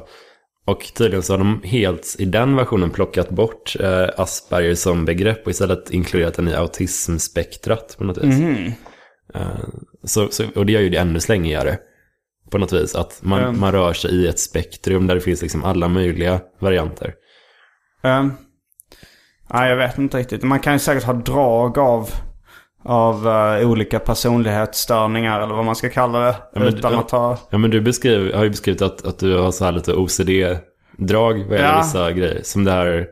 Och 0.65 0.91
tydligen 0.95 1.23
så 1.23 1.33
har 1.33 1.37
de 1.37 1.61
helt 1.63 2.15
i 2.19 2.25
den 2.25 2.55
versionen 2.55 2.89
plockat 2.89 3.29
bort 3.29 3.75
eh, 3.79 4.07
Asperger 4.17 4.75
som 4.75 5.05
begrepp 5.05 5.45
och 5.45 5.51
istället 5.51 5.91
inkluderat 5.91 6.33
den 6.33 6.47
i 6.47 6.53
autismspektrat 6.53 7.95
på 7.97 8.03
något 8.03 8.17
vis. 8.17 8.39
Eh, 9.33 9.41
så, 10.03 10.27
så, 10.31 10.43
och 10.55 10.65
det 10.65 10.71
gör 10.71 10.81
ju 10.81 10.89
det 10.89 10.97
ännu 10.97 11.19
slängigare 11.19 11.77
på 12.51 12.57
något 12.57 12.73
vis. 12.73 12.95
Att 12.95 13.19
man, 13.23 13.39
Mm. 13.43 13.59
man 13.59 13.71
rör 13.71 13.93
sig 13.93 14.11
i 14.11 14.27
ett 14.27 14.39
spektrum 14.39 15.07
där 15.07 15.15
det 15.15 15.21
finns 15.21 15.41
liksom 15.41 15.63
alla 15.63 15.87
möjliga 15.87 16.39
varianter. 16.59 17.13
Um, 18.03 18.33
nej, 19.53 19.69
jag 19.69 19.77
vet 19.77 19.97
inte 19.97 20.17
riktigt. 20.17 20.43
Man 20.43 20.59
kan 20.59 20.73
ju 20.73 20.79
säkert 20.79 21.03
ha 21.03 21.13
drag 21.13 21.77
av 21.77 22.09
av 22.83 23.27
eh, 23.27 23.69
olika 23.69 23.99
personlighetsstörningar 23.99 25.41
eller 25.41 25.53
vad 25.55 25.65
man 25.65 25.75
ska 25.75 25.89
kalla 25.89 26.19
det. 26.19 26.35
men- 26.53 26.67
utan 26.67 26.95
att 26.95 27.11
ha... 27.11 27.37
Ja 27.49 27.57
men 27.57 27.69
du 27.71 27.81
beskriv, 27.81 28.33
har 28.35 28.43
ju 28.43 28.49
beskrivit 28.49 28.81
att, 28.81 29.05
att 29.05 29.19
du 29.19 29.37
har 29.37 29.51
så 29.51 29.65
här 29.65 29.71
lite 29.71 29.93
OCD-drag 29.93 31.33
vad 31.47 31.57
gäller 31.57 31.69
Ja. 31.73 31.81
vissa 31.83 32.11
grejer. 32.11 32.39
Som 32.43 32.63
det 32.63 32.71
här 32.71 33.07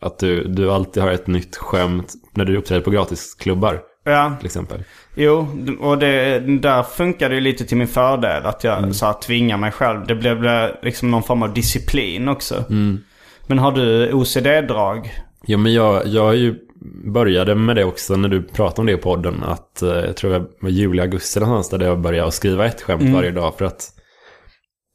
att 0.00 0.18
du, 0.18 0.44
du 0.44 0.72
alltid 0.72 1.02
har 1.02 1.10
ett 1.10 1.26
nytt 1.26 1.56
skämt 1.56 2.12
när 2.34 2.44
du 2.44 2.56
uppträder 2.56 2.82
på 2.82 2.90
gratisklubbar 2.90 3.80
Ja, 4.06 4.32
till 4.38 4.46
exempel. 4.46 4.82
jo, 5.14 5.46
och 5.80 5.98
det, 5.98 6.38
där 6.38 6.82
funkar 6.82 7.28
det 7.28 7.34
ju 7.34 7.40
lite 7.40 7.64
till 7.64 7.76
min 7.76 7.88
fördel. 7.88 8.46
Att 8.46 8.64
jag 8.64 8.78
Mm. 8.78 8.94
så 8.94 9.06
här, 9.06 9.12
tvingar 9.12 9.56
mig 9.56 9.70
själv. 9.72 10.06
Det 10.06 10.14
blev 10.14 10.44
liksom 10.82 11.10
någon 11.10 11.22
form 11.22 11.42
av 11.42 11.54
disciplin 11.54 12.28
också. 12.28 12.54
Mm. 12.70 13.00
Men 13.46 13.58
har 13.58 13.72
du 13.72 14.12
OCD-drag? 14.12 15.12
Ja 15.46 15.58
men 15.58 15.72
jag, 15.74 16.06
jag 16.06 16.22
har 16.22 16.32
ju 16.32 16.54
började 17.04 17.54
med 17.54 17.76
det 17.76 17.84
också 17.84 18.16
när 18.16 18.28
du 18.28 18.42
pratade 18.42 18.80
om 18.80 18.86
det 18.86 18.92
i 18.92 18.96
podden. 18.96 19.42
Att 19.42 19.82
eh, 19.82 19.88
jag 19.88 20.16
tror 20.16 20.30
det 20.30 20.46
var 20.60 20.70
juli, 20.70 21.02
augusti 21.02 21.40
någonstans 21.40 21.80
där 21.80 21.86
jag 21.86 22.00
började 22.00 22.32
skriva 22.32 22.66
ett 22.66 22.82
skämt 22.82 23.14
varje 23.14 23.30
dag. 23.30 23.54
För 23.58 23.64
att 23.64 23.90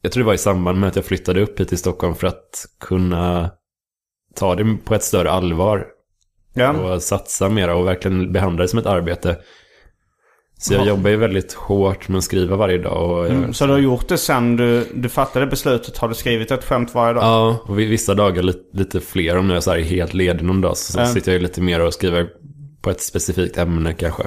jag 0.02 0.12
tror 0.12 0.22
det 0.22 0.26
var 0.26 0.34
i 0.34 0.38
samband 0.38 0.80
med 0.80 0.88
att 0.88 0.96
jag 0.96 1.04
flyttade 1.04 1.40
upp 1.40 1.60
hit 1.60 1.68
till 1.68 1.78
Stockholm 1.78 2.14
för 2.14 2.26
att 2.26 2.66
kunna 2.80 3.50
ta 4.34 4.54
det 4.54 4.76
på 4.84 4.94
ett 4.94 5.02
större 5.02 5.30
allvar. 5.30 5.86
Ja. 6.54 6.72
och 6.72 7.02
satsa 7.02 7.48
mera 7.48 7.76
och 7.76 7.86
verkligen 7.86 8.32
behandla 8.32 8.62
det 8.62 8.68
som 8.68 8.78
ett 8.78 8.86
arbete. 8.86 9.38
Så 10.62 10.74
jag 10.74 10.82
Ja. 10.82 10.86
jobbar 10.88 11.10
ju 11.10 11.16
väldigt 11.16 11.52
hårt 11.52 12.08
med 12.08 12.18
att 12.18 12.24
skriva 12.24 12.56
varje 12.56 12.78
dag. 12.78 13.10
Och 13.10 13.24
jag, 13.26 13.30
Mm, 13.30 13.54
så 13.54 13.66
du 13.66 13.72
har 13.72 13.78
gjort 13.78 14.08
det 14.08 14.18
sen 14.18 14.56
du, 14.56 14.86
du 14.94 15.08
fattade 15.08 15.46
beslutet? 15.46 15.98
Har 15.98 16.08
du 16.08 16.14
skrivit 16.14 16.50
ett 16.50 16.64
skämt 16.64 16.94
varje 16.94 17.14
dag? 17.14 17.22
Ja, 17.24 17.56
och 17.64 17.78
vissa 17.78 18.14
dagar 18.14 18.42
lite, 18.42 18.58
lite 18.72 19.00
fler. 19.00 19.36
Om 19.36 19.48
jag 19.50 19.56
är 19.56 19.60
så 19.60 19.70
här 19.70 19.78
helt 19.80 20.14
ledig 20.14 20.42
någon 20.44 20.60
dag 20.60 20.76
så 20.76 21.00
Ja. 21.00 21.06
sitter 21.06 21.32
jag 21.32 21.42
lite 21.42 21.60
mer 21.60 21.80
och 21.80 21.94
skriver 21.94 22.26
på 22.82 22.90
ett 22.90 23.00
specifikt 23.00 23.58
ämne 23.58 23.92
kanske. 23.94 24.22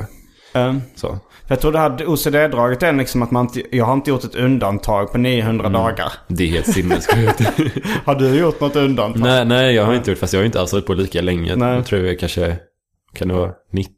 Mm. 0.53 0.81
Så. 0.95 1.19
Jag 1.47 1.59
tror 1.59 1.71
det 1.71 1.79
här 1.79 2.05
OCD-draget 2.07 2.83
är 2.83 2.93
liksom 2.93 3.21
att 3.21 3.31
man 3.31 3.45
inte, 3.45 3.75
jag 3.77 3.85
har 3.85 3.93
inte 3.93 4.09
gjort 4.09 4.23
ett 4.23 4.35
undantag 4.35 5.11
på 5.11 5.17
900 5.17 5.65
Mm. 5.67 5.81
dagar. 5.81 6.11
Det 6.27 6.43
är 6.43 6.47
helt 6.47 6.73
sinnessjukt. 6.73 7.41
Har 8.05 8.15
du 8.15 8.35
gjort 8.39 8.59
något 8.59 8.75
undantag? 8.75 9.21
nej, 9.21 9.45
nej, 9.45 9.75
jag 9.75 9.85
har 9.85 9.93
inte 9.93 10.09
gjort 10.11 10.19
fast 10.19 10.33
jag 10.33 10.39
har 10.39 10.45
inte 10.45 10.59
alls 10.59 10.71
hållit 10.71 10.85
på 10.87 10.93
lika 10.93 11.21
länge. 11.21 11.55
Nej. 11.55 11.75
Jag 11.75 11.85
tror 11.85 12.01
jag 12.05 12.19
kanske, 12.19 12.57
kan 13.13 13.27
det 13.27 13.33
vara 13.33 13.51
90 13.71 13.93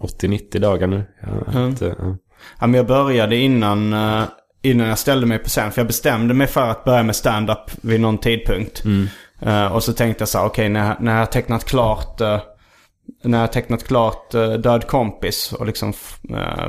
80-90 0.00 0.58
dagar 0.58 0.86
nu? 0.86 1.04
Jag 1.20 1.28
har 1.52 1.60
Mm. 1.60 1.70
inte, 1.70 1.94
ja. 1.98 2.16
Ja, 2.60 2.66
men 2.66 2.74
jag 2.74 2.86
började 2.86 3.36
innan, 3.36 3.92
eh, 3.92 4.22
innan 4.62 4.86
jag 4.88 4.98
ställde 4.98 5.26
mig 5.26 5.38
på 5.38 5.48
scen. 5.48 5.70
För 5.72 5.80
jag 5.80 5.86
bestämde 5.86 6.34
mig 6.34 6.46
för 6.46 6.68
att 6.70 6.84
börja 6.84 7.02
med 7.02 7.16
stand-up 7.16 7.70
vid 7.82 8.00
någon 8.00 8.18
tidpunkt. 8.18 8.82
Eh, 9.42 9.72
och 9.72 9.82
så 9.82 9.92
tänkte 9.92 10.22
jag 10.22 10.28
så 10.28 10.38
här, 10.38 10.46
okej 10.46 10.68
när, 10.68 10.86
jag- 10.88 10.96
när 11.00 11.18
jag 11.18 11.32
tecknat 11.32 11.64
klart 11.64 12.20
eh, 12.20 12.40
när 13.24 13.40
jag 13.40 13.52
tecknat 13.52 13.84
klart 13.86 14.34
uh, 14.34 14.52
Död 14.52 14.86
kompis 14.86 15.52
och 15.52 15.66
liksom 15.66 15.92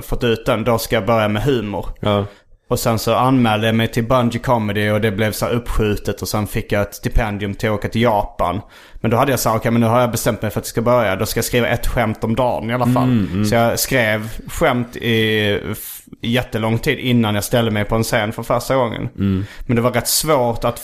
fått 0.02 0.24
ut 0.24 0.46
den, 0.46 0.64
då 0.64 0.78
ska 0.78 0.96
jag 0.96 1.06
börja 1.06 1.28
med 1.28 1.44
humor. 1.44 1.86
ja. 2.00 2.26
Och 2.72 2.80
sen 2.80 3.00
så 3.00 3.16
anmälde 3.16 3.68
jag 3.68 3.76
mig 3.76 3.88
till 3.88 4.04
Bungy 4.04 4.40
Comedy 4.40 4.90
och 4.90 5.02
det 5.02 5.12
blev 5.12 5.32
så 5.32 5.46
här 5.46 5.54
uppskjutet 5.54 6.22
och 6.22 6.28
sen 6.28 6.48
fick 6.48 6.72
jag 6.72 6.82
ett 6.82 6.96
stipendium 6.96 7.56
till 7.56 7.70
att 7.70 7.76
åka 7.76 7.88
till 7.88 8.02
Japan. 8.02 8.62
Men 8.94 9.12
då 9.12 9.18
hade 9.18 9.32
jag 9.32 9.40
sagt, 9.40 9.56
okej 9.56 9.72
men 9.72 9.82
nu 9.82 9.88
har 9.88 10.02
jag 10.02 10.12
bestämt 10.12 10.42
mig 10.42 10.52
för 10.52 10.60
att 10.60 10.66
jag 10.66 10.70
ska 10.70 10.82
börja. 10.82 11.16
Då 11.16 11.26
ska 11.26 11.38
jag 11.38 11.46
skriva 11.46 11.68
ett 11.68 11.88
skämt 11.88 12.24
om 12.24 12.36
dagen 12.36 12.70
i 12.70 12.74
alla 12.74 12.88
fall. 12.88 13.28
Så 13.50 13.56
jag 13.56 13.80
skrev 13.80 14.30
skämt 14.48 14.96
i 14.96 15.60
jättelång 16.22 16.78
tid 16.78 17.00
innan 17.00 17.36
jag 17.36 17.44
ställde 17.44 17.72
mig 17.72 17.86
på 17.86 17.96
en 17.96 18.04
scen 18.04 18.32
för 18.32 18.44
första 18.44 18.76
gången. 18.76 19.10
Men 19.68 19.76
det 19.76 19.82
var 19.82 19.92
rätt 19.92 20.08
svårt 20.08 20.64
att 20.64 20.82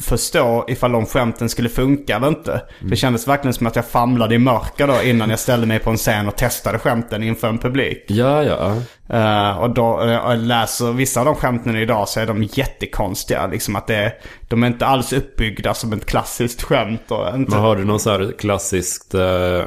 förstå 0.00 0.64
ifall 0.68 0.92
de 0.92 1.06
skämten 1.06 1.48
skulle 1.48 1.68
funka 1.68 2.16
eller 2.16 2.28
inte. 2.28 2.62
Det 2.80 2.96
kändes 2.96 3.28
verkligen 3.28 3.54
som 3.54 3.66
att 3.66 3.76
jag 3.76 3.86
famlade 3.86 4.34
i 4.34 4.38
mörker 4.38 4.86
då 4.86 5.02
innan 5.02 5.30
jag 5.30 5.38
ställde 5.38 5.66
mig 5.66 5.78
på 5.78 5.90
en 5.90 5.96
scen 5.96 6.28
och 6.28 6.36
testade 6.36 6.78
skämten 6.78 7.22
inför 7.22 7.48
en 7.48 7.58
publik. 7.58 8.04
Ja, 8.08 8.42
ja. 8.42 8.76
Eh, 9.18 9.58
och 9.58 9.74
då 9.74 10.00
jag 10.06 10.38
läser 10.38 10.92
vissa 10.92 11.20
av 11.20 11.26
de 11.26 11.34
skämten 11.34 11.76
idag 11.76 12.08
så 12.08 12.20
är 12.20 12.26
de 12.26 12.42
jättekonstiga. 12.42 13.46
Liksom 13.46 13.76
att 13.76 13.86
det, 13.86 13.94
är- 13.96 14.12
de 14.48 14.62
är 14.62 14.66
inte 14.66 14.86
alls 14.86 15.12
uppbyggda 15.12 15.74
som 15.74 15.92
ett 15.92 16.06
klassiskt 16.06 16.62
skämt. 16.62 17.10
Och 17.10 17.34
inte, 17.34 17.50
Men 17.52 17.60
har 17.60 17.76
du 17.76 17.84
någon 17.84 18.00
så 18.00 18.10
här 18.10 18.32
klassiskt, 18.38 19.14
eh, 19.14 19.62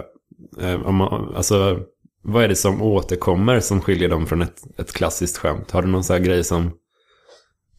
om 0.86 0.95
man, 0.95 1.34
alltså 1.36 1.78
vad 2.26 2.43
är 2.43 2.47
det 2.47 2.55
som 2.55 2.82
återkommer 2.82 3.59
som 3.59 3.82
skiljer 3.82 4.09
dem 4.09 4.26
från 4.28 4.41
ett, 4.41 4.61
ett 4.80 4.93
klassiskt 4.93 5.38
skämt? 5.38 5.71
Har 5.71 5.82
du 5.82 5.88
någon 5.88 6.03
så 6.03 6.13
här 6.13 6.19
grej 6.19 6.43
som, 6.43 6.71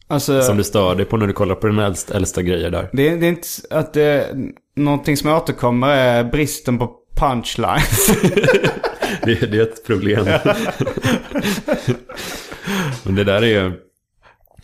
alltså, 0.07 0.41
som 0.41 0.57
du 0.57 0.63
stör 0.63 0.95
dig 0.95 1.05
på 1.05 1.17
när 1.17 1.27
du 1.27 1.33
kollar 1.33 1.55
på 1.55 1.67
dina 1.67 1.85
äldsta, 1.85 2.13
äldsta 2.13 2.41
grejer 2.41 2.69
där? 2.71 2.89
det, 2.93 3.09
är- 3.09 3.17
det 3.17 3.25
är 3.25 3.29
inte 3.29 3.47
att 3.69 3.93
det, 3.93 4.27
någonting 4.75 5.17
som 5.17 5.29
återkommer 5.31 5.87
är 5.87 6.23
bristen 6.23 6.77
på 6.79 6.91
punchlines. 7.15 8.07
Det, 9.23 9.35
det 9.51 9.57
är 9.57 9.61
ett 9.61 9.85
problem. 9.87 10.25
Men 13.03 13.15
det 13.15 13.23
där 13.23 13.41
är 13.41 13.47
ju... 13.47 13.67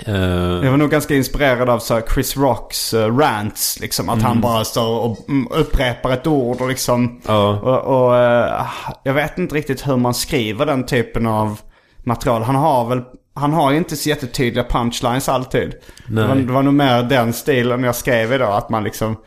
eh, 0.05 0.63
Jag 0.65 0.71
var 0.71 0.77
nog 0.77 0.89
ganska 0.89 1.15
inspirerad 1.15 1.69
av 1.69 1.79
så 1.79 2.01
Chris 2.13 2.37
Rocks 2.37 2.93
eh, 2.93 3.17
rants. 3.17 3.79
Liksom, 3.79 4.09
att 4.09 4.21
han 4.21 4.41
bara 4.41 4.65
står 4.65 4.99
och 4.99 5.29
mm, 5.29 5.47
upprepar 5.51 6.11
ett 6.11 6.27
ord 6.27 6.61
och 6.61 6.67
liksom... 6.69 7.21
Ja. 7.27 7.59
Och, 7.59 8.05
och 8.05 8.17
eh, 8.17 8.65
jag 9.03 9.13
vet 9.13 9.37
inte 9.37 9.55
riktigt 9.55 9.87
hur 9.87 9.97
man 9.97 10.13
skriver 10.13 10.65
den 10.65 10.85
typen 10.85 11.25
av 11.27 11.59
material. 12.03 12.41
Han 12.43 12.55
har 12.55 12.89
väl... 12.89 13.01
Han 13.33 13.53
har 13.53 13.71
ju 13.71 13.77
inte 13.77 13.95
så 13.95 14.09
jättetydliga 14.09 14.63
punchlines 14.63 15.29
alltid. 15.29 15.73
Det 16.07 16.27
var, 16.27 16.35
det 16.35 16.53
var 16.53 16.63
nog 16.63 16.73
mer 16.73 17.03
den 17.03 17.33
stilen 17.33 17.83
jag 17.83 17.95
skrev 17.95 18.33
idag. 18.33 18.57
Att 18.57 18.69
man 18.69 18.83
liksom 18.83 19.17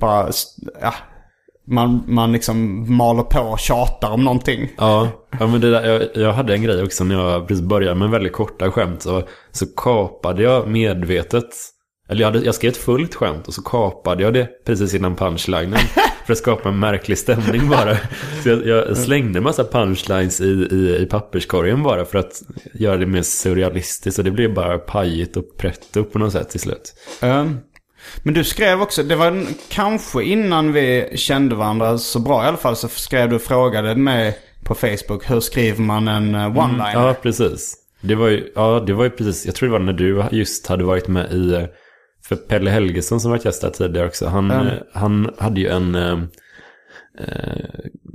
bara... 0.00 0.30
Ja, 0.80 0.94
man, 1.66 2.04
man 2.06 2.32
liksom 2.32 2.86
maler 2.96 3.22
på 3.22 3.40
och 3.40 3.58
tjatar 3.58 4.10
om 4.10 4.24
någonting. 4.24 4.68
Ja, 4.76 5.08
ja 5.38 5.46
men 5.46 5.60
det 5.60 5.70
där, 5.70 5.84
jag, 5.84 6.02
jag 6.14 6.32
hade 6.32 6.54
en 6.54 6.62
grej 6.62 6.82
också 6.82 7.04
när 7.04 7.14
jag 7.14 7.48
precis 7.48 7.64
började 7.64 7.94
med 7.94 8.10
väldigt 8.10 8.32
korta 8.32 8.70
skämt. 8.70 9.02
Så, 9.02 9.22
så 9.52 9.66
kapade 9.66 10.42
jag 10.42 10.68
medvetet. 10.68 11.48
Eller 12.08 12.20
jag, 12.20 12.32
hade, 12.32 12.44
jag 12.44 12.54
skrev 12.54 12.70
ett 12.70 12.76
fullt 12.76 13.14
skämt 13.14 13.48
och 13.48 13.54
så 13.54 13.62
kapade 13.62 14.22
jag 14.22 14.34
det 14.34 14.48
precis 14.66 14.94
innan 14.94 15.16
punchlinen. 15.16 15.78
för 16.26 16.32
att 16.32 16.38
skapa 16.38 16.68
en 16.68 16.78
märklig 16.78 17.18
stämning 17.18 17.68
bara. 17.68 17.96
Så 18.42 18.48
jag, 18.48 18.66
jag 18.66 18.96
slängde 18.96 19.38
en 19.38 19.42
massa 19.42 19.64
punchlines 19.64 20.40
i, 20.40 20.44
i, 20.70 20.96
i 21.02 21.06
papperskorgen 21.06 21.82
bara 21.82 22.04
för 22.04 22.18
att 22.18 22.42
göra 22.74 22.96
det 22.96 23.06
mer 23.06 23.22
surrealistiskt. 23.22 24.18
Och 24.18 24.24
det 24.24 24.30
blev 24.30 24.54
bara 24.54 24.78
pajigt 24.78 25.36
och 25.36 25.56
pretto 25.58 26.04
på 26.04 26.18
något 26.18 26.32
sätt 26.32 26.48
till 26.50 26.60
slut. 26.60 26.94
Um, 27.22 27.58
men 28.22 28.34
du 28.34 28.44
skrev 28.44 28.82
också, 28.82 29.02
det 29.02 29.16
var 29.16 29.26
en- 29.26 29.46
kanske 29.68 30.22
innan 30.22 30.72
vi 30.72 31.12
kände 31.14 31.54
varandra 31.54 31.98
så 31.98 32.18
bra 32.18 32.44
i 32.44 32.46
alla 32.48 32.56
fall 32.56 32.76
så 32.76 32.88
skrev 32.88 33.28
du 33.28 33.36
och 33.36 33.42
frågade 33.42 33.94
mig 33.96 34.38
på 34.64 34.74
Facebook 34.74 35.30
hur 35.30 35.40
skriver 35.40 35.82
man 35.82 36.08
en 36.08 36.34
eh, 36.34 36.40
one-liner? 36.40 37.06
Ja, 37.06 37.14
precis. 37.22 37.76
Det 38.00 38.14
var 38.14 38.28
ju, 38.28 38.52
ja, 38.54 38.84
det 38.86 38.92
var 38.92 39.04
ju 39.04 39.10
precis, 39.10 39.46
jag 39.46 39.54
tror 39.54 39.68
det 39.68 39.72
var 39.72 39.78
när 39.78 39.92
du 39.92 40.24
just 40.30 40.66
hade 40.66 40.84
varit 40.84 41.08
med 41.08 41.32
i, 41.32 41.52
eh, 41.54 41.64
för 42.28 42.36
Pelle 42.36 42.70
Helgesson 42.70 43.20
som 43.20 43.30
varit 43.30 43.44
gäst 43.44 43.62
här 43.62 43.70
tidigare 43.70 44.06
också, 44.06 44.26
han, 44.26 44.50
Mm. 44.50 44.66
han 44.94 45.34
hade 45.38 45.60
ju 45.60 45.68
en, 45.68 45.94
eh, 45.94 46.18
eh, 47.18 47.64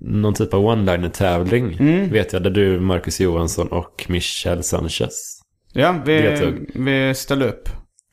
någon 0.01 0.33
typ 0.33 0.53
av 0.53 0.65
one-liner-tävling, 0.65 1.77
Mm. 1.79 2.09
vet 2.11 2.33
jag, 2.33 2.43
där 2.43 2.49
du, 2.49 2.79
Marcus 2.79 3.19
Johansson 3.19 3.67
och 3.67 4.05
Michel 4.09 4.63
Sanchez. 4.63 5.41
Ja, 5.73 5.95
vi, 6.05 6.21
Deltog. 6.21 6.69
vi 6.75 7.13
ställde 7.15 7.47
upp. 7.49 7.69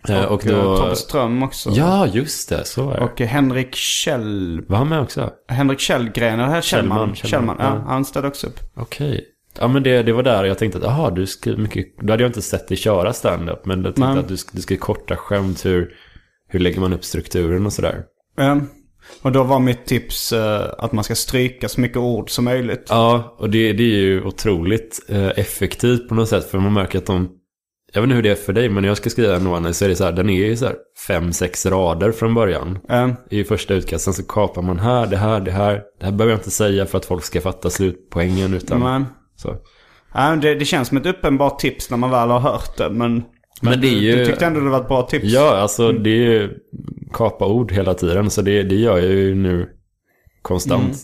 Eh, 0.09 0.25
Och, 0.25 0.33
och 0.33 0.47
eh, 0.47 0.53
då, 0.65 0.77
Tobbe 0.77 0.97
Ström 0.97 1.43
också. 1.43 1.71
ja, 1.71 2.07
just 2.07 2.49
det, 2.49 2.65
så 2.65 2.83
var 2.83 2.95
det. 2.95 3.01
Och 3.01 3.21
Henrik 3.21 3.75
Kjell... 3.75 4.61
Var 4.69 4.77
han 4.79 4.89
med 4.89 5.01
också? 5.01 5.31
Henrik 5.49 5.81
Kjellgren, 5.81 6.41
eller 6.41 6.61
Kjellman? 6.61 6.99
Kjellman, 6.99 7.15
Kjellman, 7.15 7.57
ja. 7.59 7.85
Han 7.87 8.05
ställde 8.05 8.29
också 8.29 8.47
upp. 8.47 8.61
Okej. 8.77 9.25
Ja 9.61 9.69
men 9.69 9.83
det, 9.83 10.03
det 10.03 10.13
var 10.13 10.23
där 10.23 10.45
jag 10.45 10.59
tänkte 10.59 10.79
att, 10.79 10.85
aha, 10.85 11.11
du 11.11 11.27
skriver 11.27 11.59
mycket, 11.59 11.87
då 12.03 12.13
hade 12.13 12.23
jag 12.23 12.29
inte 12.29 12.43
sett 12.43 12.69
dig 12.69 12.77
köra 12.77 13.13
stand-up, 13.13 13.67
men 13.67 13.85
jag 13.85 13.95
tänkte 13.95 14.11
Nej. 14.11 14.19
att 14.19 14.29
du, 14.29 14.37
du 14.53 14.63
ska 14.63 14.77
korta 14.77 15.17
skämt, 15.17 15.65
hur, 15.65 15.95
hur 16.49 16.61
lägger 16.61 16.81
man 16.81 16.93
upp 16.93 17.05
strukturen 17.05 17.67
och 17.67 17.73
sådär. 17.73 18.03
Ja. 18.37 18.61
Och 19.23 19.33
då 19.33 19.43
var 19.43 19.61
mitt 19.61 19.87
tips 19.87 20.33
eh, 20.33 20.67
att 20.79 20.93
man 20.93 21.05
ska 21.05 21.15
stryka 21.15 21.69
så 21.69 21.81
mycket 21.81 21.97
ord 21.97 22.31
som 22.31 22.45
möjligt. 22.45 22.87
Ja, 22.89 23.37
och 23.39 23.51
det, 23.51 23.73
det 23.73 23.83
är 23.83 23.99
ju 23.99 24.23
otroligt 24.23 25.07
eh, 25.09 25.29
effektivt 25.29 26.09
på 26.09 26.15
något 26.15 26.29
sätt, 26.29 26.45
för 26.51 26.59
man 26.59 26.73
märker 26.73 26.99
att 26.99 27.07
de, 27.07 27.29
jag 27.93 28.01
vet 28.01 28.07
inte 28.07 28.15
hur 28.15 28.23
det 28.23 28.31
är 28.31 28.35
för 28.35 28.53
dig, 28.53 28.69
men 28.69 28.83
när 28.83 28.89
jag 28.89 28.97
ska 28.97 29.11
skriva 29.11 29.37
en 29.37 29.47
one 29.47 29.73
så 29.73 29.85
är 29.85 29.89
det 29.89 29.97
så 29.97 30.05
här, 30.05 30.13
den 30.13 30.31
är 30.31 30.47
ju 30.47 30.57
så 30.57 30.67
här 30.67 30.77
fem, 31.09 31.33
sex 31.33 31.67
rader 31.67 32.13
från 32.13 32.35
början. 32.35 32.79
Ja. 32.89 33.11
I 33.31 33.45
första 33.45 33.75
utkasten 33.75 34.15
så 34.15 34.23
kapar 34.23 34.63
man 34.63 34.79
här, 34.79 35.07
det 35.07 35.17
här, 35.17 35.41
det 35.41 35.51
här. 35.51 35.83
Det 36.01 36.05
här 36.05 36.13
behöver 36.13 36.33
jag 36.33 36.39
inte 36.41 36.51
säga 36.51 36.87
för 36.87 36.99
att 36.99 37.05
folk 37.05 37.25
ska 37.25 37.41
fatta 37.41 37.71
slutpoängen, 37.71 38.55
utan 38.55 38.81
Men, 38.81 39.05
så. 39.37 39.57
ja, 40.15 40.37
det, 40.37 40.55
det 40.55 40.65
känns 40.65 40.89
som 40.89 40.97
ett 40.97 41.07
uppenbart 41.07 41.59
tips 41.59 41.91
när 41.91 41.97
man 41.97 42.11
väl 42.11 42.29
har 42.29 42.41
hört 42.41 42.77
det. 42.77 42.91
Men, 42.91 43.25
Men 43.63 43.81
det 43.81 43.87
är 43.89 43.91
du, 43.91 43.99
ju- 43.99 44.17
du 44.17 44.27
tyckte 44.27 44.47
ändå 44.47 44.61
det 44.61 44.71
var 44.71 44.81
ett 44.81 44.89
bra 44.89 45.03
tips. 45.03 45.25
Ja, 45.25 45.57
alltså 45.57 45.93
det 45.93 46.11
är 46.11 46.31
ju 46.31 46.51
kapa 47.13 47.47
ord 47.47 47.73
hela 47.73 47.95
tiden. 47.95 48.31
Så 48.31 48.43
det, 48.43 48.63
det 48.63 48.75
gör 48.75 48.99
jag 48.99 49.13
ju 49.13 49.35
nu 49.35 49.69
konstant. 50.43 50.97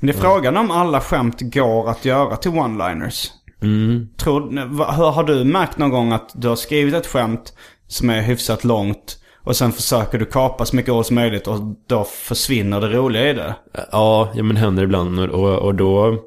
Men 0.00 0.06
det 0.06 0.12
är 0.16 0.20
frågan 0.20 0.56
om 0.56 0.70
alla 0.70 1.00
skämt 1.00 1.40
går 1.40 1.88
att 1.90 2.04
göra 2.04 2.36
till 2.36 2.50
one-liners. 2.50 3.28
Mm. 3.62 4.08
Tror, 4.16 4.50
har 5.12 5.24
du 5.24 5.44
märkt 5.44 5.78
någon 5.78 5.90
gång 5.90 6.12
att 6.12 6.30
du 6.34 6.48
har 6.48 6.56
skrivit 6.56 6.94
ett 6.94 7.06
skämt 7.06 7.52
som 7.86 8.10
är 8.10 8.22
hyfsat 8.22 8.64
långt 8.64 9.18
och 9.44 9.56
sen 9.56 9.72
försöker 9.72 10.18
du 10.18 10.24
kapa 10.24 10.64
så 10.64 10.76
mycket 10.76 10.92
ord 10.92 11.06
som 11.06 11.14
möjligt 11.14 11.46
och 11.46 11.60
då 11.88 12.04
försvinner 12.04 12.80
det 12.80 12.88
roliga 12.88 13.30
i 13.30 13.32
det? 13.32 13.54
Ja, 13.92 14.32
ja 14.34 14.42
men 14.42 14.56
händer 14.56 14.82
ibland. 14.82 15.20
Och, 15.20 15.58
och 15.58 15.74
då, 15.74 16.18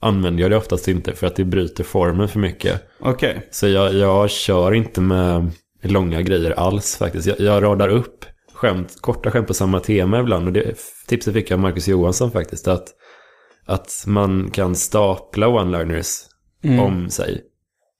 använder 0.00 0.42
jag 0.42 0.50
det 0.50 0.56
oftast 0.56 0.88
inte 0.88 1.12
för 1.12 1.26
att 1.26 1.36
det 1.36 1.44
bryter 1.44 1.84
formen 1.84 2.28
för 2.28 2.38
mycket. 2.38 2.82
Okej. 3.00 3.48
Så 3.50 3.68
jag, 3.68 3.94
jag 3.94 4.30
kör 4.30 4.74
inte 4.74 5.00
med 5.00 5.50
långa 5.82 6.22
grejer 6.22 6.50
alls 6.50 6.96
faktiskt. 6.96 7.26
Jag, 7.26 7.40
jag 7.40 7.62
radar 7.62 7.88
upp 7.88 8.24
skämt, 8.54 8.96
korta 9.00 9.30
skämt 9.30 9.46
på 9.46 9.54
samma 9.54 9.80
tema 9.80 10.20
ibland. 10.20 10.46
Och 10.46 10.52
det 10.52 10.78
tipset 11.06 11.34
fick 11.34 11.50
jag 11.50 11.56
av 11.56 11.60
Marcus 11.60 11.88
Johansson 11.88 12.30
faktiskt. 12.30 12.68
Att, 12.68 12.88
att 13.66 14.04
man 14.06 14.50
kan 14.50 14.74
stapla 14.74 15.46
one-liners 15.46 16.26
om 16.80 17.10
sig. 17.10 17.40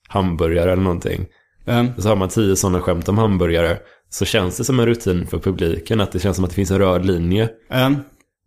Hamburgare 0.08 0.72
eller 0.72 0.82
någonting. 0.82 1.26
Mm. 1.66 1.88
Så 1.98 2.08
har 2.08 2.16
man 2.16 2.28
tio 2.28 2.56
sådana 2.56 2.80
skämt 2.80 3.08
om 3.08 3.18
hamburgare. 3.18 3.78
Så 4.10 4.24
känns 4.24 4.56
det 4.56 4.64
som 4.64 4.80
en 4.80 4.86
rutin 4.86 5.26
för 5.26 5.38
publiken. 5.38 6.00
Att 6.00 6.12
det 6.12 6.18
känns 6.18 6.36
som 6.36 6.44
att 6.44 6.50
det 6.50 6.54
finns 6.56 6.70
en 6.70 6.78
röd 6.78 7.06
linje. 7.06 7.48
Mm. 7.70 7.96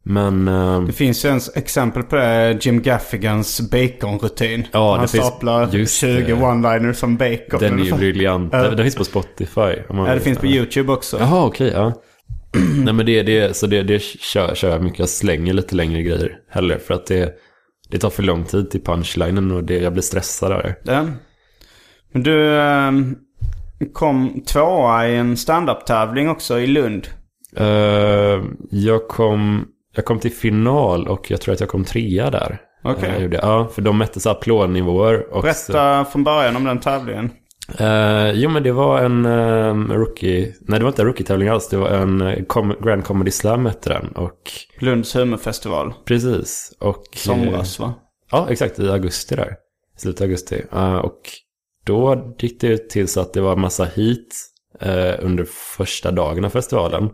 Men 0.06 0.48
eh, 0.48 0.82
Det 0.82 0.92
finns 0.94 1.26
ju 1.26 1.30
en 1.30 1.40
exempel 1.56 2.04
på 2.04 2.16
det. 2.16 2.58
Jim 2.66 2.82
Gaffigans 2.82 3.62
baconrutin. 3.72 4.68
Ja, 4.72 4.98
Han 4.98 5.08
finns- 5.08 5.26
staplar 5.26 5.70
just 5.72 6.00
20 6.00 6.22
det. 6.22 6.34
one-liners 6.34 6.94
som 6.94 7.18
bacon. 7.18 7.60
den 7.60 7.80
är 7.80 7.84
ju 7.84 7.94
briljant. 7.98 8.52
Den 8.52 8.78
finns 8.78 8.96
på 8.96 9.04
Spotify. 9.04 9.76
Ja, 9.90 10.14
det 10.14 10.20
finns 10.20 10.38
på 10.40 10.48
YouTube 10.48 10.92
också. 10.94 11.18
Jaha, 11.20 11.46
okej, 11.46 11.72
ja. 11.76 11.94
Nej 12.84 12.94
men 12.94 13.06
det, 13.06 13.24
det, 13.24 13.56
så 13.56 13.68
det, 13.68 13.84
det 13.84 14.02
kör, 14.02 14.56
kör 14.56 14.70
jag 14.70 14.84
mycket. 14.84 15.00
Jag 15.00 15.10
slänger 15.10 15.54
lite 15.54 15.76
längre 15.76 16.02
grejer 16.04 16.38
heller. 16.50 16.78
För 16.78 16.94
att 16.94 17.06
det, 17.06 17.34
det 17.90 17.98
tar 17.98 18.10
för 18.10 18.24
lång 18.24 18.44
tid 18.44 18.72
till 18.72 18.84
punchlinen 18.84 19.52
och 19.52 19.64
det, 19.64 19.78
jag 19.78 19.94
blir 19.94 20.04
stressad 20.04 20.52
det. 20.52 20.76
Ja. 20.84 21.06
Men 22.14 22.24
du 22.24 22.60
ehm, 22.60 23.16
kom 23.94 24.44
tvåa 24.48 25.08
i 25.08 25.16
en 25.16 25.38
standup-tävling 25.38 26.30
också 26.30 26.60
i 26.60 26.68
Lund. 26.68 27.08
Eh, 27.58 28.44
jag, 28.72 29.08
kom, 29.08 29.66
jag 29.96 30.06
kom 30.06 30.20
till 30.20 30.32
final 30.32 31.08
och 31.08 31.32
jag 31.32 31.42
tror 31.42 31.54
att 31.54 31.60
jag 31.60 31.70
kom 31.70 31.84
trea 31.86 32.30
där. 32.32 32.58
Okej. 32.84 33.10
Eh, 33.10 33.22
gjorde- 33.24 33.40
ja, 33.42 33.68
för 33.74 33.82
de 33.82 33.98
mätte 33.98 34.20
så 34.20 34.30
applådnivåer. 34.30 35.34
Och 35.34 35.42
Berätta 35.42 36.06
från 36.06 36.24
början 36.24 36.56
om 36.56 36.64
den 36.64 36.80
tävlingen. 36.80 37.32
Eh, 37.80 38.32
jo 38.32 38.50
men 38.50 38.64
det 38.64 38.72
var 38.72 39.02
en 39.02 39.26
um, 39.26 39.94
rookie, 39.94 40.54
nej 40.62 40.80
det 40.80 40.84
var 40.86 40.92
inte 40.92 41.02
en 41.02 41.06
rookie-tävling 41.08 41.48
alls, 41.50 41.70
det 41.70 41.78
var 41.78 41.90
en 41.90 42.22
eh, 42.22 42.38
com- 42.38 42.84
Grand 42.86 43.04
Comedy 43.06 43.32
Slam 43.32 43.66
hette 43.66 43.90
den. 43.90 44.08
Och 44.08 44.52
Lunds 44.80 45.16
humorfestival. 45.16 45.94
precis. 46.06 46.74
Och, 46.80 47.04
Somras 47.16 47.80
va? 47.80 47.94
Ja, 48.32 48.48
exakt. 48.50 48.80
I 48.80 48.90
augusti 48.90 49.36
där. 49.36 49.56
Slutet 49.98 50.22
av 50.22 50.26
augusti. 50.26 50.62
Eh, 50.74 50.96
och 50.96 51.20
då 51.86 52.34
gick 52.40 52.62
det 52.62 52.90
till 52.90 53.08
så 53.08 53.22
att 53.22 53.34
det 53.34 53.42
var 53.42 53.56
massa 53.56 53.84
hit 53.86 54.36
eh, 54.82 55.14
under 55.20 55.46
första 55.78 56.12
dagen 56.12 56.46
av 56.46 56.50
festivalen. 56.50 57.10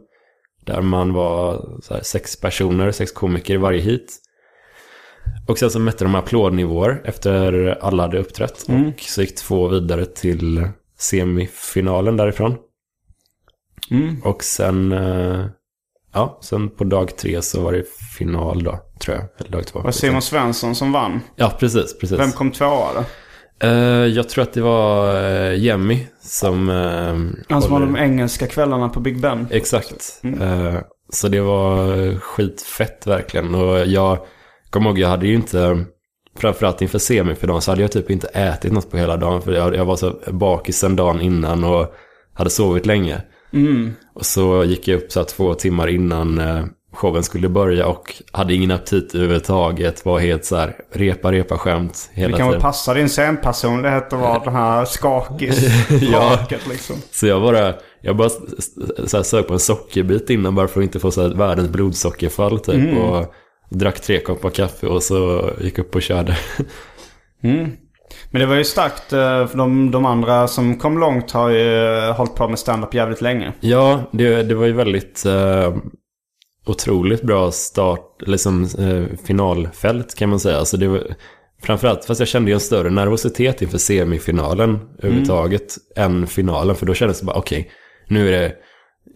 Där 0.69 0.81
man 0.81 1.13
var 1.13 1.65
sex 2.01 2.35
personer, 2.41 2.91
sex 2.91 3.11
komiker 3.11 3.53
i 3.53 3.57
varje 3.57 3.81
hit. 3.81 4.17
Och 5.47 5.57
sen 5.57 5.71
så 5.71 5.79
mätte 5.79 6.03
de 6.03 6.15
applådnivåer 6.15 7.01
efter 7.05 7.77
alla 7.81 8.03
hade 8.03 8.19
uppträtt. 8.19 8.63
Och 8.63 8.99
så 9.01 9.21
gick 9.21 9.35
två 9.35 9.67
vidare 9.67 10.05
till 10.05 10.67
semifinalen 10.97 12.17
därifrån. 12.17 12.55
Mm. 13.91 14.21
Och 14.23 14.43
sen, 14.43 14.91
eh, 14.91 15.45
ja, 16.13 16.39
sen 16.43 16.69
på 16.69 16.83
dag 16.83 17.17
tre 17.17 17.41
så 17.41 17.61
var 17.61 17.73
det 17.73 17.83
final 18.17 18.63
då, 18.63 18.79
tror 18.99 19.17
jag. 19.17 19.25
Eller 19.39 19.51
dag 19.51 19.67
två. 19.67 19.79
Det 19.79 19.85
var 19.85 19.91
Simon 19.91 20.21
Svensson 20.21 20.75
som 20.75 20.91
vann. 20.91 21.19
Ja, 21.35 21.53
precis, 21.59 21.97
precis. 21.97 22.19
Vem 22.19 22.31
kom 22.31 22.51
tvåa 22.51 22.93
då? 22.93 23.03
Eh, 23.63 24.05
jag 24.05 24.29
tror 24.29 24.43
att 24.43 24.53
det 24.53 24.61
var 24.61 25.15
uh, 25.15 25.57
Jemmy 25.59 26.07
som... 26.21 26.69
Uh, 26.69 27.31
Han 27.49 27.61
som 27.61 27.71
har 27.71 27.79
de 27.79 27.97
engelska 27.97 28.47
kvällarna 28.47 28.89
på 28.89 28.99
Big 28.99 29.21
Ben. 29.21 29.47
Exakt. 29.51 30.21
Eh, 30.23 30.75
så 31.09 31.27
det 31.27 31.41
var 31.41 32.19
skitfett 32.19 33.07
verkligen. 33.07 33.55
Och 33.55 33.87
jag 33.87 34.19
kommer 34.69 34.89
ihåg, 34.89 34.99
jag 34.99 35.09
hade 35.09 35.27
ju 35.27 35.33
inte... 35.33 35.85
Framförallt 36.37 36.81
inför 36.81 36.99
semifinalen 36.99 37.61
så 37.61 37.71
hade 37.71 37.81
jag 37.81 37.91
typ 37.91 38.11
inte 38.11 38.27
ätit 38.27 38.71
något 38.71 38.91
på 38.91 38.97
hela 38.97 39.17
dagen. 39.17 39.41
För 39.41 39.51
jag, 39.51 39.75
jag 39.75 39.85
var 39.85 39.95
så 39.95 40.19
bakis 40.31 40.83
en 40.83 40.95
dagen 40.95 41.21
innan 41.21 41.63
och 41.63 41.93
hade 42.33 42.49
sovit 42.49 42.85
länge. 42.85 43.21
Mm. 43.53 43.93
Och 44.13 44.25
så 44.25 44.63
gick 44.63 44.87
jag 44.87 44.97
upp 44.97 45.11
så 45.11 45.23
två 45.23 45.53
timmar 45.53 45.87
innan 45.87 46.39
eh, 46.39 46.65
showen 46.93 47.23
skulle 47.23 47.49
börja 47.49 47.87
och 47.87 48.15
hade 48.31 48.53
ingen 48.53 48.71
aptit 48.71 49.15
överhuvudtaget. 49.15 50.05
Var 50.05 50.19
helt 50.19 50.45
så 50.45 50.55
här, 50.55 50.75
repa, 50.93 51.31
repa 51.31 51.57
skämt 51.57 52.09
hela 52.13 52.31
Det 52.31 52.37
kan 52.37 52.47
väl 52.47 52.53
tiden. 52.53 52.61
passa 52.61 52.93
din 52.93 53.09
scenpersonlighet 53.09 54.13
att 54.13 54.19
vara 54.19 54.39
den 54.39 54.55
här 54.55 54.85
skakis 54.85 55.87
Ja. 56.11 56.39
liksom. 56.69 56.95
Så 57.11 57.27
jag 57.27 57.41
bara, 57.41 57.73
jag 58.01 58.17
bara 58.17 58.29
så 59.05 59.17
här 59.17 59.23
sög 59.23 59.47
på 59.47 59.53
en 59.53 59.59
sockerbit 59.59 60.29
innan 60.29 60.55
bara 60.55 60.67
för 60.67 60.79
att 60.79 60.83
inte 60.83 60.99
få 60.99 61.11
så 61.11 61.21
här 61.21 61.29
världens 61.35 61.69
blodsockerfall 61.69 62.59
typ. 62.59 62.97
Och 62.97 63.33
drack 63.69 63.99
tre 64.01 64.19
koppar 64.19 64.49
kaffe 64.49 64.87
och 64.87 65.03
så 65.03 65.49
gick 65.61 65.79
upp 65.79 65.95
och 65.95 66.01
körde. 66.01 66.37
Mm. 67.43 67.71
Men 68.31 68.39
det 68.41 68.45
var 68.45 68.55
ju 68.55 68.63
starkt 68.63 69.13
eh, 69.13 69.47
för 69.47 69.57
de, 69.57 69.91
de 69.91 70.05
andra 70.05 70.47
som 70.47 70.77
kom 70.77 70.97
långt 70.99 71.31
har 71.31 71.49
ju 71.49 71.97
eh, 71.97 72.15
hållit 72.15 72.35
på 72.35 72.47
med 72.47 72.59
stand-up 72.59 72.93
jävligt 72.93 73.21
länge. 73.21 73.53
Ja, 73.59 73.99
det, 74.11 74.43
det 74.43 74.55
var 74.55 74.65
ju 74.65 74.73
väldigt 74.73 75.25
eh, 75.25 75.73
otroligt 76.69 77.21
bra 77.21 77.51
start, 77.51 78.15
liksom 78.19 78.63
eh, 78.63 79.17
finalfält 79.25 80.15
kan 80.15 80.29
man 80.29 80.39
säga. 80.39 80.57
Alltså 80.57 80.77
det 80.77 80.87
var, 80.87 81.15
framförallt, 81.63 82.05
fast 82.05 82.19
jag 82.19 82.27
kände 82.27 82.51
ju 82.51 82.53
en 82.53 82.59
större 82.59 82.89
nervositet 82.89 83.61
inför 83.61 83.77
semifinalen 83.77 84.79
överhuvudtaget 84.99 85.75
än 85.95 86.27
finalen. 86.27 86.75
För 86.75 86.85
då 86.85 86.93
kändes 86.93 87.19
det 87.19 87.25
bara, 87.25 87.37
okej, 87.37 87.71
nu 88.07 88.27
är 88.27 88.31
det, 88.31 88.55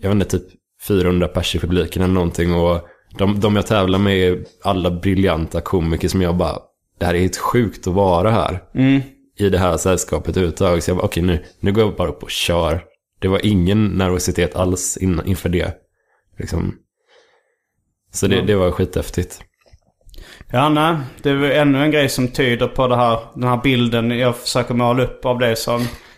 jag 0.02 0.10
vet 0.10 0.16
inte, 0.16 0.40
typ 0.40 0.48
400 0.88 1.28
pers 1.28 1.56
i 1.56 1.60
publiken 1.60 2.04
eller 2.04 2.14
någonting. 2.14 2.54
Och 2.54 2.82
de, 3.18 3.40
de 3.40 3.56
jag 3.56 3.68
tävlar 3.68 4.00
med 4.00 4.18
är 4.18 4.46
alla 4.64 4.92
briljanta 4.92 5.62
komiker 5.62 6.08
som 6.08 6.22
jag 6.22 6.36
bara, 6.38 6.58
det 7.00 7.06
här 7.06 7.14
är 7.14 7.20
helt 7.20 7.38
sjukt 7.38 7.88
att 7.88 7.94
vara 7.94 8.32
här 8.32 8.64
Mm. 8.76 9.02
i 9.40 9.50
det 9.50 9.58
här 9.58 9.78
sällskapet 9.78 10.30
överhuvudtaget. 10.30 10.84
Så 10.84 10.90
jag 10.90 10.98
bara, 10.98 11.06
okej 11.06 11.24
nu, 11.24 11.44
nu 11.60 11.72
går 11.72 11.84
jag 11.84 11.96
bara 11.96 12.10
upp 12.10 12.24
och 12.24 12.32
kör. 12.32 12.84
Det 13.22 13.28
var 13.28 13.46
ingen 13.46 13.88
nervositet 13.88 14.56
alls 14.56 14.98
in, 14.98 15.22
inför 15.26 15.50
det. 15.50 15.74
Liksom. 16.40 16.76
Så 18.14 18.28
det, 18.28 18.42
det 18.42 18.56
var 18.56 18.72
skithäftigt. 18.72 19.40
Ja, 20.52 20.70
nej. 20.70 20.96
Det 21.22 21.30
är 21.30 21.42
ännu 21.62 21.84
en 21.84 21.92
grej 21.92 22.10
som 22.10 22.28
tyder 22.28 22.68
på 22.68 22.88
det 22.88 22.96
här, 22.96 23.20
den 23.34 23.50
här 23.50 23.58
bilden 23.64 24.12
jag 24.20 24.36
försöker 24.38 24.74
måla 24.74 25.04
upp 25.04 25.26
av 25.26 25.40
det 25.40 25.56
som 25.56 25.78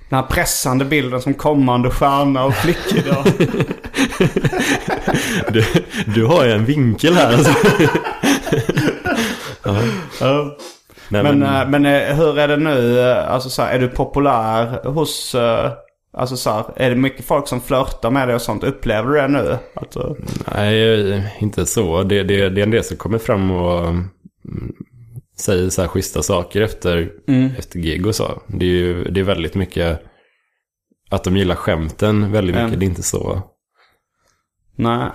den 0.09 0.19
här 0.19 0.23
pressande 0.27 0.85
bilden 0.85 1.21
som 1.21 1.33
kommande 1.33 1.89
stjärna 1.91 2.43
och 2.45 2.53
flickideal. 2.55 3.23
Du, 5.53 5.63
du 6.15 6.25
har 6.25 6.45
ju 6.45 6.51
en 6.51 6.65
vinkel 6.65 7.13
här. 7.13 7.33
Alltså. 7.33 7.53
Ja. 10.19 10.57
Nej, 11.09 11.23
Men, 11.23 11.39
men, 11.39 11.61
eh, 11.61 11.69
men 11.69 11.85
eh, 11.85 12.15
hur 12.15 12.39
är 12.39 12.47
det 12.47 12.57
nu? 12.57 12.99
eh, 12.99 13.31
Alltså 13.33 13.49
så 13.49 13.61
här, 13.61 13.75
är 13.75 13.79
du 13.79 13.87
populär 13.87 14.83
hos... 14.89 15.35
Alltså 16.17 16.37
så 16.37 16.49
här, 16.49 16.65
är 16.75 16.89
det 16.89 16.95
mycket 16.95 17.25
folk 17.25 17.47
som 17.47 17.61
flörtar 17.61 18.11
med 18.11 18.27
dig 18.27 18.35
och 18.35 18.41
sånt? 18.41 18.63
Upplever 18.63 19.09
du 19.09 19.15
det 19.21 19.27
nu? 19.27 19.57
Eh, 20.47 20.55
nej, 20.55 21.35
inte 21.39 21.65
så. 21.65 22.03
Det, 22.03 22.23
det, 22.23 22.49
det 22.49 22.61
är 22.61 22.63
en 22.63 22.71
del 22.71 22.83
som 22.83 22.97
kommer 22.97 23.17
fram 23.17 23.51
och 23.51 23.87
mm, 23.87 24.09
säger 25.37 25.69
så 25.69 25.81
här 25.81 25.89
schyssta 25.89 26.21
saker 26.21 26.61
efter, 26.61 27.11
efter 27.57 27.79
gig 27.79 28.07
och 28.07 28.15
så. 28.15 28.41
Det 28.47 28.65
är 28.65 28.69
ju 28.69 29.03
det 29.03 29.19
är 29.19 29.23
väldigt 29.23 29.55
mycket 29.55 30.01
att 31.09 31.23
de 31.23 31.37
gillar 31.37 31.55
skämten 31.55 32.31
väldigt 32.31 32.55
mycket. 32.55 32.67
Mm. 32.67 32.79
Det 32.79 32.85
är 32.85 32.89
inte 32.89 33.03
så. 33.03 33.41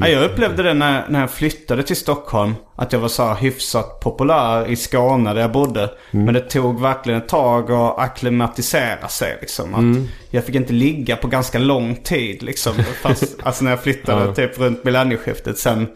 Nej, 0.00 0.12
jag 0.12 0.24
upplevde 0.30 0.62
det 0.62 0.74
när, 0.74 1.04
när 1.08 1.20
jag 1.20 1.30
flyttade 1.30 1.82
till 1.82 1.96
Stockholm. 1.96 2.54
Att 2.76 2.92
jag 2.92 3.00
var 3.00 3.08
så 3.08 3.24
här 3.24 3.34
hyfsat 3.34 4.00
populär 4.00 4.66
i 4.66 4.76
Skåne 4.76 5.34
där 5.34 5.40
jag 5.40 5.52
bodde. 5.52 5.90
Men 6.10 6.34
det 6.34 6.40
tog 6.40 6.80
verkligen 6.80 7.20
ett 7.20 7.28
tag 7.28 7.72
att 7.72 7.98
acklimatisera 7.98 9.08
sig 9.08 9.38
liksom. 9.40 9.74
Att 9.74 10.08
Jag 10.30 10.44
fick 10.44 10.54
inte 10.54 10.72
ligga 10.72 11.16
på 11.16 11.28
ganska 11.28 11.58
lång 11.58 11.94
tid 11.96 12.42
liksom. 12.42 12.72
Fast, 13.02 13.36
alltså 13.42 13.64
när 13.64 13.70
jag 13.70 13.82
flyttade 13.82 14.24
Ja. 14.24 14.34
typ 14.34 14.58
runt 14.58 14.84
millennieskiftet. 14.84 15.58
Sen, 15.58 15.86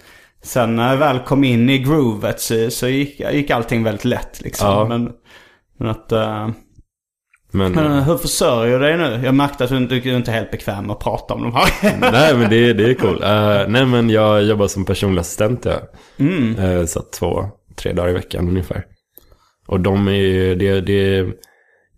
sen 0.42 0.76
när 0.76 0.90
jag 0.90 0.96
väl 0.96 1.18
kom 1.18 1.44
in 1.44 1.70
i 1.70 1.78
groovet 1.78 2.40
så, 2.40 2.70
så 2.70 2.88
gick, 2.88 3.20
gick 3.32 3.50
allting 3.50 3.82
väldigt 3.84 4.04
lätt 4.04 4.40
liksom. 4.40 4.68
Ja. 4.68 4.84
Men, 4.88 5.10
men 5.78 5.88
att... 5.90 6.12
eh, 6.12 6.48
Men, 7.54 7.72
men 7.72 7.98
eh, 7.98 8.02
hur 8.02 8.16
försörjer 8.16 8.78
du 8.78 8.84
dig 8.84 8.96
nu? 8.96 9.20
Jag 9.24 9.34
märkte 9.34 9.64
att 9.64 9.70
du 9.70 9.76
inte, 9.76 9.94
du 9.94 10.10
är 10.10 10.16
inte 10.16 10.30
helt 10.30 10.50
bekväm 10.50 10.90
att 10.90 10.98
prata 10.98 11.34
om 11.34 11.42
de 11.42 11.54
här. 11.54 11.98
nej 12.12 12.36
men 12.36 12.50
det, 12.50 12.72
det 12.72 12.90
är 12.90 12.94
cool. 12.94 13.22
Eh, 13.22 13.68
nej 13.68 13.86
men 13.86 14.10
jag 14.10 14.42
jobbar 14.42 14.68
som 14.68 14.84
personlig 14.84 15.20
assistent 15.20 15.64
ja. 15.64 15.72
Mm. 16.16 16.58
Eh, 16.58 16.86
så 16.86 17.00
två, 17.00 17.44
tre 17.76 17.92
dagar 17.92 18.10
i 18.10 18.12
veckan 18.12 18.48
ungefär. 18.48 18.84
Och 19.66 19.80
de 19.80 20.08
är 20.08 20.12
ju, 20.12 20.54
det, 20.54 20.80
det, 20.80 21.26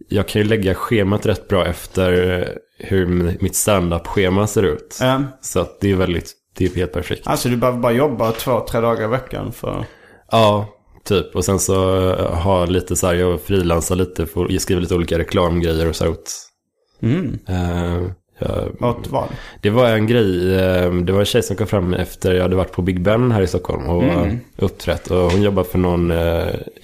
jag 0.08 0.28
kan 0.28 0.42
ju 0.42 0.48
lägga 0.48 0.74
schemat 0.74 1.26
rätt 1.26 1.48
bra 1.48 1.66
efter 1.66 2.48
hur 2.78 3.06
mitt 3.40 3.56
stand-up-schema 3.56 4.46
ser 4.46 4.62
ut. 4.62 4.98
Ja. 5.00 5.22
Så 5.40 5.60
att 5.60 5.80
det 5.80 5.92
är 5.92 5.96
väldigt, 5.96 6.32
det 6.56 6.64
är 6.64 6.76
helt 6.76 6.92
perfekt. 6.92 7.26
Alltså 7.26 7.48
du 7.48 7.56
behöver 7.56 7.78
bara 7.78 7.92
jobba 7.92 8.32
två, 8.32 8.60
tre 8.60 8.80
dagar 8.80 9.04
i 9.04 9.06
veckan 9.06 9.52
för... 9.52 9.84
Ja, 10.30 10.75
typ. 11.06 11.36
Och 11.36 11.44
sen 11.44 11.58
så 11.58 12.08
eh, 12.10 12.32
har 12.34 12.66
lite 12.66 12.96
så 12.96 13.06
här, 13.06 13.14
jag 13.14 13.40
frilansar 13.40 13.96
lite, 13.96 14.26
för, 14.26 14.46
jag 14.52 14.60
skriver 14.62 14.82
lite 14.82 14.94
olika 14.94 15.18
reklamgrejer 15.18 15.88
och 15.88 15.96
så 15.96 16.08
åt 16.10 16.32
Mm. 17.02 17.38
eh, 17.48 18.02
Jag, 18.38 18.82
Åt 18.82 19.06
vad? 19.10 19.28
det 19.62 19.70
var 19.70 19.88
en 19.88 20.06
grej, 20.06 20.54
eh, 20.54 20.92
det 20.92 21.12
var 21.12 21.20
en 21.20 21.26
tjej 21.26 21.42
som 21.42 21.56
kom 21.56 21.66
fram 21.66 21.94
efter 21.94 22.34
jag 22.34 22.42
hade 22.42 22.56
varit 22.56 22.72
på 22.72 22.82
Big 22.82 23.00
Ben 23.02 23.32
här 23.32 23.42
i 23.42 23.46
Stockholm 23.46 23.86
och 23.88 24.02
Mm. 24.04 24.38
uppträtt. 24.56 25.10
Och 25.10 25.30
hon 25.32 25.42
jobbar 25.42 25.64
för 25.64 25.78
någon 25.78 26.10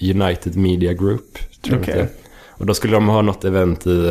United 0.01 0.55
Media 0.57 0.93
Group. 0.93 1.37
Tror 1.63 1.77
jag 1.77 1.85
det 1.87 1.91
är. 2.01 2.07
Och 2.49 2.65
då 2.65 2.73
skulle 2.73 2.93
de 2.93 3.07
ha 3.07 3.21
något 3.21 3.43
event 3.45 3.87
i 3.87 4.05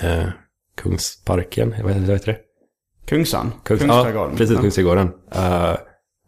eh, 0.00 0.24
Kungsparken, 0.82 1.74
vad 1.82 1.92
heter 1.92 2.26
det? 2.32 2.38
Kungsan? 3.06 3.52
Kungs, 3.64 3.80
Kungsträdgården? 3.80 4.30
Ja, 4.30 4.36
precis, 4.36 4.58
Kungsträdgården. 4.60 5.10
Eh, 5.34 5.74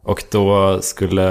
och 0.05 0.25
då 0.31 0.79
skulle, 0.81 1.23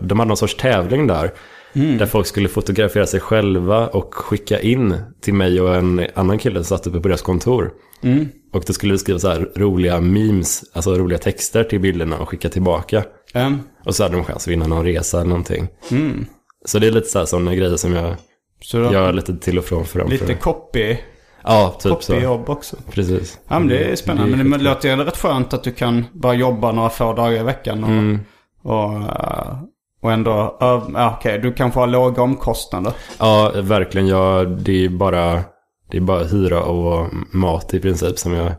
de 0.00 0.18
hade 0.18 0.28
någon 0.28 0.36
sorts 0.36 0.56
tävling 0.56 1.06
där. 1.06 1.32
Mm. 1.72 1.98
Där 1.98 2.06
folk 2.06 2.26
skulle 2.26 2.48
fotografera 2.48 3.06
sig 3.06 3.20
själva 3.20 3.88
och 3.88 4.14
skicka 4.14 4.60
in 4.60 4.96
till 5.20 5.34
mig 5.34 5.60
och 5.60 5.74
en 5.74 6.06
annan 6.14 6.38
kille 6.38 6.54
som 6.54 6.64
satt 6.78 6.86
uppe 6.86 7.00
på 7.00 7.08
deras 7.08 7.22
kontor. 7.22 7.70
Mm. 8.02 8.28
Och 8.52 8.64
då 8.66 8.72
skulle 8.72 8.92
vi 8.92 8.98
skriva 8.98 9.18
så 9.18 9.28
här 9.28 9.50
roliga 9.56 10.00
memes, 10.00 10.64
alltså 10.72 10.94
roliga 10.94 11.18
texter 11.18 11.64
till 11.64 11.80
bilderna 11.80 12.18
och 12.18 12.28
skicka 12.28 12.48
tillbaka. 12.48 13.04
Mm. 13.34 13.58
Och 13.84 13.94
så 13.94 14.02
hade 14.02 14.16
de 14.16 14.24
chans 14.24 14.42
att 14.42 14.48
vinna 14.48 14.66
någon 14.66 14.84
resa 14.84 15.16
eller 15.20 15.28
någonting. 15.28 15.68
Mm. 15.90 16.26
Så 16.64 16.78
det 16.78 16.86
är 16.86 16.90
lite 16.90 17.08
så 17.08 17.18
här 17.18 17.26
sådana 17.26 17.54
grejer 17.54 17.76
som 17.76 17.92
jag 17.92 18.14
Så 18.62 18.84
har 18.84 18.92
gör 18.92 19.12
lite 19.12 19.36
till 19.36 19.58
och 19.58 19.64
från 19.64 19.84
för 19.84 19.98
dem. 19.98 20.10
lite 20.10 20.34
copy, 20.34 20.96
ja, 21.44 21.70
typ 21.80 22.02
så. 22.02 22.12
copyjobb 22.12 22.50
också. 22.50 22.76
Precis. 22.90 23.38
Ja 23.48 23.58
men 23.58 23.68
det 23.68 23.78
är 23.78 23.96
spännande. 23.96 24.36
Det 24.36 24.42
är 24.42 24.44
men 24.44 24.58
det 24.58 24.64
låter 24.64 24.88
ju 24.88 24.96
rätt 25.04 25.16
skönt 25.16 25.54
att 25.54 25.64
du 25.64 25.72
kan 25.72 26.04
bara 26.12 26.34
jobba 26.34 26.72
några 26.72 26.90
få 26.90 27.12
dagar 27.12 27.40
i 27.40 27.42
veckan. 27.42 27.84
Och, 27.84 27.90
Mm. 27.90 28.20
och, 28.62 28.92
eh, 28.94 29.58
och 30.02 30.12
ändå, 30.12 30.56
ja, 30.60 31.16
okej, 31.18 31.38
du 31.38 31.52
kanske 31.52 31.80
har 31.80 31.86
låga 31.86 32.22
omkostnader. 32.22 32.92
Ja, 33.18 33.52
verkligen. 33.54 34.06
Jag, 34.08 34.48
det 34.50 34.84
är 34.84 34.88
bara, 34.88 35.40
det 35.90 35.96
är 35.96 36.00
bara 36.00 36.24
hyra 36.24 36.62
och 36.62 37.08
mat 37.32 37.74
i 37.74 37.80
princip 37.80 38.18
som 38.18 38.32
jag, 38.32 38.52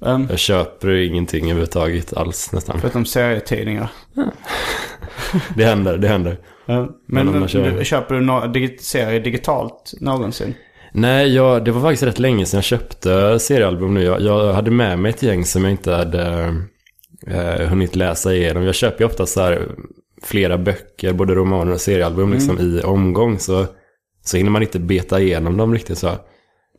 Um, 0.00 0.26
jag 0.30 0.38
köper 0.38 0.90
ingenting 0.90 1.44
överhuvudtaget 1.44 2.16
alls 2.16 2.52
nästan. 2.52 2.80
förutom 2.80 3.04
serietidningar. 3.06 3.88
Det 5.56 5.64
händer, 5.64 5.98
det 5.98 6.08
händer. 6.08 6.30
Uh, 6.32 6.86
Men 7.06 7.26
men 7.26 7.48
jag- 7.52 7.86
köper 7.86 8.14
du 8.14 8.20
no 8.20 8.32
digi- 8.32 8.78
serier 8.80 9.20
digitalt 9.20 9.92
någonsin? 10.00 10.54
Nej, 10.98 11.34
jag, 11.34 11.64
det 11.64 11.72
var 11.72 11.80
faktiskt 11.80 12.02
rätt 12.02 12.18
länge 12.18 12.46
sedan 12.46 12.58
jag 12.58 12.64
köpte 12.64 13.38
seriealbum 13.38 13.94
nu. 13.94 14.02
Jag, 14.02 14.20
jag 14.20 14.52
hade 14.52 14.70
med 14.70 14.98
mig 14.98 15.10
ett 15.10 15.22
gäng 15.22 15.44
som 15.44 15.64
jag 15.64 15.70
inte 15.70 15.92
hade 15.92 16.54
eh, 17.26 17.68
hunnit 17.68 17.96
läsa 17.96 18.34
igenom. 18.34 18.62
Jag 18.62 18.74
köper 18.74 19.00
ju 19.00 19.06
ofta 19.06 19.26
så 19.26 19.40
här 19.40 19.68
flera 20.22 20.58
böcker, 20.58 21.12
både 21.12 21.34
romaner 21.34 21.72
och 21.72 21.80
seriealbum 21.80 22.32
liksom 22.32 22.58
i 22.60 22.82
omgång. 22.82 23.38
Så, 23.38 23.66
så 24.24 24.36
hinner 24.36 24.50
man 24.50 24.62
inte 24.62 24.78
beta 24.78 25.20
igenom 25.20 25.56
dem 25.56 25.74
riktigt 25.74 25.98
så. 25.98 26.08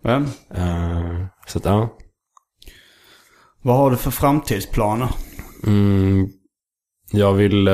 Um, 0.04 0.26
Eh, 0.56 1.26
så 1.48 1.58
att 1.58 1.66
ja. 1.66 1.98
vad 3.62 3.76
har 3.78 3.92
du 3.92 3.98
för 3.98 4.12
framtidsplaner? 4.12 5.10
Mm, 5.66 6.28
jag, 7.12 7.34
vill, 7.34 7.68
eh, 7.68 7.74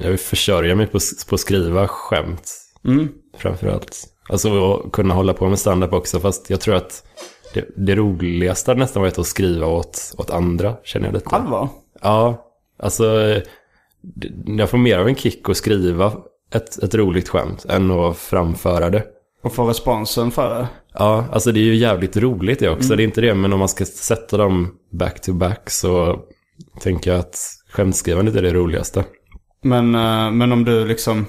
jag 0.00 0.08
vill 0.08 0.18
försörja 0.18 0.74
mig 0.74 0.86
på, 0.86 0.98
på 1.28 1.34
att 1.34 1.40
skriva 1.40 1.88
skämt 1.88 2.56
Mm. 2.84 3.08
framförallt. 3.38 4.06
Alltså 4.30 4.72
att 4.72 4.92
kunna 4.92 5.14
hålla 5.14 5.34
på 5.34 5.48
med 5.48 5.58
stand-up 5.58 5.92
också. 5.92 6.20
Fast 6.20 6.50
jag 6.50 6.60
tror 6.60 6.74
att 6.74 7.04
det, 7.54 7.68
det 7.76 7.94
roligaste 7.94 8.70
hade 8.70 8.80
nästan 8.80 9.02
varit 9.02 9.18
att 9.18 9.26
skriva 9.26 9.66
åt, 9.66 10.14
åt 10.18 10.30
andra, 10.30 10.76
känner 10.84 11.06
jag 11.06 11.14
lite. 11.14 11.28
Allvar? 11.28 11.68
Ja, 12.02 12.46
alltså 12.78 13.04
jag 14.46 14.70
får 14.70 14.78
mer 14.78 14.98
av 14.98 15.08
en 15.08 15.14
kick 15.14 15.48
att 15.48 15.56
skriva 15.56 16.12
ett, 16.54 16.82
ett 16.82 16.94
roligt 16.94 17.28
skämt 17.28 17.64
än 17.64 17.90
att 17.90 18.16
framföra 18.16 18.90
det. 18.90 19.04
Och 19.42 19.54
få 19.54 19.68
responsen 19.68 20.30
för 20.30 20.54
det? 20.54 20.68
Ja, 20.94 21.24
alltså 21.32 21.52
det 21.52 21.60
är 21.60 21.64
ju 21.64 21.76
jävligt 21.76 22.16
roligt 22.16 22.58
det 22.58 22.68
också. 22.68 22.96
Det 22.96 23.02
är 23.02 23.04
inte 23.04 23.20
det, 23.20 23.34
men 23.34 23.52
om 23.52 23.58
man 23.58 23.68
ska 23.68 23.84
sätta 23.84 24.36
dem 24.36 24.74
back 24.92 25.20
to 25.20 25.32
back 25.32 25.70
så 25.70 26.20
tänker 26.80 27.10
jag 27.10 27.20
att 27.20 27.38
skämtskrivandet 27.70 28.34
är 28.34 28.42
det 28.42 28.52
roligaste. 28.52 29.04
Men, 29.62 29.94
eh, 29.94 30.30
men 30.30 30.52
om 30.52 30.64
du 30.64 30.86
liksom, 30.86 31.26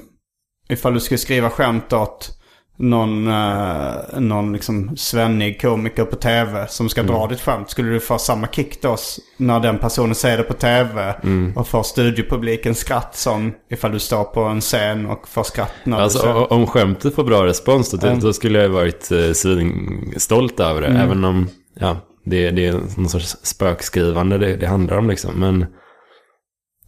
ifall 0.69 0.93
du 0.93 0.99
skulle 0.99 1.17
skriva 1.17 1.49
skämt 1.49 1.93
åt 1.93 2.40
någon, 2.81 3.27
uh, 3.27 4.19
någon 4.19 4.53
liksom 4.53 4.97
svennig 4.97 5.61
komiker 5.61 6.05
på 6.05 6.15
tv 6.15 6.67
som 6.67 6.89
ska 6.89 7.03
dra 7.03 7.27
ditt 7.27 7.41
skämt. 7.41 7.69
Skulle 7.69 7.89
du 7.89 7.99
få 7.99 8.17
samma 8.17 8.47
kick 8.47 8.81
då 8.81 8.97
när 9.37 9.59
den 9.59 9.77
personen 9.77 10.15
säger 10.15 10.37
det 10.37 10.43
på 10.43 10.53
tv 10.53 11.15
och 11.55 11.67
får 11.67 11.83
studiopubliken 11.83 12.75
skratt 12.75 13.15
som 13.15 13.53
ifall 13.69 13.91
du 13.91 13.99
står 13.99 14.23
på 14.23 14.41
en 14.41 14.61
scen 14.61 15.05
och 15.05 15.27
får 15.27 15.43
skratt 15.43 15.73
när 15.83 15.97
du 15.97 16.03
Alltså 16.03 16.33
o- 16.33 16.47
om 16.49 16.67
skämtet 16.67 17.15
får 17.15 17.23
bra 17.23 17.45
respons 17.45 17.91
då, 17.91 18.15
då 18.21 18.33
skulle 18.33 18.61
jag 18.61 18.69
varit 18.69 19.11
eh, 19.11 19.31
svinstolt 19.31 20.59
över 20.59 20.81
det. 20.81 20.87
Även 20.87 21.23
om 21.23 21.47
ja, 21.79 21.97
det, 22.25 22.51
det 22.51 22.67
är 22.67 22.73
någon 22.73 23.09
sorts 23.09 23.37
spökskrivande 23.43 24.37
det, 24.37 24.55
det 24.55 24.67
handlar 24.67 24.97
om 24.97 25.09
liksom. 25.09 25.39
Men, 25.39 25.65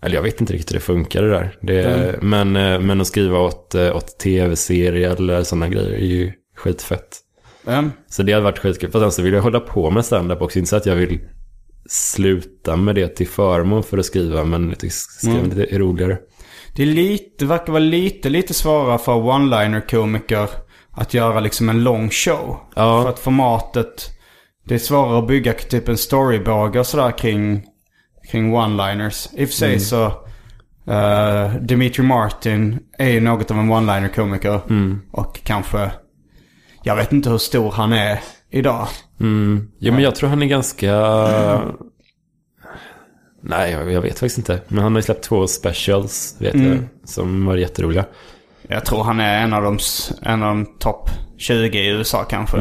eller 0.03 0.15
jag 0.15 0.21
vet 0.23 0.41
inte 0.41 0.53
riktigt 0.53 0.71
hur 0.71 0.75
det 0.75 0.85
funkar 0.85 1.21
det 1.21 1.29
där. 1.29 1.57
Det, 1.61 2.15
men, 2.21 2.55
eh, 2.55 2.79
men 2.79 3.01
att 3.01 3.07
skriva 3.07 3.39
åt, 3.39 3.75
eh, 3.75 3.95
åt 3.95 4.19
tv-serier 4.19 5.15
eller 5.15 5.43
sådana 5.43 5.67
grejer 5.67 5.93
är 5.93 6.05
ju 6.05 6.31
skitfett. 6.57 7.19
Mm. 7.67 7.91
Så 8.09 8.23
det 8.23 8.33
hade 8.33 8.43
varit 8.43 8.59
skitkul. 8.59 8.91
Fast 8.91 9.03
sen 9.03 9.11
så 9.11 9.21
vill 9.21 9.33
jag 9.33 9.41
hålla 9.41 9.59
på 9.59 9.91
med 9.91 10.05
stand-up 10.05 10.41
också. 10.41 10.59
Inte 10.59 10.69
så 10.69 10.75
att 10.75 10.85
jag 10.85 10.95
vill 10.95 11.19
sluta 11.89 12.75
med 12.75 12.95
det 12.95 13.07
till 13.07 13.27
förmån 13.27 13.83
för 13.83 13.97
att 13.97 14.05
skriva. 14.05 14.43
Men 14.43 14.69
jag 14.69 14.79
tycker 14.79 14.93
skrivandet 14.93 15.71
är 15.71 15.79
roligare. 15.79 16.17
Det 16.75 16.83
är 16.83 16.87
lite, 16.87 17.45
verkar 17.45 17.73
vara 17.73 17.83
lite, 17.83 18.29
lite 18.29 18.53
svårare 18.53 18.97
för 18.97 19.13
one-liner-komiker 19.13 20.49
att 20.91 21.13
göra 21.13 21.39
liksom 21.39 21.69
en 21.69 21.83
lång 21.83 22.09
show. 22.09 22.57
Ja. 22.75 23.03
För 23.03 23.09
att 23.09 23.19
formatet, 23.19 24.09
det 24.65 24.75
är 24.75 24.79
svårare 24.79 25.19
att 25.19 25.27
bygga 25.27 25.53
typ 25.53 25.87
en 25.87 25.97
storybåge 25.97 26.79
och 26.79 26.87
sådär 26.87 27.17
kring, 27.17 27.63
kring 28.31 28.53
one-liners. 28.55 29.27
I 29.33 29.45
och 29.45 29.49
för 29.49 29.55
sig 29.55 29.67
Mm. 29.69 29.79
så, 29.79 30.05
uh, 30.91 31.55
Dimitri 31.61 32.03
Martin 32.03 32.79
är 32.97 33.09
ju 33.09 33.19
något 33.21 33.51
av 33.51 33.57
en 33.57 33.71
one-liner-komiker. 33.71 34.61
Mm. 34.69 35.01
Och 35.11 35.39
kanske, 35.43 35.91
jag 36.83 36.95
vet 36.95 37.11
inte 37.13 37.29
hur 37.29 37.37
stor 37.37 37.71
han 37.71 37.93
är 37.93 38.19
idag. 38.51 38.87
Mm. 39.19 39.71
Jo, 39.79 39.93
men 39.93 40.03
jag 40.03 40.15
tror 40.15 40.29
han 40.29 40.41
är 40.41 40.47
ganska... 40.47 40.91
Nej, 43.45 43.71
jag, 43.71 44.01
vet 44.01 44.19
faktiskt 44.19 44.37
inte. 44.37 44.61
Men 44.67 44.83
han 44.83 44.93
har 44.93 44.99
ju 44.99 45.03
släppt 45.03 45.23
två 45.23 45.47
specials, 45.47 46.35
vet 46.39 46.55
jag, 46.55 46.77
som 47.05 47.45
var 47.45 47.55
jätteroliga. 47.57 48.05
Jag 48.67 48.85
tror 48.85 49.03
han 49.03 49.19
är 49.19 49.43
en 49.43 49.53
av 49.53 49.63
de, 49.63 49.75
s- 49.75 50.11
en 50.21 50.43
av 50.43 50.47
de 50.55 50.65
topp 50.79 51.09
20 51.37 51.79
i 51.79 51.87
USA 51.87 52.23
kanske. 52.23 52.57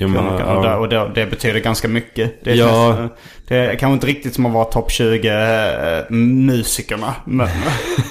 Jo, 0.00 0.08
men. 0.08 0.26
Och, 0.26 0.38
det, 0.38 0.68
ja. 0.68 0.76
och 0.76 0.88
det, 0.88 1.10
det 1.14 1.26
betyder 1.26 1.60
ganska 1.60 1.88
mycket. 1.88 2.44
Det, 2.44 2.54
Ja. 2.54 2.96
känns, 2.96 3.12
det 3.48 3.56
är 3.56 3.74
kanske 3.74 3.94
inte 3.94 4.06
riktigt 4.06 4.34
som 4.34 4.46
att 4.46 4.52
vara 4.52 4.64
topp 4.64 4.90
20 4.90 5.28
äh, 5.28 6.10
musikerna. 6.10 7.14
Men, 7.24 7.48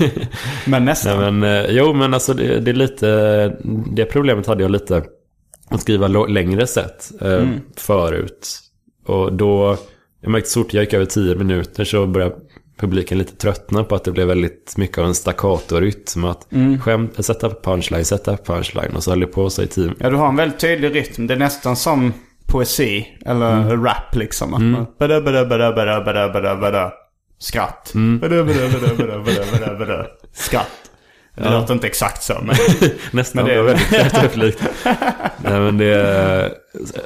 men 0.66 0.86
nästan. 0.86 1.22
Nej, 1.22 1.32
men, 1.32 1.66
eh, 1.66 1.72
jo, 1.72 1.94
men 1.94 2.14
alltså 2.14 2.34
det, 2.34 2.60
det 2.60 2.72
är 2.72 2.76
lite... 2.76 3.58
Det 3.92 4.06
problemet 4.06 4.48
hade 4.48 4.64
jag 4.64 4.72
lite 4.72 5.04
att 5.70 5.82
skriva 5.82 6.08
längre 6.08 6.68
set 6.68 7.12
eh, 7.22 7.48
förut. 7.78 8.60
Och 9.06 9.34
då... 9.34 9.78
Jag 10.22 10.32
märkte 10.32 10.50
så 10.50 10.64
fort 10.64 10.74
jag 10.74 10.84
gick 10.84 10.94
över 10.94 11.06
tio 11.06 11.36
minuter 11.36 11.84
så 11.84 12.06
började 12.08 12.36
publiken 12.80 13.18
lite 13.18 13.36
tröttna 13.36 13.84
på 13.84 13.96
att 13.96 14.04
det 14.04 14.12
blev 14.12 14.28
väldigt 14.28 14.74
mycket 14.78 14.98
av 14.98 15.06
en 15.06 15.14
staccato-rytm. 15.14 16.26
Att 16.26 16.48
skämt, 16.82 17.26
sätta 17.26 17.50
punchline, 17.50 18.06
sätta 18.06 18.38
punchline 18.38 18.96
och 18.96 19.04
så 19.04 19.12
höll 19.12 19.20
det 19.20 19.28
på 19.28 19.50
så 19.50 19.62
i 19.64 19.68
tio 19.68 19.94
Ja, 20.00 20.10
du 20.10 20.16
har 20.16 20.28
en 20.28 20.36
väldigt 20.36 20.60
tydlig 20.60 20.96
rytm. 20.96 21.28
Det 21.28 21.34
är 21.34 21.38
nästan 21.38 21.76
som 21.76 22.14
poesi. 22.48 23.08
Eller 23.26 23.78
rap 23.78 24.16
liksom. 24.16 24.54
Att 24.54 24.62
man, 24.62 24.86
bada, 25.00 25.22
bada, 25.22 25.46
bada, 25.46 25.72
bada, 25.74 26.02
bada, 26.06 26.30
bada, 26.34 26.56
bada. 26.56 26.94
Skratt. 27.40 27.92
Bada, 28.22 28.44
bada, 28.44 28.60
bada, 28.70 28.96
bada, 28.98 29.20
bada, 29.20 29.42
bada, 29.60 29.80
bada. 29.80 30.06
Skratt. 30.34 30.68
Det 31.36 31.50
låter 31.50 31.74
inte 31.74 31.88
exakt 31.88 32.24
så 32.24 32.34
men... 32.44 32.56
Nästan, 33.12 33.44
Men 33.44 33.46
det 33.46 33.52
det- 33.56 33.62
var 33.62 33.68
väldigt 33.68 33.90
karaktärlikt. 33.90 34.64
Nej 35.38 35.60
men 35.60 35.78
det... 35.78 36.52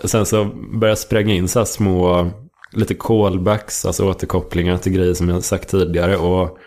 Sen 0.04 0.26
så 0.26 0.46
började 0.46 0.88
jag 0.88 0.98
spränga 0.98 1.34
in 1.34 1.48
så 1.48 1.60
här 1.60 1.66
små, 1.66 2.32
lite 2.76 2.94
callbacks, 2.94 3.86
alltså 3.86 4.10
återkopplingar 4.10 4.78
till 4.78 4.92
grejer 4.92 5.14
som 5.14 5.30
jag 5.30 5.44
sagt 5.44 5.70
tidigare. 5.70 6.18
Och 6.18 6.58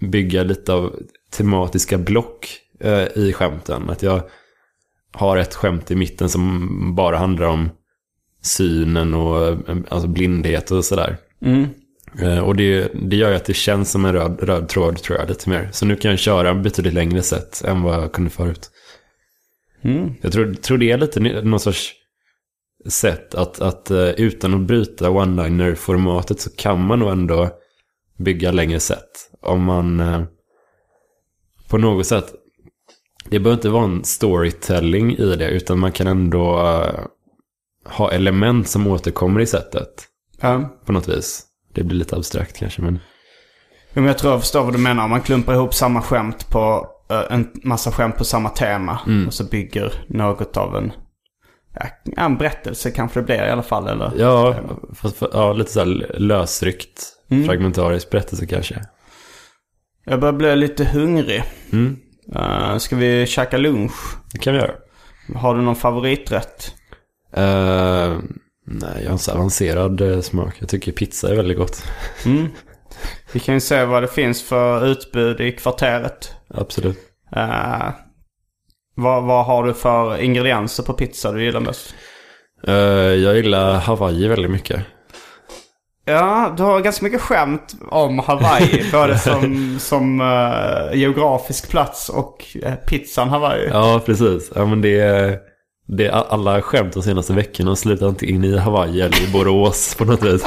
bygga 0.00 0.42
lite 0.42 0.72
av 0.72 0.96
tematiska 1.30 1.98
block 1.98 2.58
eh, 2.80 3.06
i 3.14 3.32
skämten. 3.32 3.90
Att 3.90 4.02
jag 4.02 4.22
har 5.12 5.36
ett 5.36 5.54
skämt 5.54 5.90
i 5.90 5.94
mitten 5.94 6.28
som 6.28 6.68
bara 6.94 7.18
handlar 7.18 7.46
om 7.46 7.70
synen 8.42 9.14
och 9.14 9.48
eh, 9.48 9.76
alltså 9.88 10.08
blindhet 10.08 10.70
och 10.70 10.84
sådär. 10.84 11.16
Mm. 11.42 11.66
Eh, 12.20 12.38
Och 12.38 12.56
det, 12.56 12.92
det 12.94 13.16
gör 13.16 13.30
ju 13.30 13.36
att 13.36 13.44
det 13.44 13.54
känns 13.54 13.90
som 13.90 14.04
en 14.04 14.12
röd, 14.12 14.40
röd 14.42 14.68
tråd 14.68 15.02
tror 15.02 15.18
jag 15.18 15.28
lite 15.28 15.50
mer. 15.50 15.68
Så 15.72 15.86
nu 15.86 15.96
kan 15.96 16.10
jag 16.10 16.20
köra 16.20 16.54
betydligt 16.54 16.94
längre 16.94 17.22
sätt 17.22 17.62
än 17.64 17.82
vad 17.82 17.94
jag 17.94 18.12
kunde 18.12 18.30
förut. 18.30 18.70
Mm. 19.84 20.14
Jag 20.20 20.32
tror, 20.32 20.54
tror 20.54 20.78
det 20.78 20.90
är 20.90 20.98
lite 20.98 21.20
någon 21.20 21.60
sorts 21.60 21.92
sätt 22.86 23.34
att, 23.34 23.60
att 23.60 23.90
eh, 23.90 24.08
utan 24.08 24.54
att 24.54 24.60
bryta 24.60 25.10
one-liner-formatet 25.10 26.40
så 26.40 26.50
kan 26.56 26.86
man 26.86 26.98
nog 26.98 27.10
ändå 27.10 27.50
bygga 28.18 28.50
längre 28.52 28.80
sätt. 28.80 29.30
Om 29.42 29.64
man 29.64 30.00
eh, 30.00 30.22
på 31.68 31.78
något 31.78 32.06
sätt, 32.06 32.34
det 33.24 33.38
behöver 33.38 33.58
inte 33.58 33.68
vara 33.68 33.84
en 33.84 34.04
storytelling 34.04 35.16
i 35.16 35.36
det 35.36 35.50
utan 35.50 35.78
man 35.78 35.92
kan 35.92 36.06
ändå 36.06 36.58
eh, 36.60 37.00
ha 37.84 38.12
element 38.12 38.68
som 38.68 38.86
återkommer 38.86 39.40
i 39.40 39.46
sättet 39.46 39.88
Ja. 40.40 40.78
på 40.86 40.92
något 40.92 41.08
vis. 41.08 41.46
Det 41.74 41.82
blir 41.84 41.98
lite 41.98 42.16
abstrakt 42.16 42.56
kanske, 42.56 42.82
men 42.82 42.98
jag 43.94 44.18
tror 44.18 44.32
jag 44.32 44.40
förstår 44.40 44.64
vad 44.64 44.72
du 44.72 44.78
menar. 44.78 45.08
Man 45.08 45.20
klumpar 45.20 45.54
ihop 45.54 45.74
samma 45.74 46.02
skämt 46.02 46.50
på 46.50 46.86
en 47.30 47.50
massa 47.62 47.92
skämt 47.92 48.16
på 48.18 48.24
samma 48.24 48.48
tema. 48.48 48.98
Och 49.26 49.34
så 49.34 49.44
bygger 49.44 50.04
något 50.08 50.56
av 50.56 50.76
en, 50.76 50.92
ja, 51.74 51.86
en 52.16 52.38
berättelse 52.38 52.90
kanske 52.90 53.20
det 53.20 53.24
blir 53.24 53.44
i 53.46 53.50
alla 53.50 53.62
fall. 53.62 53.88
Eller? 53.88 54.12
ja, 54.18 54.56
fast, 54.94 55.16
för- 55.16 55.30
ja 55.32 55.52
lite 55.52 55.72
så 55.72 55.78
här 55.80 56.14
lösryckt, 56.18 57.02
fragmentarisk 57.46 58.10
berättelse 58.10 58.46
kanske. 58.46 58.82
Jag 60.04 60.20
börjar 60.20 60.32
bli 60.32 60.56
lite 60.56 60.84
hungrig. 60.84 61.42
Mm, 61.72 61.96
Uh, 62.36 62.78
ska 62.78 62.96
vi 62.96 63.26
käka 63.26 63.56
lunch? 63.56 63.92
det 64.32 64.38
kan 64.38 64.52
vi 64.54 64.58
göra. 64.60 64.72
Har 65.36 65.54
du 65.54 65.62
någon 65.62 65.76
favoriträtt? 65.76 66.74
Eh, 67.36 68.12
nej, 68.66 68.90
jag 68.96 69.04
har 69.04 69.12
en 69.12 69.18
så 69.18 69.32
avancerad 69.32 70.00
eh, 70.00 70.20
smak. 70.20 70.54
Jag 70.58 70.68
tycker 70.68 70.92
pizza 70.92 71.30
är 71.30 71.36
väldigt 71.36 71.58
gott. 71.58 71.82
Mm. 72.26 72.48
Vi 73.32 73.40
kan 73.40 73.54
ju 73.54 73.60
se 73.60 73.84
vad 73.84 74.02
det 74.02 74.08
finns 74.08 74.42
för 74.42 74.86
utbud 74.86 75.40
i 75.40 75.52
kvarteret. 75.52 76.34
Absolut. 76.48 76.98
Uh, 77.36 77.88
vad, 78.94 79.22
vad 79.22 79.44
har 79.46 79.64
du 79.64 79.74
för 79.74 80.22
ingredienser 80.22 80.82
på 80.82 80.92
pizza 80.92 81.32
du 81.32 81.44
gillar 81.44 81.60
mest? 81.60 81.94
Eh, 82.66 82.74
jag 82.74 83.36
gillar 83.36 83.74
Hawaii 83.74 84.28
väldigt 84.28 84.50
mycket. 84.50 84.80
Ja, 86.04 86.54
du 86.56 86.62
har 86.62 86.80
ganska 86.80 87.04
mycket 87.04 87.20
skämt 87.20 87.74
om 87.90 88.18
Hawaii. 88.18 88.84
både 88.92 89.18
som, 89.18 89.76
som 89.80 90.20
eh, 90.20 90.98
geografisk 90.98 91.70
plats 91.70 92.08
och 92.08 92.46
eh, 92.62 92.74
pizzan 92.74 93.28
Hawaii. 93.28 93.68
Ja, 93.68 94.00
precis. 94.06 94.52
Ja, 94.54 94.66
men 94.66 94.80
det 94.80 95.00
är, 95.00 95.38
det 95.88 96.06
är 96.06 96.10
alla 96.10 96.62
skämt 96.62 96.92
de 96.92 97.02
senaste 97.02 97.32
veckorna 97.32 97.70
har 97.70 97.76
slutat 97.76 98.08
antingen 98.08 98.44
i 98.44 98.56
Hawaii 98.56 99.00
eller 99.00 99.28
i 99.28 99.32
Borås 99.32 99.94
på 99.94 100.04
något 100.04 100.22
vis. 100.22 100.44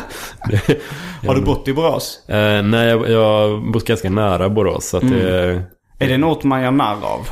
Har 1.27 1.35
du 1.35 1.41
bott 1.41 1.67
i 1.67 1.73
Borås? 1.73 2.29
Eh, 2.29 2.63
nej, 2.63 2.87
jag, 2.87 3.23
har 3.23 3.71
bott 3.71 3.85
ganska 3.87 4.09
nära 4.09 4.49
Borås. 4.49 4.89
Så 4.89 4.97
att 4.97 5.09
det, 5.09 5.63
Är 5.99 6.07
det 6.07 6.13
en 6.13 6.23
ort 6.23 6.43
man 6.43 6.61
gör 6.61 6.71
narr 6.71 7.05
av? 7.05 7.29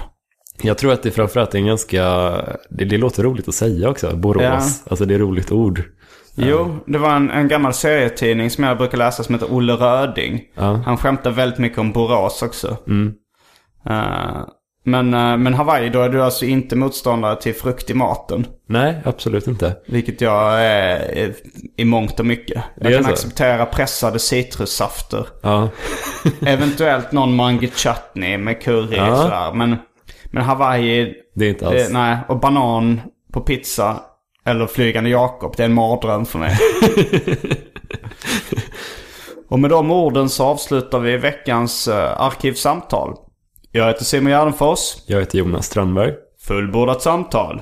Jag 0.64 0.78
tror 0.78 0.94
att 0.94 1.04
det 1.04 1.12
framförallt 1.12 1.54
är 1.54 1.60
en 1.60 1.66
ganska... 1.66 2.04
Det, 2.70 2.86
det 2.86 2.98
låter 2.98 3.24
roligt 3.24 3.48
att 3.48 3.56
säga 3.56 3.90
också, 3.90 4.16
Borås. 4.16 4.44
Ja. 4.44 4.90
Alltså 4.90 5.06
det 5.06 5.16
är 5.16 5.20
roligt 5.20 5.52
ord. 5.52 5.84
Jo, 6.36 6.78
det 6.86 6.98
var 6.98 7.16
en, 7.16 7.30
en 7.30 7.48
gammal 7.48 7.74
serietidning 7.74 8.50
som 8.50 8.64
jag 8.64 8.78
brukar 8.78 8.98
läsa 8.98 9.24
som 9.24 9.36
heter 9.36 9.54
Olle 9.54 9.74
Röding. 9.74 10.42
Ja. 10.56 10.82
Han 10.86 10.98
skämtar 10.98 11.32
väldigt 11.32 11.60
mycket 11.60 11.80
om 11.80 11.92
Borås 11.92 12.42
också. 12.42 12.78
Mm. 12.88 13.14
Eh, 13.90 14.46
men, 14.86 15.14
eh, 15.14 15.38
men 15.38 15.54
Hawaii, 15.54 15.90
då 15.90 16.02
är 16.02 16.10
du 16.10 16.24
alltså 16.24 16.46
inte 16.46 16.76
motståndare 16.76 17.42
till 17.42 17.54
frukt 17.56 17.90
i 17.90 17.94
maten. 17.94 18.48
Nej, 18.68 19.02
absolut 19.06 19.48
inte. 19.48 19.76
Vilket 19.88 20.22
jag 20.22 20.66
är 20.66 21.34
i, 21.78 21.86
mångt 21.86 22.20
och 22.20 22.26
mycket. 22.26 22.64
Jag 22.76 22.94
kan 22.94 23.04
så? 23.04 23.10
acceptera 23.10 23.66
pressade 23.66 24.20
citrussafter. 24.20 25.28
Ja, 25.42 25.70
Eventuellt 26.46 27.12
någon 27.12 27.36
mango 27.36 27.68
chutney 27.76 28.38
med 28.38 28.62
curry 28.62 28.98
Ja. 28.98 29.18
sådär. 29.18 29.54
Men, 29.54 29.78
men 30.34 30.44
Hawaii, 30.44 31.14
det 31.36 31.46
är 31.46 31.50
inte 31.50 31.68
alls... 31.68 31.90
nej. 31.90 32.18
Och 32.28 32.40
banan 32.40 33.02
på 33.34 33.42
pizza 33.42 34.00
eller 34.46 34.68
flygande 34.68 35.10
Jakob, 35.10 35.54
det 35.58 35.64
är 35.64 35.66
en 35.66 35.74
mardröm 35.74 36.26
för 36.26 36.40
mig. 36.40 36.58
och 39.50 39.60
med 39.60 39.70
de 39.70 39.92
orden 39.92 40.30
så 40.30 40.44
avslutar 40.44 41.00
vi 41.00 41.18
veckans 41.18 41.88
uh, 41.88 42.22
arkivsamtal. 42.22 43.16
Jag 43.72 43.88
heter 43.88 44.04
Simon 44.04 44.32
Gärdenfors. 44.32 44.80
Jag 45.06 45.20
heter 45.20 45.38
Jonas 45.38 45.66
Strandberg. 45.66 46.14
Fullbordat 46.48 47.02
samtal. 47.02 47.62